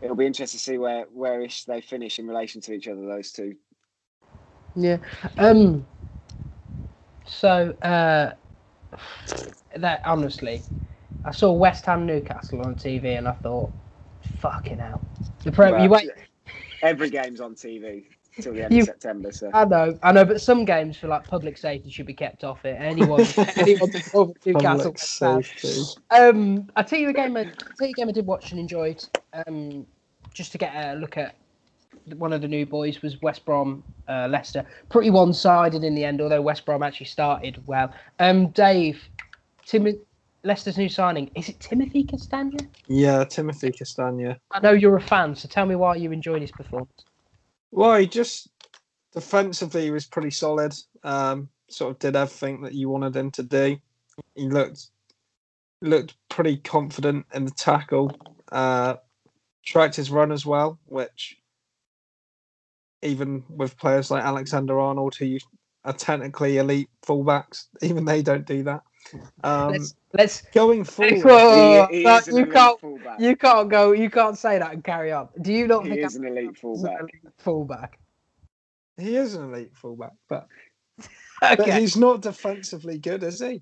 it'll 0.00 0.16
be 0.16 0.26
interesting 0.26 0.58
to 0.58 0.62
see 0.62 0.78
where 0.78 1.06
where 1.12 1.40
ish 1.42 1.64
they 1.64 1.80
finish 1.80 2.18
in 2.18 2.26
relation 2.26 2.60
to 2.62 2.72
each 2.72 2.88
other. 2.88 3.06
Those 3.06 3.32
two. 3.32 3.56
Yeah. 4.74 4.98
Um. 5.38 5.86
So, 7.26 7.74
uh, 7.82 8.32
that 9.76 10.00
honestly, 10.04 10.62
I 11.24 11.32
saw 11.32 11.52
West 11.52 11.84
Ham 11.86 12.06
Newcastle 12.06 12.60
on 12.60 12.76
TV 12.76 13.18
and 13.18 13.26
I 13.26 13.32
thought, 13.32 13.72
fucking 14.20 14.78
hell. 14.78 15.02
The 15.42 15.50
pro, 15.50 15.72
Well, 15.72 15.82
you 15.82 15.90
wait. 15.90 16.10
Every 16.82 17.10
game's 17.10 17.40
on 17.40 17.54
TV 17.54 18.04
till 18.42 18.54
the 18.54 18.64
end 18.64 18.72
You- 18.72 18.80
of 18.80 18.86
September. 18.86 19.32
So 19.32 19.50
I 19.52 19.64
know, 19.64 19.98
I 20.02 20.12
know, 20.12 20.24
but 20.24 20.40
some 20.40 20.64
games 20.64 20.96
for 20.96 21.08
like 21.08 21.26
public 21.26 21.56
safety 21.56 21.90
should 21.90 22.06
be 22.06 22.14
kept 22.14 22.44
off 22.44 22.64
it. 22.64 22.76
Anyone, 22.80 23.20
anyone 23.56 23.90
involved 23.94 24.36
with 24.44 24.46
Newcastle. 24.46 24.92
Public 24.92 24.98
safety. 24.98 26.00
Um, 26.10 26.70
I 26.76 26.82
tell 26.82 26.98
you 26.98 27.08
a 27.10 27.12
game. 27.12 27.36
I 27.36 27.44
tell 27.44 27.86
you 27.86 27.90
a 27.90 27.92
game 27.92 28.08
I 28.08 28.12
did 28.12 28.26
watch 28.26 28.50
and 28.50 28.60
enjoyed. 28.60 29.04
Um, 29.46 29.86
just 30.32 30.52
to 30.52 30.58
get 30.58 30.74
a 30.74 30.94
look 30.94 31.16
at 31.16 31.34
one 32.18 32.32
of 32.32 32.40
the 32.40 32.48
new 32.48 32.66
boys 32.66 33.02
was 33.02 33.20
West 33.22 33.44
Brom, 33.44 33.82
uh, 34.08 34.28
Leicester. 34.30 34.64
Pretty 34.90 35.10
one-sided 35.10 35.82
in 35.82 35.94
the 35.94 36.04
end, 36.04 36.20
although 36.20 36.42
West 36.42 36.64
Brom 36.66 36.82
actually 36.82 37.06
started 37.06 37.62
well. 37.66 37.92
Um, 38.18 38.48
Dave, 38.48 39.00
Tim, 39.64 39.88
Leicester's 40.44 40.78
new 40.78 40.88
signing 40.88 41.30
is 41.34 41.48
it 41.48 41.58
Timothy 41.58 42.04
Castagne? 42.04 42.68
Yeah, 42.86 43.24
Timothy 43.24 43.70
Castagne. 43.72 44.36
I 44.52 44.60
know 44.60 44.72
you're 44.72 44.96
a 44.96 45.00
fan, 45.00 45.34
so 45.34 45.48
tell 45.48 45.66
me 45.66 45.74
why 45.74 45.96
you 45.96 46.12
enjoyed 46.12 46.42
his 46.42 46.52
performance. 46.52 47.04
Well, 47.70 47.98
he 47.98 48.06
just 48.06 48.48
defensively 49.12 49.84
he 49.84 49.90
was 49.90 50.06
pretty 50.06 50.30
solid. 50.30 50.74
Um, 51.02 51.48
sort 51.68 51.92
of 51.92 51.98
did 51.98 52.16
everything 52.16 52.62
that 52.62 52.74
you 52.74 52.88
wanted 52.88 53.16
him 53.16 53.30
to 53.32 53.42
do. 53.42 53.78
He 54.34 54.48
looked 54.48 54.88
looked 55.82 56.16
pretty 56.28 56.56
confident 56.58 57.26
in 57.34 57.44
the 57.44 57.50
tackle. 57.50 58.16
Uh, 58.50 58.96
tracked 59.64 59.96
his 59.96 60.10
run 60.10 60.32
as 60.32 60.46
well, 60.46 60.78
which 60.86 61.36
even 63.02 63.44
with 63.48 63.78
players 63.78 64.10
like 64.10 64.24
Alexander 64.24 64.80
Arnold, 64.80 65.14
who 65.16 65.38
are 65.84 65.92
technically 65.92 66.58
elite 66.58 66.88
fullbacks, 67.06 67.66
even 67.82 68.04
they 68.04 68.22
don't 68.22 68.46
do 68.46 68.62
that. 68.64 68.82
Um, 69.44 69.72
Let's 69.72 69.94
let's. 70.12 70.42
going 70.52 70.84
forward, 70.84 71.22
Whoa, 71.22 71.86
he, 71.88 71.98
he 71.98 72.04
no, 72.04 72.20
you 72.26 72.46
can't. 72.46 72.80
fullback. 72.80 73.20
You 73.20 73.36
can't 73.36 73.68
go. 73.68 73.92
You 73.92 74.10
can't 74.10 74.36
say 74.36 74.58
that 74.58 74.72
and 74.72 74.82
carry 74.82 75.12
on. 75.12 75.28
Do 75.40 75.52
you 75.52 75.66
not 75.66 75.84
he 75.84 75.90
think 75.90 76.04
is 76.04 76.16
an 76.16 76.26
elite 76.26 76.56
fullback. 76.58 77.00
an 77.00 77.08
elite 77.12 77.32
fullback? 77.38 77.98
he 78.96 79.16
is 79.16 79.34
an 79.34 79.52
elite 79.52 79.72
fullback, 79.74 80.12
but, 80.28 80.48
but 81.40 81.60
Okay. 81.60 81.80
he's 81.80 81.96
not 81.96 82.22
defensively 82.22 82.98
good, 82.98 83.22
is 83.22 83.40
he? 83.40 83.60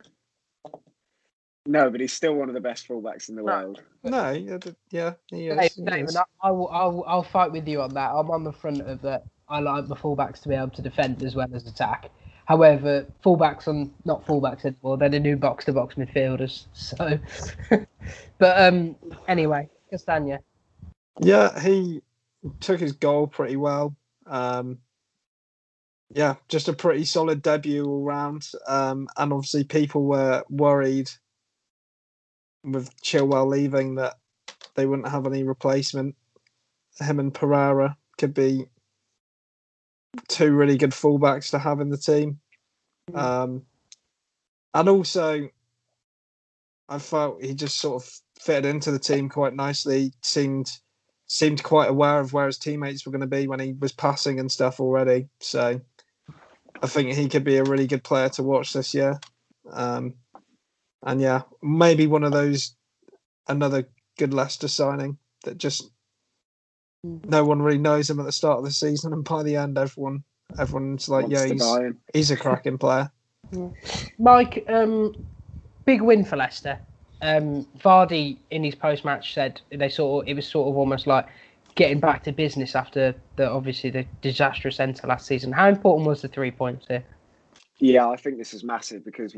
No, 1.66 1.90
but 1.90 2.00
he's 2.00 2.12
still 2.12 2.34
one 2.34 2.48
of 2.48 2.54
the 2.54 2.60
best 2.60 2.86
fullbacks 2.86 3.28
in 3.28 3.36
the 3.36 3.42
No. 3.42 3.46
world. 3.52 3.82
No, 4.02 4.30
yeah, 4.32 4.58
yeah, 4.90 5.14
he 5.30 5.48
is. 5.48 5.58
Dave, 5.58 5.70
he 5.74 5.84
Dave, 5.84 6.04
is. 6.04 6.16
I, 6.16 6.22
I 6.42 6.50
will, 6.50 6.68
I 6.68 6.84
will, 6.86 7.04
I'll 7.06 7.22
fight 7.22 7.52
with 7.52 7.66
you 7.66 7.80
on 7.80 7.94
that. 7.94 8.10
I'm 8.10 8.30
on 8.30 8.44
the 8.44 8.52
front 8.52 8.82
of 8.82 9.00
that. 9.02 9.24
I 9.48 9.60
like 9.60 9.88
the 9.88 9.96
fullbacks 9.96 10.40
to 10.42 10.48
be 10.48 10.54
able 10.54 10.70
to 10.70 10.82
defend 10.82 11.22
as 11.22 11.34
well 11.34 11.48
as 11.54 11.66
attack. 11.66 12.10
However, 12.46 13.06
fullbacks 13.24 13.68
are 13.68 13.90
not 14.04 14.26
fullbacks 14.26 14.64
anymore. 14.64 14.98
They're 14.98 15.08
the 15.08 15.20
new 15.20 15.36
box-to-box 15.36 15.94
midfielders. 15.94 16.66
So, 16.74 17.18
but 18.38 18.60
um, 18.60 18.96
anyway, 19.28 19.68
Castagne. 19.92 20.38
Yeah, 21.20 21.58
he 21.60 22.02
took 22.60 22.80
his 22.80 22.92
goal 22.92 23.26
pretty 23.26 23.56
well. 23.56 23.96
Um, 24.26 24.78
yeah, 26.10 26.34
just 26.48 26.68
a 26.68 26.72
pretty 26.72 27.04
solid 27.04 27.42
debut 27.42 27.86
all 27.86 28.02
round. 28.02 28.46
Um, 28.66 29.08
and 29.16 29.32
obviously, 29.32 29.64
people 29.64 30.04
were 30.04 30.44
worried 30.50 31.10
with 32.62 32.94
Chilwell 33.02 33.48
leaving 33.48 33.94
that 33.96 34.14
they 34.74 34.86
wouldn't 34.86 35.08
have 35.08 35.26
any 35.26 35.44
replacement. 35.44 36.14
Him 37.00 37.20
and 37.20 37.32
Pereira 37.32 37.96
could 38.18 38.34
be 38.34 38.66
two 40.28 40.52
really 40.52 40.76
good 40.76 40.90
fullbacks 40.90 41.50
to 41.50 41.58
have 41.58 41.80
in 41.80 41.90
the 41.90 41.96
team. 41.96 42.38
Um, 43.14 43.62
and 44.72 44.88
also, 44.88 45.48
I 46.88 46.98
felt 46.98 47.42
he 47.42 47.54
just 47.54 47.78
sort 47.78 48.02
of 48.02 48.10
fitted 48.40 48.66
into 48.66 48.90
the 48.90 48.98
team 48.98 49.28
quite 49.28 49.54
nicely. 49.54 50.12
Seemed 50.22 50.70
seemed 51.26 51.62
quite 51.62 51.88
aware 51.88 52.20
of 52.20 52.32
where 52.32 52.46
his 52.46 52.58
teammates 52.58 53.04
were 53.04 53.12
going 53.12 53.20
to 53.20 53.26
be 53.26 53.46
when 53.46 53.60
he 53.60 53.72
was 53.72 53.92
passing 53.92 54.38
and 54.38 54.50
stuff 54.50 54.80
already. 54.80 55.28
So 55.40 55.80
I 56.82 56.86
think 56.86 57.14
he 57.14 57.28
could 57.28 57.44
be 57.44 57.56
a 57.56 57.64
really 57.64 57.86
good 57.86 58.04
player 58.04 58.28
to 58.30 58.42
watch 58.42 58.72
this 58.72 58.94
year. 58.94 59.18
Um, 59.72 60.14
and 61.02 61.20
yeah, 61.20 61.42
maybe 61.62 62.06
one 62.06 62.24
of 62.24 62.32
those 62.32 62.76
another 63.48 63.88
good 64.18 64.34
Leicester 64.34 64.68
signing 64.68 65.18
that 65.44 65.58
just 65.58 65.90
no 67.04 67.44
one 67.44 67.60
really 67.60 67.78
knows 67.78 68.08
him 68.08 68.18
at 68.18 68.26
the 68.26 68.32
start 68.32 68.58
of 68.58 68.64
the 68.64 68.70
season, 68.70 69.12
and 69.12 69.24
by 69.24 69.42
the 69.42 69.56
end, 69.56 69.76
everyone 69.78 70.24
everyone's 70.58 71.08
like, 71.08 71.28
Wants 71.28 71.46
yeah, 71.46 71.52
he's 71.52 71.94
he's 72.12 72.30
a 72.30 72.36
cracking 72.36 72.78
player. 72.78 73.10
Mike, 74.18 74.64
um, 74.68 75.14
big 75.84 76.02
win 76.02 76.24
for 76.24 76.36
Leicester. 76.36 76.78
Um, 77.22 77.66
Vardy 77.78 78.38
in 78.50 78.64
his 78.64 78.74
post-match 78.74 79.32
said 79.34 79.60
they 79.70 79.88
sort 79.88 80.24
of, 80.24 80.28
it 80.28 80.34
was 80.34 80.46
sort 80.46 80.68
of 80.68 80.76
almost 80.76 81.06
like 81.06 81.26
getting 81.74 81.98
back 81.98 82.22
to 82.24 82.32
business 82.32 82.74
after 82.74 83.14
the 83.36 83.48
obviously 83.48 83.90
the 83.90 84.06
disastrous 84.20 84.80
end 84.80 84.96
to 84.96 85.06
last 85.06 85.26
season. 85.26 85.52
How 85.52 85.68
important 85.68 86.06
was 86.06 86.22
the 86.22 86.28
three 86.28 86.50
points 86.50 86.86
here? 86.88 87.04
Yeah, 87.78 88.08
I 88.08 88.16
think 88.16 88.38
this 88.38 88.54
is 88.54 88.62
massive 88.62 89.04
because 89.04 89.36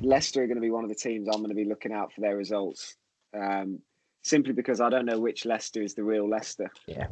Leicester 0.00 0.42
are 0.42 0.46
going 0.46 0.56
to 0.56 0.62
be 0.62 0.70
one 0.70 0.84
of 0.84 0.90
the 0.90 0.96
teams 0.96 1.28
I'm 1.28 1.38
going 1.38 1.50
to 1.50 1.54
be 1.54 1.64
looking 1.64 1.92
out 1.92 2.12
for 2.12 2.20
their 2.20 2.36
results. 2.36 2.96
Um, 3.34 3.80
simply 4.24 4.52
because 4.54 4.80
I 4.80 4.88
don't 4.90 5.06
know 5.06 5.20
which 5.20 5.44
Leicester 5.44 5.82
is 5.82 5.94
the 5.94 6.02
real 6.02 6.28
Leicester. 6.28 6.70
Yeah. 6.86 7.06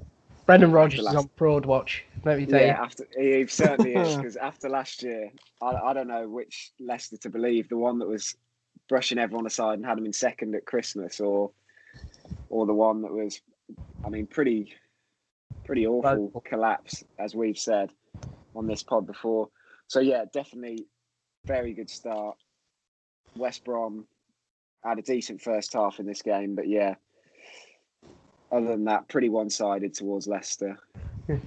Brendan 0.46 0.72
Rodgers 0.72 1.00
is 1.00 1.06
on 1.06 1.30
broad 1.36 1.66
watch. 1.66 2.04
Let 2.24 2.38
me 2.38 2.46
tell 2.46 2.60
Yeah, 2.60 2.66
you. 2.78 2.82
after 2.82 3.06
he 3.16 3.46
certainly 3.46 3.94
is 3.94 4.16
because 4.16 4.36
after 4.36 4.68
last 4.68 5.02
year, 5.02 5.30
I, 5.62 5.66
I 5.66 5.92
don't 5.92 6.08
know 6.08 6.28
which 6.28 6.72
Leicester 6.80 7.16
to 7.18 7.30
believe. 7.30 7.68
The 7.68 7.76
one 7.76 8.00
that 8.00 8.08
was 8.08 8.34
brushing 8.88 9.18
everyone 9.18 9.46
aside 9.46 9.74
and 9.74 9.86
had 9.86 9.98
them 9.98 10.06
in 10.06 10.12
second 10.12 10.56
at 10.56 10.66
Christmas, 10.66 11.20
or 11.20 11.52
or 12.48 12.66
the 12.66 12.74
one 12.74 13.02
that 13.02 13.12
was, 13.12 13.40
I 14.04 14.08
mean, 14.08 14.26
pretty 14.26 14.74
pretty 15.64 15.86
awful 15.86 16.42
collapse 16.44 17.04
as 17.20 17.36
we've 17.36 17.58
said 17.58 17.90
on 18.56 18.66
this 18.66 18.82
pod 18.82 19.06
before. 19.06 19.48
So 19.86 20.00
yeah, 20.00 20.24
definitely 20.32 20.86
very 21.44 21.72
good 21.72 21.90
start. 21.90 22.36
West 23.36 23.64
Brom 23.64 24.06
had 24.84 24.98
a 24.98 25.02
decent 25.02 25.40
first 25.40 25.72
half 25.72 26.00
in 26.00 26.06
this 26.06 26.22
game, 26.22 26.56
but 26.56 26.66
yeah. 26.68 26.94
Other 28.52 28.68
than 28.68 28.84
that, 28.84 29.08
pretty 29.08 29.30
one-sided 29.30 29.94
towards 29.94 30.26
Leicester. 30.28 30.78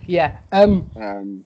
Yeah. 0.08 0.38
Um, 0.52 0.90
Um, 0.96 1.46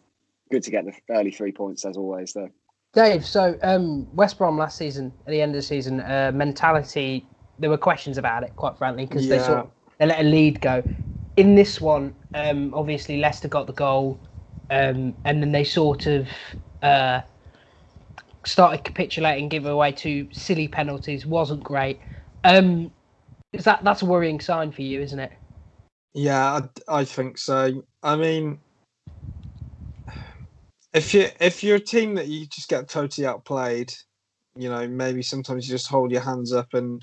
good 0.50 0.64
to 0.64 0.72
get 0.72 0.86
the 0.86 0.94
early 1.10 1.32
three 1.32 1.52
points 1.52 1.84
as 1.86 1.98
always, 1.98 2.32
though. 2.34 2.50
Dave, 2.94 3.26
so 3.26 3.58
um, 3.62 4.08
West 4.16 4.38
Brom 4.38 4.58
last 4.58 4.78
season, 4.78 5.14
at 5.28 5.32
the 5.32 5.42
end 5.42 5.52
of 5.52 5.58
the 5.58 5.62
season, 5.62 6.00
uh, 6.00 6.32
mentality, 6.34 7.26
there 7.60 7.70
were 7.70 7.78
questions 7.78 8.18
about 8.18 8.44
it, 8.44 8.56
quite 8.56 8.78
frankly, 8.78 9.06
because 9.06 9.28
they 9.28 9.38
sort 9.40 9.60
of, 9.60 9.72
they 10.00 10.06
let 10.06 10.22
a 10.22 10.24
lead 10.24 10.62
go. 10.62 10.82
In 11.38 11.56
this 11.56 11.80
one, 11.82 12.16
um, 12.34 12.74
obviously 12.74 13.18
Leicester 13.18 13.48
got 13.48 13.68
the 13.68 13.74
goal, 13.74 14.20
um, 14.72 15.14
and 15.26 15.42
then 15.42 15.52
they 15.52 15.64
sort 15.64 16.08
of 16.08 16.28
uh, 16.82 17.22
started 18.46 18.84
capitulating, 18.84 19.50
giving 19.50 19.70
away 19.70 19.92
two 19.92 20.28
silly 20.32 20.68
penalties. 20.68 21.26
wasn't 21.26 21.64
great. 21.64 22.00
Um, 22.44 22.92
is 23.52 23.66
that 23.66 23.84
that's 23.84 24.02
a 24.02 24.06
worrying 24.06 24.40
sign 24.40 24.72
for 24.72 24.82
you, 24.82 25.02
isn't 25.02 25.20
it? 25.20 25.32
Yeah, 26.14 26.62
I, 26.88 27.00
I 27.00 27.06
think 27.06 27.38
so. 27.38 27.84
I 28.02 28.16
mean, 28.16 28.60
if 30.94 31.14
you 31.14 31.28
if 31.40 31.64
you're 31.64 31.78
a 31.78 31.80
team 31.80 32.16
that 32.16 32.28
you 32.28 32.48
just 32.48 32.70
get 32.70 32.90
totally 32.90 33.28
outplayed, 33.28 33.94
you 34.56 34.70
know, 34.70 34.88
maybe 34.88 35.22
sometimes 35.22 35.68
you 35.68 35.76
just 35.76 35.90
hold 35.90 36.12
your 36.12 36.22
hands 36.22 36.54
up 36.54 36.74
and 36.74 37.02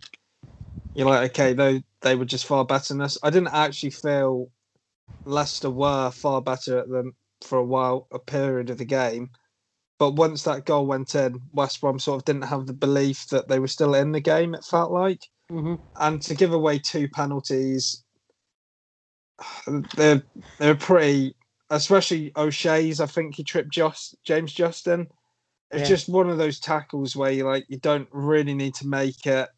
you're 0.94 1.08
like, 1.08 1.30
okay, 1.30 1.52
they 1.52 1.82
they 2.00 2.16
were 2.16 2.24
just 2.24 2.46
far 2.46 2.64
better 2.64 2.94
than 2.94 3.02
us. 3.02 3.18
I 3.22 3.30
didn't 3.30 3.54
actually 3.54 3.90
feel 3.90 4.50
Leicester 5.24 5.70
were 5.70 6.10
far 6.10 6.42
better 6.42 6.84
than 6.88 7.12
for 7.44 7.58
a 7.58 7.64
while, 7.64 8.08
a 8.12 8.18
period 8.18 8.70
of 8.70 8.78
the 8.78 8.84
game. 8.84 9.30
But 9.98 10.12
once 10.12 10.42
that 10.42 10.66
goal 10.66 10.86
went 10.86 11.14
in, 11.14 11.40
West 11.52 11.80
Brom 11.80 11.98
sort 11.98 12.20
of 12.20 12.24
didn't 12.24 12.42
have 12.42 12.66
the 12.66 12.74
belief 12.74 13.28
that 13.28 13.48
they 13.48 13.58
were 13.58 13.68
still 13.68 13.94
in 13.94 14.12
the 14.12 14.20
game. 14.20 14.54
It 14.54 14.64
felt 14.64 14.90
like 14.90 15.20
Mm-hmm. 15.50 15.76
and 16.00 16.20
to 16.22 16.34
give 16.34 16.52
away 16.52 16.80
two 16.80 17.08
penalties, 17.08 18.04
they're 19.96 20.22
they're 20.58 20.74
pretty. 20.74 21.34
Especially 21.68 22.30
O'Shea's, 22.36 23.00
I 23.00 23.06
think 23.06 23.34
he 23.34 23.42
tripped 23.42 23.70
Just 23.72 24.14
James 24.22 24.52
Justin. 24.52 25.08
It's 25.72 25.82
Yeah. 25.82 25.96
just 25.96 26.08
one 26.08 26.30
of 26.30 26.38
those 26.38 26.60
tackles 26.60 27.16
where 27.16 27.32
you 27.32 27.44
like 27.44 27.66
you 27.68 27.78
don't 27.78 28.08
really 28.12 28.54
need 28.54 28.74
to 28.76 28.86
make 28.86 29.26
it. 29.26 29.48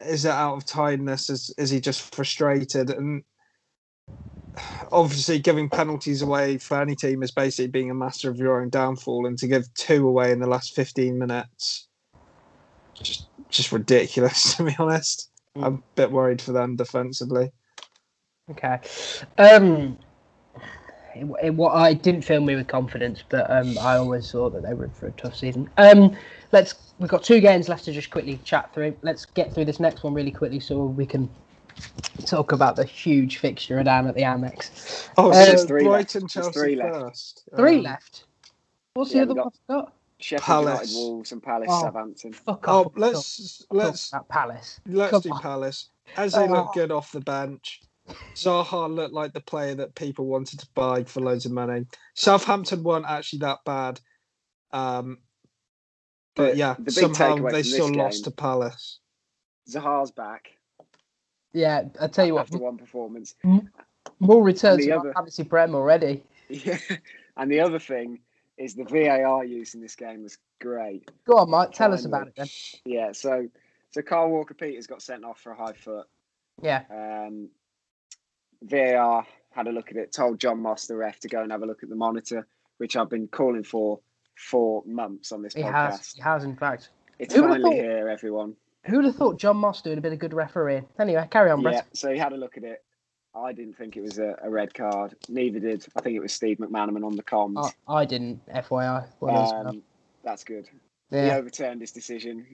Is 0.00 0.24
it 0.24 0.30
out 0.30 0.56
of 0.56 0.64
tiredness? 0.64 1.28
Is 1.28 1.54
is 1.58 1.68
he 1.70 1.80
just 1.80 2.14
frustrated? 2.14 2.88
And 2.90 3.24
obviously, 4.90 5.38
giving 5.38 5.68
penalties 5.68 6.22
away 6.22 6.56
for 6.56 6.80
any 6.80 6.96
team 6.96 7.22
is 7.22 7.30
basically 7.30 7.68
being 7.68 7.90
a 7.90 7.94
master 7.94 8.30
of 8.30 8.38
your 8.38 8.60
own 8.62 8.70
downfall. 8.70 9.26
And 9.26 9.36
to 9.38 9.46
give 9.46 9.72
two 9.74 10.08
away 10.08 10.32
in 10.32 10.40
the 10.40 10.46
last 10.46 10.74
fifteen 10.74 11.18
minutes, 11.18 11.88
just 12.94 13.28
just 13.50 13.70
ridiculous 13.70 14.54
to 14.56 14.64
be 14.64 14.74
honest. 14.78 15.30
Mm. 15.56 15.64
I'm 15.64 15.74
a 15.74 15.82
bit 15.94 16.10
worried 16.10 16.40
for 16.40 16.52
them 16.52 16.76
defensively. 16.76 17.52
Okay. 18.50 18.78
Um, 19.38 19.98
it, 21.14 21.26
it, 21.42 21.54
what 21.54 21.74
I 21.74 21.94
didn't 21.94 22.22
fill 22.22 22.40
me 22.42 22.54
with 22.56 22.66
confidence, 22.66 23.22
but 23.28 23.50
um, 23.50 23.78
I 23.78 23.96
always 23.96 24.30
thought 24.30 24.52
that 24.52 24.62
they 24.62 24.74
were 24.74 24.84
in 24.84 24.90
for 24.90 25.06
a 25.06 25.12
tough 25.12 25.36
season. 25.36 25.70
Um, 25.78 26.16
let's. 26.52 26.74
We've 26.98 27.08
got 27.08 27.24
two 27.24 27.40
games 27.40 27.68
left 27.68 27.84
to 27.86 27.92
just 27.92 28.10
quickly 28.10 28.38
chat 28.44 28.72
through. 28.74 28.96
Let's 29.02 29.24
get 29.24 29.52
through 29.52 29.64
this 29.64 29.80
next 29.80 30.02
one 30.04 30.14
really 30.14 30.30
quickly 30.30 30.60
so 30.60 30.84
we 30.84 31.06
can 31.06 31.28
talk 32.26 32.52
about 32.52 32.76
the 32.76 32.84
huge 32.84 33.38
fixture 33.38 33.82
down 33.82 34.06
at 34.06 34.14
the 34.14 34.22
Amex. 34.22 35.08
Oh, 35.16 35.32
so 35.32 35.38
There's 35.44 35.64
three 35.64 35.84
Brighton, 35.84 36.22
left. 36.22 36.34
There's 36.34 36.46
Chelsea 36.46 36.52
three 36.60 36.76
left. 36.76 36.94
first. 36.94 37.42
Three 37.56 37.78
Um, 37.78 37.82
left. 37.82 38.24
What's 38.94 39.12
yeah, 39.12 39.24
the 39.24 39.30
other 39.32 39.34
one 39.42 39.50
got- 39.68 39.84
got? 39.84 39.92
Sheffield 40.20 40.44
Palace. 40.46 40.92
United, 40.92 40.94
Wolves, 41.10 41.32
and 41.32 41.42
Palace, 41.42 41.68
Oh. 41.70 41.80
Southampton. 41.82 42.32
Fuck 42.32 42.64
Oh, 42.68 42.84
off. 42.84 42.92
let's 42.96 43.66
let's 43.70 44.10
that 44.10 44.28
Palace. 44.28 44.80
let's 44.86 45.10
Come 45.10 45.20
do 45.22 45.30
on. 45.32 45.40
Palace. 45.40 45.88
As 46.16 46.32
they 46.34 46.44
Oh. 46.44 46.52
look 46.52 46.72
good 46.74 46.92
off 46.92 47.10
the 47.10 47.20
bench, 47.20 47.82
Zaha 48.34 48.92
looked 48.94 49.14
like 49.14 49.32
the 49.32 49.40
player 49.40 49.74
that 49.76 49.94
people 49.94 50.26
wanted 50.26 50.60
to 50.60 50.66
buy 50.74 51.04
for 51.04 51.20
loads 51.20 51.46
of 51.46 51.52
money. 51.52 51.86
Southampton 52.14 52.82
weren't 52.82 53.06
actually 53.08 53.38
that 53.40 53.58
bad, 53.64 54.00
um, 54.72 55.18
but 56.36 56.52
The- 56.52 56.56
yeah, 56.56 56.74
the 56.78 56.90
somehow 56.90 57.36
they 57.36 57.62
still 57.62 57.88
this 57.88 57.96
lost 57.96 58.24
to 58.24 58.30
Palace. 58.30 58.98
Zaha's 59.70 60.10
back 60.10 60.50
Yeah, 61.54 61.84
I 62.00 62.08
tell 62.08 62.26
you 62.26 62.34
what, 62.34 62.42
after 62.42 62.58
one 62.58 62.76
performance. 62.76 63.34
more 64.20 64.42
returns 64.42 64.80
the 64.84 64.88
to 64.90 64.98
other- 64.98 65.12
fantasy 65.14 65.44
prem 65.44 65.74
already. 65.74 66.22
Yeah. 66.48 66.78
and 67.38 67.50
the 67.50 67.60
other 67.60 67.78
thing 67.78 68.20
is 68.58 68.74
the 68.74 68.84
VAR 68.84 69.44
use 69.44 69.74
in 69.74 69.80
this 69.80 69.96
game 69.96 70.22
was 70.22 70.36
great. 70.60 71.10
Go 71.24 71.38
on, 71.38 71.48
Mike. 71.50 71.72
Tell 71.72 71.92
us 71.94 72.04
about 72.04 72.28
it 72.28 72.34
then. 72.36 72.48
Yeah, 72.84 73.12
so 73.12 73.48
so 73.90 74.02
Kyle 74.02 74.28
Walker 74.28 74.54
Peters 74.54 74.86
got 74.86 75.00
sent 75.00 75.24
off 75.24 75.40
for 75.40 75.52
a 75.52 75.56
high 75.56 75.72
foot. 75.72 76.06
Yeah. 76.62 76.82
Um, 76.90 77.48
VAR 78.68 79.26
had 79.50 79.66
a 79.68 79.70
look 79.72 79.90
at 79.90 79.96
it, 79.96 80.12
told 80.12 80.38
John 80.40 80.60
Moss, 80.60 80.86
the 80.86 80.96
ref, 80.96 81.20
to 81.20 81.28
go 81.28 81.42
and 81.42 81.52
have 81.52 81.62
a 81.62 81.66
look 81.66 81.82
at 81.82 81.88
the 81.88 81.94
monitor, 81.96 82.46
which 82.78 82.96
I've 82.96 83.10
been 83.10 83.28
calling 83.28 83.62
for 83.64 84.00
for 84.36 84.82
months 84.84 85.30
on 85.30 85.42
this 85.42 85.54
He 85.54 85.62
podcast. 85.62 85.72
has. 85.90 86.12
He 86.16 86.22
has, 86.22 86.44
in 86.44 86.56
fact. 86.56 86.90
It's 87.20 87.34
Who 87.34 87.42
would've 87.42 87.62
finally 87.62 87.76
thought- 87.78 87.84
here, 87.84 88.08
everyone. 88.08 88.56
Who'd 88.86 89.04
have 89.04 89.14
thought 89.16 89.38
John 89.38 89.56
Moss 89.58 89.80
doing 89.80 89.96
a 89.96 90.00
bit 90.00 90.12
of 90.12 90.18
good 90.18 90.34
refereeing? 90.34 90.86
Anyway, 90.98 91.26
carry 91.30 91.50
on, 91.50 91.60
Yeah, 91.60 91.70
Brett. 91.70 91.86
so 91.96 92.10
he 92.12 92.18
had 92.18 92.32
a 92.32 92.36
look 92.36 92.56
at 92.58 92.64
it. 92.64 92.82
I 93.34 93.52
didn't 93.52 93.76
think 93.78 93.96
it 93.96 94.02
was 94.02 94.18
a, 94.18 94.36
a 94.42 94.50
red 94.50 94.74
card. 94.74 95.14
Neither 95.28 95.58
did 95.60 95.86
I 95.96 96.00
think 96.00 96.16
it 96.16 96.20
was 96.20 96.32
Steve 96.32 96.58
McManaman 96.58 97.04
on 97.04 97.16
the 97.16 97.22
comms. 97.22 97.72
I, 97.88 97.94
I 97.94 98.04
didn't, 98.04 98.44
FYI. 98.48 99.06
Well, 99.20 99.42
as 99.42 99.52
well. 99.52 99.68
um, 99.68 99.82
that's 100.22 100.44
good. 100.44 100.68
He 101.10 101.16
overturned 101.16 101.80
his 101.80 101.92
decision, 101.92 102.44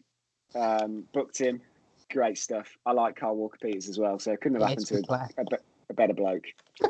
um, 0.55 1.05
booked 1.15 1.39
him. 1.39 1.61
Great 2.13 2.37
stuff. 2.39 2.69
I 2.87 2.93
like 2.93 3.17
Kyle 3.17 3.35
Walker 3.35 3.59
Peters 3.61 3.89
as 3.89 3.99
well, 3.99 4.19
so 4.19 4.33
it 4.33 4.41
couldn't 4.41 4.61
have 4.61 4.69
Yeah, 4.69 4.69
happened 4.71 4.87
to 4.87 5.15
a, 5.39 5.45
a, 5.57 5.59
a 5.91 5.95
better 5.95 6.15
bloke. 6.15 6.47
we 6.81 6.89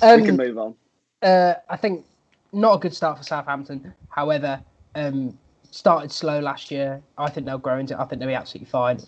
can 0.00 0.30
Um, 0.30 0.36
move 0.36 0.58
on. 0.58 0.74
uh, 1.22 1.54
I 1.68 1.76
think 1.76 2.04
not 2.52 2.74
a 2.76 2.78
good 2.78 2.94
start 2.94 3.18
for 3.18 3.24
Southampton. 3.24 3.92
However, 4.08 4.60
um, 4.94 5.38
started 5.70 6.12
slow 6.12 6.40
last 6.40 6.70
year. 6.70 7.02
I 7.18 7.30
think 7.30 7.46
they'll 7.46 7.58
grow 7.58 7.78
into 7.78 7.94
it. 7.94 8.00
I 8.00 8.04
think 8.04 8.20
they'll 8.20 8.28
be 8.28 8.34
absolutely 8.34 8.70
fine. 8.70 9.00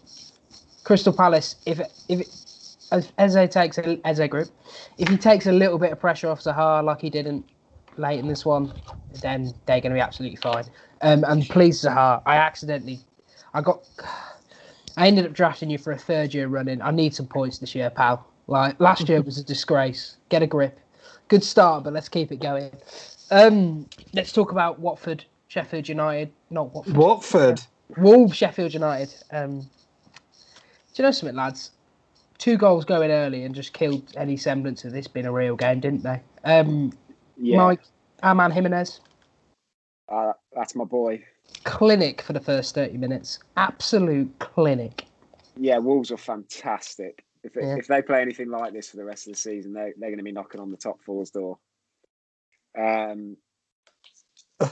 Crystal 0.84 1.12
Palace, 1.12 1.56
if 1.66 1.80
if 2.08 2.26
as 2.92 3.10
Eze 3.18 3.48
takes 3.50 3.78
a, 3.78 3.98
Eze 4.06 4.28
group, 4.28 4.48
if 4.98 5.08
he 5.08 5.16
takes 5.16 5.46
a 5.46 5.52
little 5.52 5.78
bit 5.78 5.92
of 5.92 5.98
pressure 6.00 6.28
off 6.28 6.40
Zaha 6.40 6.84
like 6.84 7.00
he 7.00 7.10
didn't 7.10 7.44
late 7.96 8.18
in 8.18 8.28
this 8.28 8.44
one, 8.44 8.72
then 9.22 9.54
they're 9.66 9.80
going 9.80 9.90
to 9.92 9.96
be 9.96 10.00
absolutely 10.00 10.36
fine. 10.36 10.64
Um, 11.00 11.24
and 11.26 11.42
please 11.48 11.80
Zaha, 11.82 12.22
I 12.26 12.36
accidentally, 12.36 13.00
I 13.54 13.62
got, 13.62 13.84
I 14.96 15.06
ended 15.08 15.24
up 15.26 15.32
drafting 15.32 15.70
you 15.70 15.78
for 15.78 15.92
a 15.92 15.98
third 15.98 16.34
year 16.34 16.48
running. 16.48 16.82
I 16.82 16.90
need 16.90 17.14
some 17.14 17.26
points 17.26 17.58
this 17.58 17.74
year, 17.74 17.88
pal. 17.90 18.26
Like 18.46 18.78
last 18.80 19.08
year 19.08 19.22
was 19.22 19.38
a 19.38 19.44
disgrace. 19.44 20.16
Get 20.28 20.42
a 20.42 20.46
grip. 20.46 20.78
Good 21.28 21.42
start, 21.42 21.84
but 21.84 21.92
let's 21.92 22.08
keep 22.08 22.30
it 22.32 22.40
going. 22.40 22.70
Um, 23.30 23.88
let's 24.12 24.32
talk 24.32 24.52
about 24.52 24.78
Watford, 24.78 25.24
Sheffield 25.48 25.88
United. 25.88 26.30
Not 26.50 26.74
Watford. 26.74 26.96
Watford. 26.96 27.60
Wolves, 27.96 28.36
Sheffield 28.36 28.74
United. 28.74 29.14
Um, 29.30 29.60
do 29.60 29.66
you 30.96 31.04
know 31.04 31.10
something, 31.10 31.36
lads? 31.36 31.70
Two 32.38 32.56
goals 32.56 32.84
going 32.84 33.10
early 33.10 33.44
and 33.44 33.54
just 33.54 33.72
killed 33.72 34.12
any 34.16 34.36
semblance 34.36 34.84
of 34.84 34.92
this 34.92 35.06
being 35.06 35.26
a 35.26 35.32
real 35.32 35.56
game, 35.56 35.80
didn't 35.80 36.02
they? 36.02 36.20
Um, 36.44 36.92
Yeah, 37.36 37.58
Mike, 37.58 37.80
our 38.22 38.34
man 38.34 38.50
Jimenez, 38.50 39.00
uh, 40.08 40.32
that's 40.54 40.74
my 40.74 40.84
boy. 40.84 41.24
clinic 41.64 42.22
for 42.22 42.32
the 42.32 42.40
first 42.40 42.74
30 42.74 42.98
minutes. 42.98 43.38
Absolute 43.56 44.38
clinic. 44.38 45.06
Yeah, 45.56 45.78
Wolves 45.78 46.10
are 46.10 46.16
fantastic. 46.16 47.24
If, 47.44 47.54
Yeah. 47.56 47.76
if 47.76 47.86
they 47.86 48.00
play 48.02 48.22
anything 48.22 48.48
like 48.50 48.72
this 48.72 48.90
for 48.90 48.96
the 48.96 49.04
rest 49.04 49.26
of 49.28 49.34
the 49.34 49.38
season, 49.38 49.74
they, 49.74 49.92
they're 49.98 50.08
going 50.08 50.18
to 50.18 50.24
be 50.24 50.32
knocking 50.32 50.60
on 50.60 50.70
the 50.70 50.76
top 50.78 51.00
four's 51.02 51.30
door. 51.30 51.58
Um, 52.76 53.36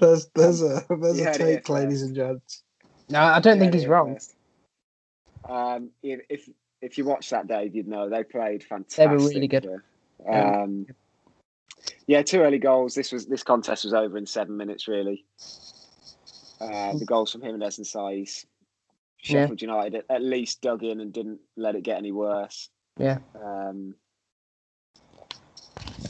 There's 0.00 0.28
there's 0.34 0.62
a 0.62 0.84
there's 1.00 1.18
You 1.18 1.24
a 1.24 1.26
heard 1.26 1.40
it 1.40 1.56
take, 1.56 1.68
ladies 1.68 2.02
and 2.02 2.14
gents. 2.14 2.62
No, 3.08 3.20
I 3.20 3.38
don't 3.40 3.58
think 3.58 3.72
he's 3.74 3.84
yeah, 3.84 3.88
wrong. 3.90 4.18
Um, 5.48 5.90
if, 6.02 6.20
if 6.28 6.48
if 6.82 6.98
you 6.98 7.04
watched 7.04 7.30
that 7.30 7.46
day, 7.46 7.70
you'd 7.72 7.86
know 7.86 8.08
they 8.08 8.24
played 8.24 8.64
fantastic. 8.64 8.96
They 8.96 9.06
were 9.06 9.18
really 9.30 9.48
good. 9.48 9.64
for- 9.64 10.30
Um, 10.30 10.86
yeah, 12.06 12.22
two 12.22 12.40
early 12.40 12.58
goals. 12.58 12.94
This 12.94 13.12
was 13.12 13.26
this 13.26 13.42
contest 13.42 13.84
was 13.84 13.94
over 13.94 14.16
in 14.18 14.26
seven 14.26 14.56
minutes. 14.56 14.88
Really, 14.88 15.24
uh, 16.60 16.94
the 16.96 17.04
goals 17.06 17.32
from 17.32 17.42
Jimenez 17.42 17.78
and 17.78 17.86
Saiss. 17.86 18.46
Yeah. 19.28 19.42
Sheffield 19.42 19.62
United 19.62 20.04
at, 20.08 20.22
least 20.22 20.60
dug 20.62 20.82
in 20.82 21.00
and 21.00 21.12
didn't 21.12 21.40
let 21.56 21.74
it 21.74 21.82
get 21.82 21.98
any 21.98 22.12
worse. 22.12 22.70
Yeah. 22.98 23.18
Um, 23.42 23.94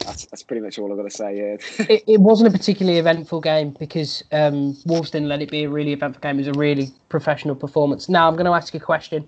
that's 0.05 0.27
that's 0.27 0.43
pretty 0.43 0.63
much 0.63 0.79
all 0.79 0.91
I've 0.91 0.99
got 0.99 1.05
to 1.05 1.11
say. 1.11 1.37
Yeah. 1.37 1.87
It, 1.91 2.05
it 2.07 2.21
wasn't 2.21 2.49
a 2.55 2.57
particularly 2.57 2.99
eventful 2.99 3.41
game 3.41 3.75
because 3.79 4.23
um, 4.33 4.77
Wolves 4.87 5.11
didn't 5.11 5.29
let 5.29 5.43
it 5.43 5.51
be 5.51 5.65
a 5.65 5.69
really 5.69 5.93
eventful 5.93 6.21
game. 6.21 6.37
It 6.37 6.47
was 6.47 6.57
a 6.57 6.59
really 6.59 6.91
professional 7.09 7.55
performance. 7.55 8.09
Now, 8.09 8.29
I'm 8.29 8.35
going 8.35 8.47
to 8.47 8.53
ask 8.53 8.75
a 8.75 8.81
question 8.81 9.27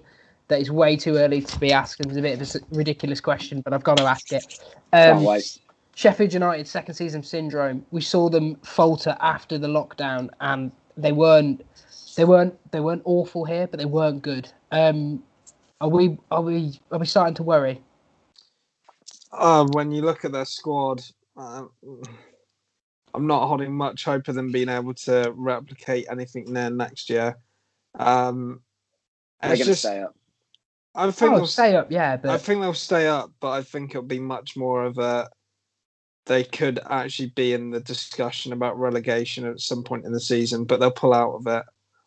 that 0.48 0.60
is 0.60 0.70
way 0.70 0.96
too 0.96 1.16
early 1.16 1.42
to 1.42 1.58
be 1.58 1.72
asked. 1.72 2.00
and 2.00 2.10
It's 2.10 2.18
a 2.18 2.22
bit 2.22 2.40
of 2.40 2.62
a 2.62 2.76
ridiculous 2.76 3.20
question, 3.20 3.60
but 3.60 3.72
I've 3.72 3.84
got 3.84 3.98
to 3.98 4.04
ask 4.04 4.32
it. 4.32 4.58
Can't 4.92 5.18
Um, 5.18 5.24
wait. 5.24 5.58
Sheffield 5.94 6.32
United 6.32 6.66
second 6.66 6.94
season 6.94 7.22
syndrome. 7.22 7.84
We 7.90 8.00
saw 8.00 8.28
them 8.28 8.54
falter 8.62 9.16
after 9.20 9.58
the 9.58 9.66
lockdown, 9.66 10.30
and 10.40 10.70
they 10.96 11.12
weren't 11.12 11.64
they 12.18 12.24
weren't 12.24 12.58
they 12.72 12.80
weren't 12.80 13.02
awful 13.04 13.44
here, 13.44 13.68
but 13.68 13.78
they 13.78 13.86
weren't 13.86 14.22
good. 14.22 14.52
Um, 14.72 15.22
are 15.80 15.88
we 15.88 16.18
are 16.32 16.42
we 16.42 16.80
are 16.90 16.98
we 16.98 17.06
starting 17.06 17.36
to 17.36 17.44
worry? 17.44 17.80
Uh, 19.30 19.64
when 19.70 19.92
you 19.92 20.02
look 20.02 20.24
at 20.24 20.32
their 20.32 20.44
squad, 20.44 21.00
uh, 21.36 21.62
I'm 23.14 23.26
not 23.28 23.46
holding 23.46 23.72
much 23.72 24.04
hope 24.04 24.26
of 24.26 24.34
them 24.34 24.50
being 24.50 24.68
able 24.68 24.94
to 24.94 25.32
replicate 25.36 26.06
anything 26.10 26.52
there 26.52 26.70
next 26.70 27.08
year. 27.08 27.36
Um, 27.96 28.62
They're 29.40 29.54
going 29.54 29.66
to 29.66 29.76
stay 29.76 30.02
up. 30.02 30.16
I 30.96 31.08
think 31.12 31.32
Oh, 31.32 31.36
they'll 31.36 31.46
stay 31.46 31.76
up, 31.76 31.92
yeah, 31.92 32.16
but 32.16 32.30
I 32.32 32.38
think 32.38 32.60
they'll 32.60 32.74
stay 32.74 33.06
up, 33.06 33.30
but 33.38 33.50
I 33.50 33.62
think 33.62 33.90
it'll 33.90 34.02
be 34.02 34.18
much 34.18 34.56
more 34.56 34.82
of 34.82 34.98
a. 34.98 35.30
They 36.26 36.42
could 36.42 36.80
actually 36.90 37.28
be 37.36 37.52
in 37.52 37.70
the 37.70 37.80
discussion 37.80 38.52
about 38.52 38.76
relegation 38.76 39.46
at 39.46 39.60
some 39.60 39.84
point 39.84 40.04
in 40.04 40.10
the 40.10 40.18
season, 40.18 40.64
but 40.64 40.80
they'll 40.80 40.90
pull 40.90 41.14
out 41.14 41.34
of 41.34 41.46
it. 41.46 41.62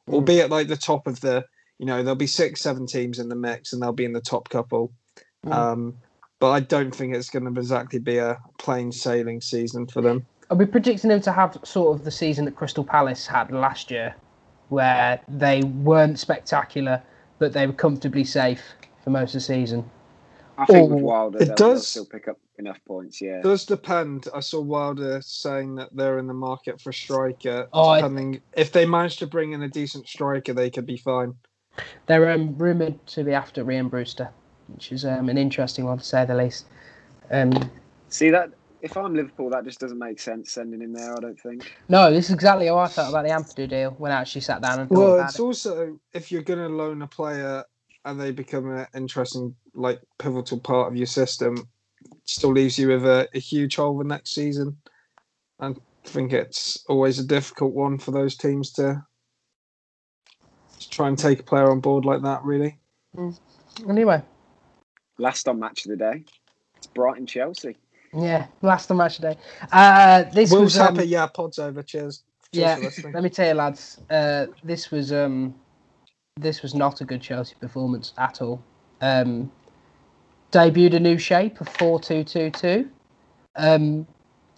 Mm. 0.09 0.13
Albeit 0.13 0.49
like 0.49 0.67
the 0.67 0.77
top 0.77 1.07
of 1.07 1.19
the, 1.21 1.45
you 1.79 1.85
know, 1.85 2.03
there'll 2.03 2.15
be 2.15 2.27
six, 2.27 2.61
seven 2.61 2.85
teams 2.85 3.19
in 3.19 3.29
the 3.29 3.35
mix, 3.35 3.73
and 3.73 3.81
they'll 3.81 3.91
be 3.91 4.05
in 4.05 4.13
the 4.13 4.21
top 4.21 4.49
couple. 4.49 4.91
Mm. 5.45 5.53
Um, 5.53 5.97
but 6.39 6.51
I 6.51 6.59
don't 6.59 6.93
think 6.93 7.15
it's 7.15 7.29
going 7.29 7.45
to 7.45 7.59
exactly 7.59 7.99
be 7.99 8.17
a 8.17 8.39
plain 8.57 8.91
sailing 8.91 9.41
season 9.41 9.85
for 9.87 10.01
them. 10.01 10.25
Are 10.49 10.57
we 10.57 10.65
predicting 10.65 11.09
them 11.09 11.21
to 11.21 11.31
have 11.31 11.57
sort 11.63 11.97
of 11.97 12.03
the 12.03 12.11
season 12.11 12.45
that 12.45 12.55
Crystal 12.55 12.83
Palace 12.83 13.27
had 13.27 13.51
last 13.51 13.89
year, 13.91 14.15
where 14.69 15.21
they 15.27 15.61
weren't 15.61 16.19
spectacular, 16.19 17.01
but 17.39 17.53
they 17.53 17.67
were 17.67 17.73
comfortably 17.73 18.23
safe 18.23 18.61
for 19.03 19.11
most 19.11 19.29
of 19.29 19.33
the 19.35 19.45
season? 19.45 19.89
I 20.57 20.65
think 20.65 20.89
with 20.91 20.99
Oh, 20.99 21.05
Wilder, 21.05 21.37
it 21.37 21.45
they'll, 21.47 21.55
they'll 21.55 21.73
does- 21.75 21.87
still 21.87 22.05
pick 22.05 22.27
up 22.27 22.37
enough 22.59 22.77
points. 22.85 23.21
Yeah. 23.21 23.37
It 23.39 23.43
does 23.43 23.65
depend. 23.65 24.27
I 24.33 24.39
saw 24.41 24.61
Wilder 24.61 25.21
saying 25.21 25.75
that 25.75 25.89
they're 25.95 26.19
in 26.19 26.27
the 26.27 26.33
market 26.33 26.79
for 26.79 26.91
a 26.91 26.93
striker. 26.93 27.67
Oh, 27.73 27.89
I- 27.89 28.01
depending 28.01 28.41
if 28.55 28.71
they 28.71 28.85
manage 28.85 29.17
to 29.17 29.27
bring 29.27 29.53
in 29.53 29.63
a 29.63 29.69
decent 29.69 30.07
striker, 30.07 30.53
they 30.53 30.69
could 30.69 30.85
be 30.85 30.97
fine. 30.97 31.33
They're 32.07 32.29
um, 32.31 32.55
rumoured 32.57 33.05
to 33.07 33.23
be 33.23 33.33
after 33.33 33.63
Ryan 33.63 33.87
Brewster, 33.87 34.29
which 34.67 34.91
is 34.91 35.05
um, 35.05 35.29
an 35.29 35.37
interesting 35.37 35.85
one 35.85 35.97
to 35.99 36.03
say 36.03 36.25
the 36.25 36.35
least. 36.35 36.65
Um, 37.31 37.53
See 38.09 38.29
that 38.29 38.49
if 38.81 38.97
I'm 38.97 39.15
Liverpool, 39.15 39.49
that 39.51 39.63
just 39.63 39.79
doesn't 39.79 39.97
make 39.99 40.19
sense 40.19 40.51
sending 40.51 40.81
him 40.81 40.91
there. 40.91 41.13
I 41.15 41.19
don't 41.21 41.39
think. 41.39 41.73
No, 41.87 42.11
this 42.11 42.25
is 42.25 42.33
exactly 42.35 42.67
how 42.67 42.77
I 42.79 42.87
felt 42.89 43.09
about 43.09 43.23
the 43.25 43.29
Ampadu 43.31 43.69
deal 43.69 43.91
when 43.91 44.11
I 44.11 44.19
actually 44.19 44.41
sat 44.41 44.61
down 44.61 44.81
and 44.81 44.89
thought 44.89 44.97
Well, 44.97 45.13
about 45.15 45.29
it's 45.29 45.39
it. 45.39 45.41
also 45.43 45.97
if 46.13 46.31
you're 46.31 46.41
going 46.41 46.59
to 46.59 46.67
loan 46.67 47.01
a 47.03 47.07
player 47.07 47.63
and 48.03 48.19
they 48.19 48.31
become 48.31 48.69
an 48.71 48.87
interesting, 48.95 49.55
like 49.73 50.01
pivotal 50.19 50.59
part 50.59 50.87
of 50.87 50.97
your 50.97 51.07
system, 51.07 51.67
still 52.25 52.51
leaves 52.51 52.77
you 52.77 52.89
with 52.89 53.05
a, 53.05 53.27
a 53.33 53.39
huge 53.39 53.75
hole 53.75 53.97
the 53.97 54.03
next 54.03 54.33
season. 54.33 54.77
I 55.59 55.73
think 56.05 56.33
it's 56.33 56.83
always 56.89 57.19
a 57.19 57.25
difficult 57.25 57.73
one 57.73 57.97
for 57.97 58.11
those 58.11 58.35
teams 58.35 58.71
to, 58.73 59.03
to 60.79 60.89
try 60.89 61.07
and 61.07 61.17
take 61.17 61.39
a 61.39 61.43
player 61.43 61.69
on 61.71 61.79
board 61.79 62.05
like 62.05 62.21
that. 62.23 62.43
Really, 62.43 62.77
Anyway, 63.87 64.21
Last 65.17 65.47
on 65.47 65.59
match 65.59 65.85
of 65.85 65.91
the 65.91 65.97
day, 65.97 66.23
it's 66.75 66.87
Brighton 66.87 67.27
Chelsea. 67.27 67.77
yeah, 68.13 68.47
last 68.61 68.87
the 68.87 68.95
match 68.95 69.17
today. 69.17 69.37
Uh, 69.71 70.23
this 70.33 70.51
Will's 70.51 70.63
was 70.63 70.79
um, 70.79 70.95
happy. 70.95 71.07
Yeah, 71.07 71.27
pod's 71.27 71.59
over. 71.59 71.83
Cheers. 71.83 72.23
Cheers 72.53 72.97
yeah. 72.97 73.11
Let 73.13 73.21
me 73.21 73.29
tell 73.29 73.47
you, 73.47 73.53
lads. 73.53 73.99
Uh, 74.09 74.47
this 74.63 74.89
was 74.89 75.13
um, 75.13 75.53
this 76.39 76.63
was 76.63 76.73
not 76.73 77.01
a 77.01 77.05
good 77.05 77.21
Chelsea 77.21 77.55
performance 77.59 78.13
at 78.17 78.41
all. 78.41 78.63
Um, 79.01 79.51
debuted 80.51 80.95
a 80.95 80.99
new 80.99 81.17
shape 81.17 81.61
of 81.61 81.69
four 81.69 81.99
two 81.99 82.23
two 82.23 82.49
two. 82.51 82.89
Um, 83.55 84.07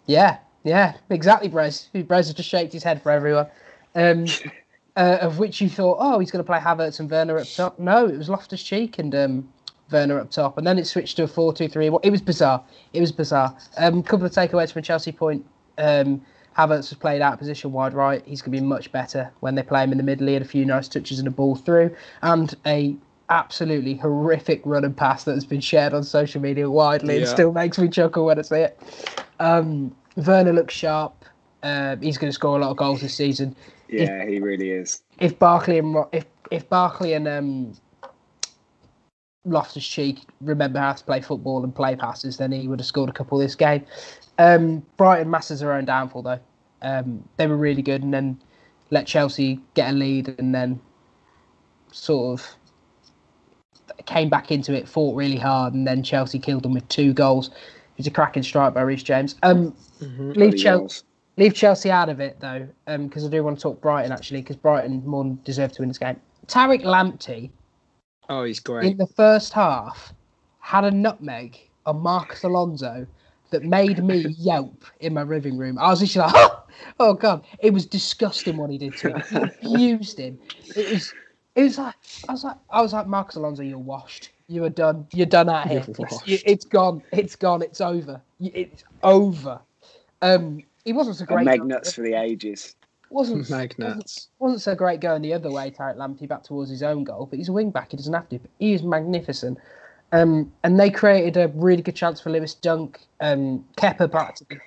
yeah, 0.05 0.37
yeah, 0.63 0.93
exactly. 1.09 1.49
Brez, 1.49 1.89
Brez 1.93 2.27
has 2.27 2.33
just 2.33 2.49
shaked 2.49 2.73
his 2.73 2.83
head 2.83 3.01
for 3.01 3.11
everyone. 3.11 3.47
Um, 3.95 4.25
uh, 4.95 5.17
of 5.21 5.39
which 5.39 5.61
you 5.61 5.69
thought, 5.69 5.97
oh, 5.99 6.19
he's 6.19 6.31
going 6.31 6.43
to 6.43 6.47
play 6.47 6.59
Havertz 6.59 6.99
and 6.99 7.09
Werner 7.09 7.37
up 7.37 7.47
top. 7.47 7.79
No, 7.79 8.07
it 8.07 8.17
was 8.17 8.29
Loftus 8.29 8.61
Cheek 8.61 8.99
and 8.99 9.13
um, 9.15 9.49
Werner 9.91 10.19
up 10.19 10.31
top, 10.31 10.57
and 10.57 10.65
then 10.65 10.77
it 10.77 10.85
switched 10.85 11.17
to 11.17 11.23
a 11.23 11.27
four-two-three. 11.27 11.89
It 12.03 12.11
was 12.11 12.21
bizarre. 12.21 12.63
It 12.93 13.01
was 13.01 13.11
bizarre. 13.11 13.55
A 13.77 13.87
um, 13.87 14.03
couple 14.03 14.25
of 14.25 14.31
takeaways 14.31 14.71
from 14.71 14.83
Chelsea 14.83 15.11
point. 15.11 15.45
Um, 15.77 16.21
Havertz 16.57 16.91
was 16.91 16.97
played 16.99 17.21
out 17.21 17.33
of 17.33 17.39
position 17.39 17.71
wide 17.71 17.95
right. 17.95 18.23
He's 18.27 18.43
going 18.43 18.55
to 18.55 18.61
be 18.61 18.65
much 18.65 18.91
better 18.91 19.31
when 19.39 19.55
they 19.55 19.63
play 19.63 19.83
him 19.83 19.91
in 19.91 19.97
the 19.97 20.03
middle. 20.03 20.27
He 20.27 20.33
had 20.33 20.43
a 20.43 20.45
few 20.45 20.65
nice 20.65 20.87
touches 20.87 21.17
and 21.17 21.27
a 21.27 21.31
ball 21.31 21.55
through, 21.55 21.95
and 22.21 22.53
a 22.65 22.95
absolutely 23.29 23.95
horrific 23.95 24.61
run 24.65 24.83
and 24.85 24.95
pass 24.95 25.23
that 25.23 25.33
has 25.33 25.45
been 25.45 25.61
shared 25.61 25.93
on 25.93 26.03
social 26.03 26.41
media 26.41 26.69
widely. 26.69 27.15
It 27.15 27.21
Yeah. 27.21 27.25
still 27.25 27.51
makes 27.51 27.77
me 27.79 27.87
chuckle 27.87 28.25
when 28.25 28.39
I 28.39 28.41
see 28.41 28.57
it. 28.57 28.79
Um, 29.39 29.95
Werner 30.15 30.53
looks 30.53 30.73
sharp. 30.73 31.25
Uh, 31.63 31.95
he's 31.97 32.17
going 32.17 32.29
to 32.29 32.33
score 32.33 32.57
a 32.57 32.61
lot 32.61 32.71
of 32.71 32.77
goals 32.77 33.01
this 33.01 33.15
season. 33.15 33.55
Yeah, 33.89 34.25
he 34.25 34.39
really 34.39 34.71
is. 34.71 35.01
If 35.19 35.39
Barkley 35.39 35.77
and 35.77 35.95
if 36.11 36.25
if 36.51 36.67
Barkley 36.69 37.13
and 37.13 37.27
um, 37.27 37.73
Loftus 39.45 39.87
Cheek 39.87 40.19
remember 40.41 40.79
how 40.79 40.93
to 40.93 41.03
play 41.03 41.21
football 41.21 41.63
and 41.63 41.73
play 41.73 41.95
passes, 41.95 42.37
then 42.37 42.51
he 42.51 42.67
would 42.67 42.79
have 42.79 42.87
scored 42.87 43.09
a 43.09 43.13
couple 43.13 43.37
this 43.37 43.55
game. 43.55 43.85
Um, 44.37 44.85
Brighton 44.97 45.29
masters 45.29 45.59
their 45.59 45.73
own 45.73 45.85
downfall 45.85 46.23
though. 46.23 46.39
Um, 46.81 47.23
they 47.37 47.47
were 47.47 47.55
really 47.55 47.81
good, 47.81 48.03
and 48.03 48.13
then 48.13 48.41
let 48.89 49.07
Chelsea 49.07 49.59
get 49.73 49.91
a 49.91 49.93
lead, 49.93 50.35
and 50.37 50.53
then 50.53 50.81
sort 51.91 52.39
of 52.39 52.55
came 54.05 54.29
back 54.29 54.51
into 54.51 54.73
it, 54.73 54.87
fought 54.87 55.15
really 55.15 55.37
hard, 55.37 55.73
and 55.73 55.87
then 55.87 56.03
Chelsea 56.03 56.39
killed 56.39 56.63
them 56.63 56.73
with 56.73 56.87
two 56.89 57.13
goals. 57.13 57.47
It 57.49 57.97
was 57.97 58.07
a 58.07 58.11
cracking 58.11 58.43
strike 58.43 58.73
by 58.73 58.81
Reece 58.81 59.03
James. 59.03 59.35
Um, 59.43 59.75
leave 59.99 60.57
Chelsea. 60.57 61.03
Leave 61.37 61.55
Chelsea 61.55 61.89
out 61.89 62.09
of 62.09 62.19
it 62.19 62.39
though, 62.39 62.67
because 62.85 63.25
I 63.25 63.29
do 63.29 63.43
want 63.43 63.57
to 63.57 63.63
talk 63.63 63.81
Brighton 63.81 64.11
actually, 64.11 64.41
because 64.41 64.55
Brighton 64.55 65.03
more 65.05 65.23
than 65.23 65.39
deserve 65.43 65.71
to 65.73 65.81
win 65.81 65.89
this 65.89 65.97
game. 65.97 66.19
Tariq 66.47 66.83
Lamptey 66.83 67.49
Oh, 68.29 68.43
he's 68.43 68.59
great. 68.59 68.91
in 68.91 68.97
the 68.97 69.07
first 69.07 69.53
half 69.53 70.13
had 70.59 70.85
a 70.85 70.91
nutmeg 70.91 71.59
on 71.85 71.99
Marcos 72.01 72.43
Alonso 72.43 73.05
that 73.49 73.63
made 73.63 74.03
me 74.03 74.25
yelp 74.37 74.85
in 75.01 75.13
my 75.13 75.23
living 75.23 75.57
room. 75.57 75.77
I 75.77 75.89
was 75.89 75.99
just 75.99 76.15
like, 76.15 76.33
oh 76.99 77.13
god, 77.13 77.45
it 77.59 77.73
was 77.73 77.85
disgusting 77.85 78.57
what 78.57 78.69
he 78.69 78.77
did 78.77 78.95
to 78.97 79.19
him. 79.19 79.51
He 79.61 79.91
abused 79.91 80.19
him. 80.19 80.39
It 80.75 80.91
was, 80.91 81.13
it 81.55 81.63
was 81.63 81.77
like, 81.77 81.95
I 82.27 82.31
was 82.31 82.43
like, 82.43 82.57
I 82.69 82.81
was 82.81 82.93
like, 82.93 83.07
Marcos 83.07 83.35
Alonso, 83.35 83.63
you're 83.63 83.77
washed. 83.77 84.31
You 84.47 84.63
are 84.65 84.69
done. 84.69 85.07
You're 85.13 85.25
done 85.25 85.49
out 85.49 85.67
here. 85.67 85.83
You're 85.87 85.95
washed. 85.97 86.27
You- 86.27 86.39
It's 86.45 86.65
gone. 86.65 87.01
It's 87.11 87.35
gone. 87.35 87.61
It's 87.61 87.81
over. 87.81 88.21
It's 88.39 88.83
over. 89.03 89.59
Um, 90.21 90.63
he 90.85 90.93
wasn't 90.93 91.17
so 91.17 91.25
great. 91.25 91.45
Magnuts 91.47 91.93
for 91.93 92.01
the 92.01 92.13
ages. 92.13 92.75
wasn't 93.09 93.49
Magnets. 93.49 94.29
wasn't 94.39 94.61
so 94.61 94.73
great 94.75 94.99
going 94.99 95.21
the 95.21 95.33
other 95.33 95.51
way, 95.51 95.69
Tariq 95.71 95.95
Lamptey 95.97 96.27
back 96.27 96.43
towards 96.43 96.69
his 96.69 96.81
own 96.83 97.03
goal, 97.03 97.27
but 97.29 97.37
he's 97.39 97.49
a 97.49 97.53
wing 97.53 97.69
back. 97.71 97.91
He 97.91 97.97
doesn't 97.97 98.13
have 98.13 98.27
to. 98.29 98.39
But 98.39 98.49
he 98.59 98.73
is 98.73 98.83
magnificent. 98.83 99.57
Um, 100.11 100.51
and 100.63 100.79
they 100.79 100.89
created 100.89 101.37
a 101.37 101.47
really 101.55 101.81
good 101.81 101.95
chance 101.95 102.19
for 102.21 102.29
Lewis 102.29 102.53
Dunk. 102.53 102.99
Um, 103.21 103.65
Kepa 103.77 104.11
practically, 104.11 104.59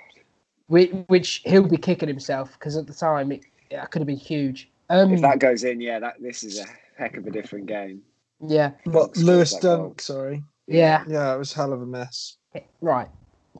which, 0.69 0.91
which 1.07 1.43
he'll 1.45 1.69
be 1.69 1.77
kicking 1.77 2.09
himself 2.09 2.53
because 2.55 2.77
at 2.77 2.87
the 2.87 2.95
time 2.95 3.31
it, 3.33 3.45
it 3.71 3.91
could 3.91 4.01
have 4.01 4.07
been 4.07 4.17
huge. 4.17 4.69
Um, 4.89 5.13
If 5.13 5.21
that 5.23 5.39
goes 5.39 5.65
in, 5.65 5.81
yeah, 5.81 5.99
that 5.99 6.15
this 6.21 6.45
is 6.45 6.61
a 6.61 6.65
heck 6.97 7.17
of 7.17 7.27
a 7.27 7.31
different 7.31 7.67
game. 7.67 8.03
yeah, 8.47 8.71
But 8.85 9.15
Scores 9.17 9.25
Lewis 9.25 9.53
that 9.55 9.63
goal. 9.63 9.77
Dunk, 9.89 10.01
sorry. 10.01 10.45
yeah, 10.67 11.05
Yeah, 11.09 11.35
it 11.35 11.39
was 11.39 11.53
hell 11.53 11.73
of 11.73 11.83
a 11.83 11.87
mess. 11.87 12.37
right. 12.81 13.09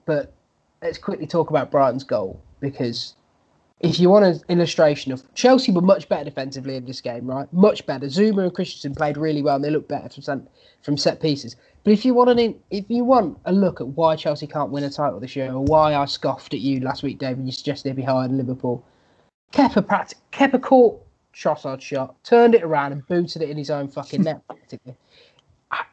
But 0.05 0.33
let's 0.83 0.99
quickly 0.99 1.27
talk 1.27 1.51
about 1.51 1.71
Brighton's 1.71 2.05
goal 2.05 2.41
because 2.61 3.15
if 3.81 3.99
you 3.99 4.09
want 4.09 4.25
an 4.25 4.41
illustration 4.49 5.13
of 5.13 5.23
Chelsea 5.35 5.73
were 5.73 5.81
much 5.83 6.09
better 6.09 6.25
defensively 6.25 6.77
in 6.77 6.85
this 6.87 7.01
game, 7.01 7.27
right? 7.27 7.53
Much 7.53 7.85
better. 7.87 8.07
Zouma 8.07 8.45
and 8.45 8.55
Christensen 8.55 8.95
played 8.95 9.17
really 9.17 9.43
well 9.43 9.57
and 9.57 9.65
they 9.65 9.71
looked 9.71 9.89
better 9.89 10.09
from 10.09 10.23
set, 10.23 10.39
from 10.83 10.97
set 10.97 11.21
pieces. 11.21 11.57
But 11.85 11.93
if 11.93 12.05
you 12.05 12.15
want 12.15 12.31
an 12.31 12.39
in, 12.39 12.55
if 12.71 12.85
you 12.89 13.05
want 13.05 13.39
a 13.45 13.53
look 13.53 13.81
at 13.81 13.87
why 13.89 14.17
Chelsea 14.17 14.47
can't 14.47 14.71
win 14.71 14.85
a 14.85 14.91
title 14.91 15.21
this 15.21 15.37
year, 15.37 15.53
or 15.53 15.63
why 15.65 15.95
I 15.95 16.05
scoffed 16.07 16.53
at 16.55 16.61
you 16.61 16.81
last 16.81 17.03
week, 17.03 17.19
David, 17.19 17.45
you 17.47 17.53
suggested 17.53 17.89
they'd 17.89 17.97
be 17.97 18.03
higher 18.03 18.27
than 18.27 18.39
Liverpool. 18.39 18.85
Kepa 19.53 19.83
pract- 19.87 20.15
Kepa 20.33 20.61
caught 20.61 21.01
Trossard's 21.41 21.85
shot, 21.85 22.17
turned 22.25 22.55
it 22.55 22.63
around 22.63 22.93
and 22.93 23.07
booted 23.07 23.43
it 23.43 23.51
in 23.51 23.57
his 23.59 23.71
own 23.71 23.89
fucking 23.89 24.23
net. 24.23 24.41
Practically, 24.49 24.97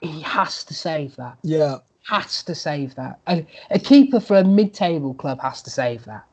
he 0.02 0.22
has 0.22 0.64
to 0.64 0.74
save 0.74 1.16
that 1.18 1.38
Yeah. 1.44 1.78
has 2.10 2.44
to 2.44 2.56
save 2.56 2.96
that. 2.96 3.20
A, 3.28 3.46
a 3.72 3.80
keeper 3.80 4.20
for 4.20 4.38
a 4.38 4.44
mid-table 4.44 5.14
club 5.14 5.42
has 5.42 5.62
to 5.64 5.70
save 5.70 6.06
that. 6.06 6.24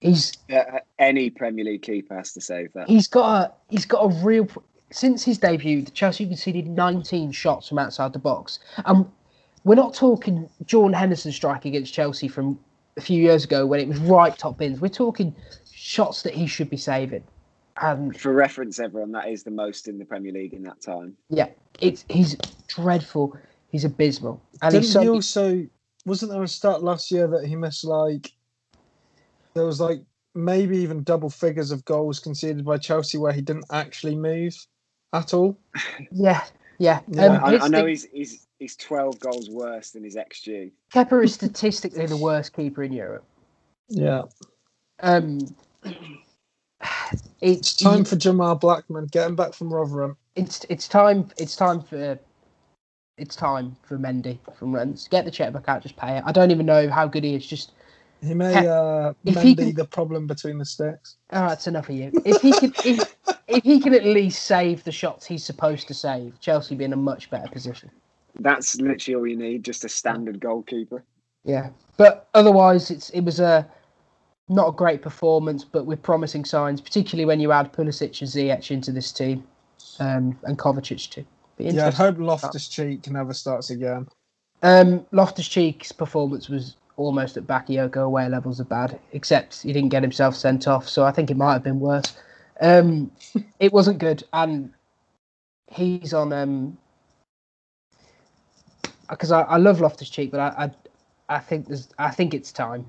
He's 0.00 0.32
Uh, 0.52 0.80
any 0.98 1.30
Premier 1.30 1.64
League 1.64 1.82
keeper 1.82 2.14
has 2.16 2.32
to 2.32 2.40
save 2.40 2.72
that. 2.74 2.88
he's 2.88 3.06
got 3.08 3.42
a 3.42 3.52
he's 3.70 3.86
got 3.86 4.00
a 4.00 4.24
real. 4.24 4.48
Since 4.90 5.24
his 5.24 5.38
debut, 5.38 5.82
Chelsea 5.86 6.26
conceded 6.26 6.68
19 6.68 7.32
shots 7.32 7.68
from 7.68 7.78
outside 7.78 8.12
the 8.12 8.18
box, 8.18 8.60
and 8.84 9.06
we're 9.64 9.74
not 9.74 9.94
talking 9.94 10.48
John 10.66 10.92
Henderson 10.92 11.32
strike 11.32 11.64
against 11.64 11.92
Chelsea 11.94 12.28
from 12.28 12.58
a 12.96 13.00
few 13.00 13.20
years 13.20 13.44
ago 13.44 13.66
when 13.66 13.80
it 13.80 13.88
was 13.88 13.98
right 13.98 14.36
top 14.36 14.58
bins. 14.58 14.80
We're 14.80 14.88
talking 14.88 15.34
shots 15.72 16.22
that 16.22 16.34
he 16.34 16.46
should 16.46 16.70
be 16.70 16.76
saving, 16.76 17.24
and 17.80 18.18
For 18.18 18.32
reference, 18.32 18.78
everyone, 18.78 19.12
that 19.12 19.28
is 19.28 19.42
the 19.42 19.50
most 19.50 19.88
in 19.88 19.98
the 19.98 20.04
Premier 20.04 20.32
League 20.32 20.54
in 20.54 20.62
that 20.64 20.80
time. 20.80 21.16
yeah, 21.28 21.48
it's 21.80 22.04
he's 22.08 22.36
dreadful. 22.68 23.36
He's 23.68 23.84
abysmal, 23.84 24.40
and 24.62 24.72
Didn't 24.72 24.84
he's 24.84 24.92
so, 24.92 25.00
he 25.02 25.08
also 25.08 25.66
wasn't 26.06 26.32
there 26.32 26.42
a 26.42 26.48
stat 26.48 26.82
last 26.82 27.10
year 27.10 27.26
that 27.26 27.46
he 27.46 27.56
missed 27.56 27.84
like 27.84 28.30
there 29.54 29.64
was 29.64 29.80
like 29.80 30.02
maybe 30.34 30.78
even 30.78 31.02
double 31.02 31.30
figures 31.30 31.70
of 31.70 31.84
goals 31.84 32.20
conceded 32.20 32.64
by 32.64 32.76
Chelsea 32.78 33.18
where 33.18 33.32
he 33.32 33.40
didn't 33.40 33.66
actually 33.70 34.16
move 34.16 34.54
at 35.12 35.32
all? 35.32 35.58
yeah, 36.12 36.44
yeah. 36.78 37.00
Yeah, 37.08 37.26
Um, 37.26 37.44
I, 37.44 37.58
I 37.58 37.68
know 37.68 37.86
he's 37.86 38.04
he's 38.04 38.46
he's 38.58 38.76
twelve 38.76 39.18
goals 39.18 39.50
worse 39.50 39.90
than 39.90 40.04
his 40.04 40.16
xG. 40.16 40.72
Kepa 40.92 41.24
is 41.24 41.34
statistically 41.34 42.06
the 42.06 42.16
worst 42.16 42.52
keeper 42.52 42.82
in 42.82 42.92
Europe. 42.92 43.24
Yeah. 43.88 44.22
Um, 45.00 45.40
it's 47.40 47.72
It's 47.72 47.74
time 47.74 48.04
for 48.04 48.16
Jamal 48.16 48.54
Blackman. 48.56 49.06
getting 49.06 49.36
back 49.36 49.54
from 49.54 49.72
Rotherham. 49.72 50.16
it's 50.36 50.64
it's 50.68 50.88
time 50.88 51.28
it's 51.38 51.56
time 51.56 51.80
for 51.82 52.18
it's 53.18 53.36
time 53.36 53.76
for 53.82 53.98
Mendy 53.98 54.38
from 54.58 54.74
Rennes. 54.74 55.06
Get 55.08 55.24
the 55.24 55.30
check 55.30 55.52
back 55.52 55.68
out, 55.68 55.82
just 55.82 55.96
pay 55.96 56.16
it. 56.18 56.24
I 56.26 56.32
don't 56.32 56.50
even 56.50 56.66
know 56.66 56.88
how 56.90 57.06
good 57.06 57.22
he 57.24 57.34
is. 57.34 57.46
Just 57.46 57.72
He 58.22 58.34
may 58.34 58.52
Ke- 58.62 58.66
uh 58.66 59.12
if 59.24 59.40
he 59.42 59.54
Mendy 59.54 59.58
can- 59.58 59.74
the 59.74 59.84
problem 59.84 60.26
between 60.26 60.58
the 60.58 60.64
sticks. 60.64 61.16
all 61.32 61.42
right, 61.42 61.48
that's 61.50 61.66
enough 61.66 61.88
of 61.88 61.94
you. 61.94 62.12
If 62.24 62.40
he 62.40 62.52
can 62.52 62.72
if, 62.84 63.14
if 63.48 63.62
he 63.64 63.80
can 63.80 63.94
at 63.94 64.04
least 64.04 64.44
save 64.44 64.82
the 64.84 64.92
shots 64.92 65.26
he's 65.26 65.44
supposed 65.44 65.86
to 65.88 65.94
save, 65.94 66.40
Chelsea 66.40 66.74
be 66.74 66.84
in 66.84 66.92
a 66.92 66.96
much 66.96 67.30
better 67.30 67.48
position. 67.48 67.90
That's 68.40 68.80
literally 68.80 69.14
all 69.14 69.26
you 69.28 69.36
need, 69.36 69.64
just 69.64 69.84
a 69.84 69.88
standard 69.88 70.40
goalkeeper. 70.40 71.04
Yeah, 71.44 71.70
but 71.96 72.28
otherwise, 72.34 72.90
it's 72.90 73.10
it 73.10 73.20
was 73.20 73.38
a 73.38 73.68
not 74.48 74.68
a 74.68 74.72
great 74.72 75.02
performance, 75.02 75.64
but 75.64 75.86
with 75.86 76.02
promising 76.02 76.44
signs, 76.44 76.80
particularly 76.80 77.24
when 77.24 77.40
you 77.40 77.52
add 77.52 77.72
Pulisic 77.72 78.20
and 78.20 78.30
Ziyech 78.30 78.70
into 78.70 78.92
this 78.92 79.12
team, 79.12 79.44
um, 80.00 80.38
and 80.44 80.58
Kovacic 80.58 81.10
too. 81.10 81.24
Yeah, 81.58 81.86
I'd 81.86 81.94
hope 81.94 82.18
Loftus 82.18 82.68
Cheek 82.68 83.08
never 83.10 83.32
starts 83.32 83.70
again. 83.70 84.08
Um, 84.62 85.06
Loftus 85.12 85.48
Cheek's 85.48 85.92
performance 85.92 86.48
was 86.48 86.76
almost 86.96 87.36
at 87.36 87.46
Bakayoko 87.46 88.04
away 88.04 88.28
levels 88.28 88.60
of 88.60 88.68
bad, 88.68 88.98
except 89.12 89.62
he 89.62 89.72
didn't 89.72 89.90
get 89.90 90.02
himself 90.02 90.34
sent 90.34 90.66
off, 90.68 90.88
so 90.88 91.04
I 91.04 91.12
think 91.12 91.30
it 91.30 91.36
might 91.36 91.52
have 91.52 91.62
been 91.62 91.80
worse. 91.80 92.14
Um, 92.60 93.10
it 93.60 93.72
wasn't 93.72 93.98
good, 93.98 94.24
and 94.32 94.72
he's 95.70 96.12
on 96.12 96.32
um 96.32 96.76
because 99.08 99.32
I, 99.32 99.42
I 99.42 99.56
love 99.58 99.80
Loftus 99.80 100.10
Cheek, 100.10 100.30
but 100.30 100.40
I, 100.40 100.64
I 100.64 100.70
I 101.28 101.38
think 101.38 101.66
there's. 101.66 101.88
I 101.98 102.10
think 102.10 102.34
it's 102.34 102.52
time. 102.52 102.86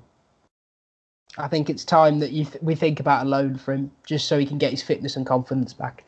I 1.38 1.48
think 1.48 1.68
it's 1.68 1.84
time 1.84 2.18
that 2.20 2.32
you 2.32 2.44
th- 2.44 2.62
we 2.62 2.74
think 2.74 3.00
about 3.00 3.26
a 3.26 3.28
loan 3.28 3.56
for 3.56 3.72
him, 3.72 3.90
just 4.06 4.26
so 4.28 4.38
he 4.38 4.46
can 4.46 4.58
get 4.58 4.70
his 4.70 4.82
fitness 4.82 5.16
and 5.16 5.26
confidence 5.26 5.74
back. 5.74 6.04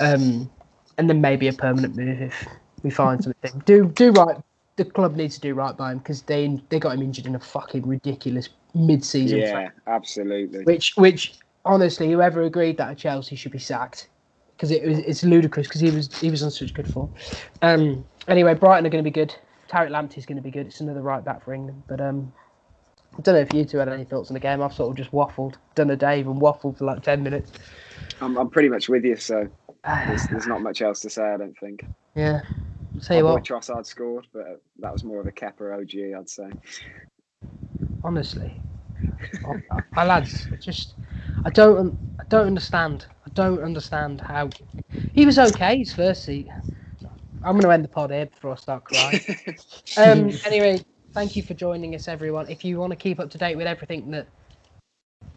Um, 0.00 0.50
and 0.98 1.08
then 1.10 1.20
maybe 1.20 1.48
a 1.48 1.52
permanent 1.52 1.96
move 1.96 2.20
if 2.20 2.46
we 2.82 2.90
find 2.90 3.22
something. 3.22 3.62
Do 3.66 3.86
do 3.86 4.12
right. 4.12 4.36
The 4.76 4.84
club 4.84 5.16
needs 5.16 5.36
to 5.36 5.40
do 5.40 5.54
right 5.54 5.74
by 5.76 5.92
him 5.92 5.98
because 5.98 6.22
they 6.22 6.60
they 6.68 6.78
got 6.78 6.94
him 6.94 7.02
injured 7.02 7.26
in 7.26 7.34
a 7.34 7.40
fucking 7.40 7.86
ridiculous 7.86 8.50
mid-season. 8.74 9.38
Yeah, 9.38 9.70
absolutely. 9.86 10.64
Which 10.64 10.94
which 10.96 11.34
honestly, 11.64 12.10
whoever 12.10 12.42
agreed 12.42 12.76
that 12.76 12.90
at 12.90 12.98
Chelsea 12.98 13.36
should 13.36 13.52
be 13.52 13.58
sacked 13.58 14.08
because 14.54 14.70
it 14.70 14.84
was 14.84 14.98
it's 14.98 15.24
ludicrous 15.24 15.66
because 15.66 15.80
he 15.80 15.90
was 15.90 16.14
he 16.18 16.30
was 16.30 16.42
on 16.42 16.50
such 16.50 16.74
good 16.74 16.88
form. 16.88 17.10
Um. 17.62 18.04
Anyway, 18.28 18.54
Brighton 18.54 18.84
are 18.86 18.90
going 18.90 19.02
to 19.02 19.08
be 19.08 19.14
good. 19.14 19.34
Tariq 19.68 19.90
Lamptey's 19.90 20.26
going 20.26 20.36
to 20.36 20.42
be 20.42 20.50
good. 20.50 20.66
It's 20.66 20.80
another 20.80 21.00
right 21.00 21.24
back 21.24 21.44
for 21.44 21.54
England. 21.54 21.82
But 21.88 22.00
um, 22.00 22.32
I 23.16 23.22
don't 23.22 23.34
know 23.34 23.40
if 23.40 23.52
you 23.54 23.64
two 23.64 23.78
had 23.78 23.88
any 23.88 24.04
thoughts 24.04 24.30
on 24.30 24.34
the 24.34 24.40
game. 24.40 24.60
I've 24.62 24.74
sort 24.74 24.90
of 24.90 24.96
just 24.96 25.10
waffled, 25.10 25.54
done 25.74 25.90
a 25.90 25.96
Dave 25.96 26.26
and 26.26 26.40
waffled 26.40 26.78
for 26.78 26.84
like 26.84 27.02
ten 27.02 27.22
minutes. 27.22 27.52
I'm, 28.20 28.36
I'm 28.36 28.50
pretty 28.50 28.68
much 28.68 28.88
with 28.88 29.04
you, 29.04 29.16
so 29.16 29.48
there's, 29.84 30.26
there's 30.26 30.46
not 30.46 30.62
much 30.62 30.82
else 30.82 31.00
to 31.00 31.10
say. 31.10 31.22
I 31.22 31.36
don't 31.36 31.56
think. 31.58 31.84
yeah. 32.14 32.40
Tell 33.02 33.16
I 33.16 33.20
you 33.20 33.26
what, 33.26 33.44
Trossard 33.44 33.84
scored, 33.84 34.26
but 34.32 34.62
that 34.78 34.92
was 34.92 35.04
more 35.04 35.20
of 35.20 35.26
a 35.26 35.32
Kepa 35.32 35.80
OG, 35.80 36.18
I'd 36.18 36.28
say. 36.28 36.50
honestly, 38.04 38.58
I, 39.70 39.80
I, 40.00 40.06
lads, 40.06 40.48
I 40.50 40.56
just 40.56 40.94
I 41.44 41.50
don't 41.50 41.98
I 42.18 42.24
don't 42.28 42.46
understand. 42.46 43.06
I 43.26 43.30
don't 43.34 43.62
understand 43.62 44.20
how 44.20 44.48
he 45.12 45.26
was 45.26 45.38
okay 45.38 45.78
his 45.78 45.92
first 45.92 46.24
seat. 46.24 46.48
I'm 47.42 47.52
going 47.52 47.62
to 47.62 47.70
end 47.70 47.84
the 47.84 47.88
pod 47.88 48.10
here 48.10 48.26
before 48.26 48.52
I 48.52 48.56
start 48.56 48.84
crying. 48.84 49.20
um, 49.98 50.32
anyway, 50.46 50.80
thank 51.16 51.34
you 51.34 51.42
for 51.42 51.54
joining 51.54 51.94
us, 51.94 52.08
everyone. 52.08 52.46
If 52.50 52.62
you 52.62 52.78
want 52.78 52.90
to 52.90 52.96
keep 52.96 53.18
up 53.20 53.30
to 53.30 53.38
date 53.38 53.56
with 53.56 53.66
everything 53.66 54.10
that 54.10 54.26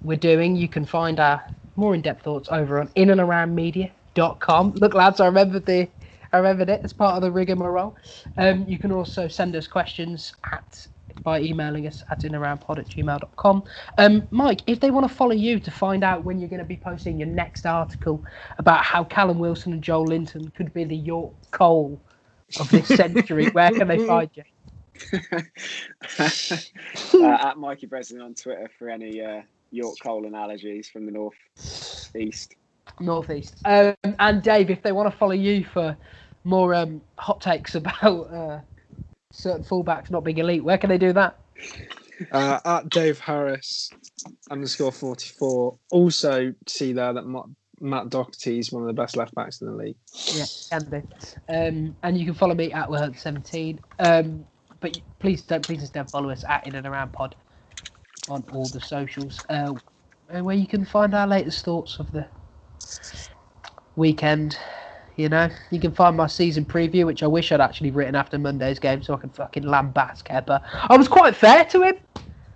we're 0.03 0.17
doing, 0.17 0.57
you 0.57 0.67
can 0.67 0.83
find 0.83 1.21
our 1.21 1.41
more 1.77 1.95
in-depth 1.95 2.21
thoughts 2.21 2.49
over 2.51 2.81
on 2.81 2.89
inaroundmedia.com. 2.97 4.73
Look, 4.73 4.93
lads, 4.93 5.21
I 5.21 5.27
remembered 5.27 5.65
the 5.65 5.87
I 6.33 6.37
remembered 6.37 6.67
it 6.67 6.81
as 6.83 6.91
part 6.91 7.15
of 7.15 7.21
the 7.21 7.31
rigmarole. 7.31 7.95
Um, 8.37 8.65
you 8.67 8.77
can 8.77 8.91
also 8.91 9.29
send 9.29 9.55
us 9.55 9.67
questions 9.67 10.33
at 10.51 10.85
by 11.23 11.39
emailing 11.39 11.87
us 11.87 12.03
at 12.11 12.23
inaroundpod 12.23 12.79
at 12.79 12.89
gmail.com. 12.89 13.63
Um, 13.97 14.27
Mike, 14.31 14.61
if 14.67 14.81
they 14.81 14.91
want 14.91 15.07
to 15.07 15.15
follow 15.15 15.31
you 15.31 15.61
to 15.61 15.71
find 15.71 16.03
out 16.03 16.25
when 16.25 16.39
you're 16.39 16.49
going 16.49 16.59
to 16.59 16.65
be 16.65 16.75
posting 16.75 17.17
your 17.17 17.29
next 17.29 17.65
article 17.65 18.21
about 18.57 18.83
how 18.83 19.05
Callum 19.05 19.39
Wilson 19.39 19.71
and 19.71 19.81
Joelinton 19.81 20.53
could 20.55 20.73
be 20.73 20.83
the 20.83 20.97
Yorke 20.97 21.33
Cole 21.51 22.01
of 22.59 22.69
this 22.69 22.87
century, 22.89 23.47
where 23.51 23.71
can 23.71 23.87
they 23.87 24.05
find 24.05 24.29
you? 24.33 24.43
uh, 27.13 27.47
at 27.47 27.57
Mikey 27.57 27.87
Breslin 27.87 28.21
on 28.21 28.33
Twitter 28.33 28.69
for 28.77 28.89
any 28.89 29.21
uh, 29.21 29.41
York 29.71 29.95
coal 30.01 30.25
analogies 30.25 30.89
from 30.89 31.05
the 31.05 31.11
north 31.11 31.35
east. 32.15 32.55
Northeast. 32.99 33.55
Um, 33.65 33.95
and 34.19 34.41
Dave, 34.41 34.69
if 34.69 34.81
they 34.81 34.91
want 34.91 35.11
to 35.11 35.17
follow 35.17 35.33
you 35.33 35.63
for 35.65 35.95
more 36.43 36.73
um, 36.73 37.01
hot 37.17 37.41
takes 37.41 37.75
about 37.75 38.33
uh, 38.33 38.59
certain 39.31 39.63
fullbacks 39.63 40.09
not 40.09 40.23
being 40.23 40.37
elite, 40.37 40.63
where 40.63 40.77
can 40.77 40.89
they 40.89 40.97
do 40.97 41.13
that? 41.13 41.37
Uh, 42.31 42.59
at 42.65 42.89
Dave 42.89 43.19
Harris 43.19 43.91
underscore 44.51 44.91
44. 44.91 45.77
Also, 45.91 46.53
see 46.67 46.93
there 46.93 47.13
that 47.13 47.25
Matt, 47.25 47.45
Matt 47.79 48.09
Doherty 48.09 48.59
is 48.59 48.71
one 48.71 48.83
of 48.83 48.87
the 48.87 48.93
best 48.93 49.15
left 49.15 49.33
backs 49.35 49.61
in 49.61 49.67
the 49.67 49.73
league. 49.73 49.95
Yeah, 50.33 50.45
can 50.69 50.89
do. 50.89 51.07
Um, 51.47 51.95
and 52.03 52.17
you 52.17 52.25
can 52.25 52.33
follow 52.33 52.55
me 52.55 52.73
at 52.73 52.89
World17. 52.89 53.79
Um, 53.99 54.45
but 54.79 54.99
please 55.19 55.41
don't, 55.41 55.65
please 55.65 55.79
just 55.79 55.93
don't 55.93 56.09
follow 56.09 56.29
us 56.29 56.43
at 56.47 56.65
In 56.67 56.75
and 56.75 56.87
Around 56.87 57.13
Pod 57.13 57.35
on 58.29 58.43
all 58.53 58.67
the 58.67 58.81
socials, 58.81 59.39
uh, 59.49 59.73
and 60.29 60.45
where 60.45 60.55
you 60.55 60.67
can 60.67 60.85
find 60.85 61.13
our 61.13 61.27
latest 61.27 61.65
thoughts 61.65 61.99
of 61.99 62.11
the 62.11 62.25
weekend. 63.95 64.57
You 65.15 65.27
know, 65.27 65.49
you 65.69 65.81
can 65.81 65.91
find 65.91 66.15
my 66.15 66.27
season 66.27 66.63
preview, 66.63 67.05
which 67.05 67.23
I 67.23 67.27
wish 67.27 67.51
I'd 67.51 67.59
actually 67.59 67.91
written 67.91 68.15
after 68.15 68.37
Monday's 68.37 68.79
game, 68.79 69.03
so 69.03 69.13
I 69.13 69.17
can 69.17 69.29
fucking 69.29 69.63
lambast 69.63 70.23
Kepa. 70.23 70.61
I 70.89 70.95
was 70.95 71.09
quite 71.09 71.35
fair 71.35 71.65
to 71.65 71.81
him. 71.83 71.95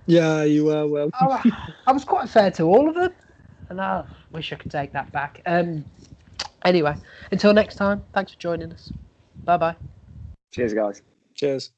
Yeah, 0.05 0.43
you 0.43 0.65
were 0.65 0.87
well. 0.87 1.09
I, 1.13 1.51
I 1.87 1.91
was 1.91 2.05
quite 2.05 2.29
fair 2.29 2.51
to 2.51 2.63
all 2.63 2.87
of 2.87 2.95
them, 2.95 3.13
and 3.69 3.81
I 3.81 4.05
wish 4.31 4.53
I 4.53 4.55
could 4.55 4.71
take 4.71 4.93
that 4.93 5.11
back. 5.11 5.41
Um, 5.45 5.83
anyway, 6.63 6.95
until 7.31 7.53
next 7.53 7.75
time, 7.75 8.01
thanks 8.13 8.33
for 8.33 8.39
joining 8.39 8.71
us. 8.71 8.91
Bye 9.43 9.57
bye. 9.57 9.75
Cheers, 10.51 10.73
guys. 10.73 11.01
Cheers. 11.35 11.71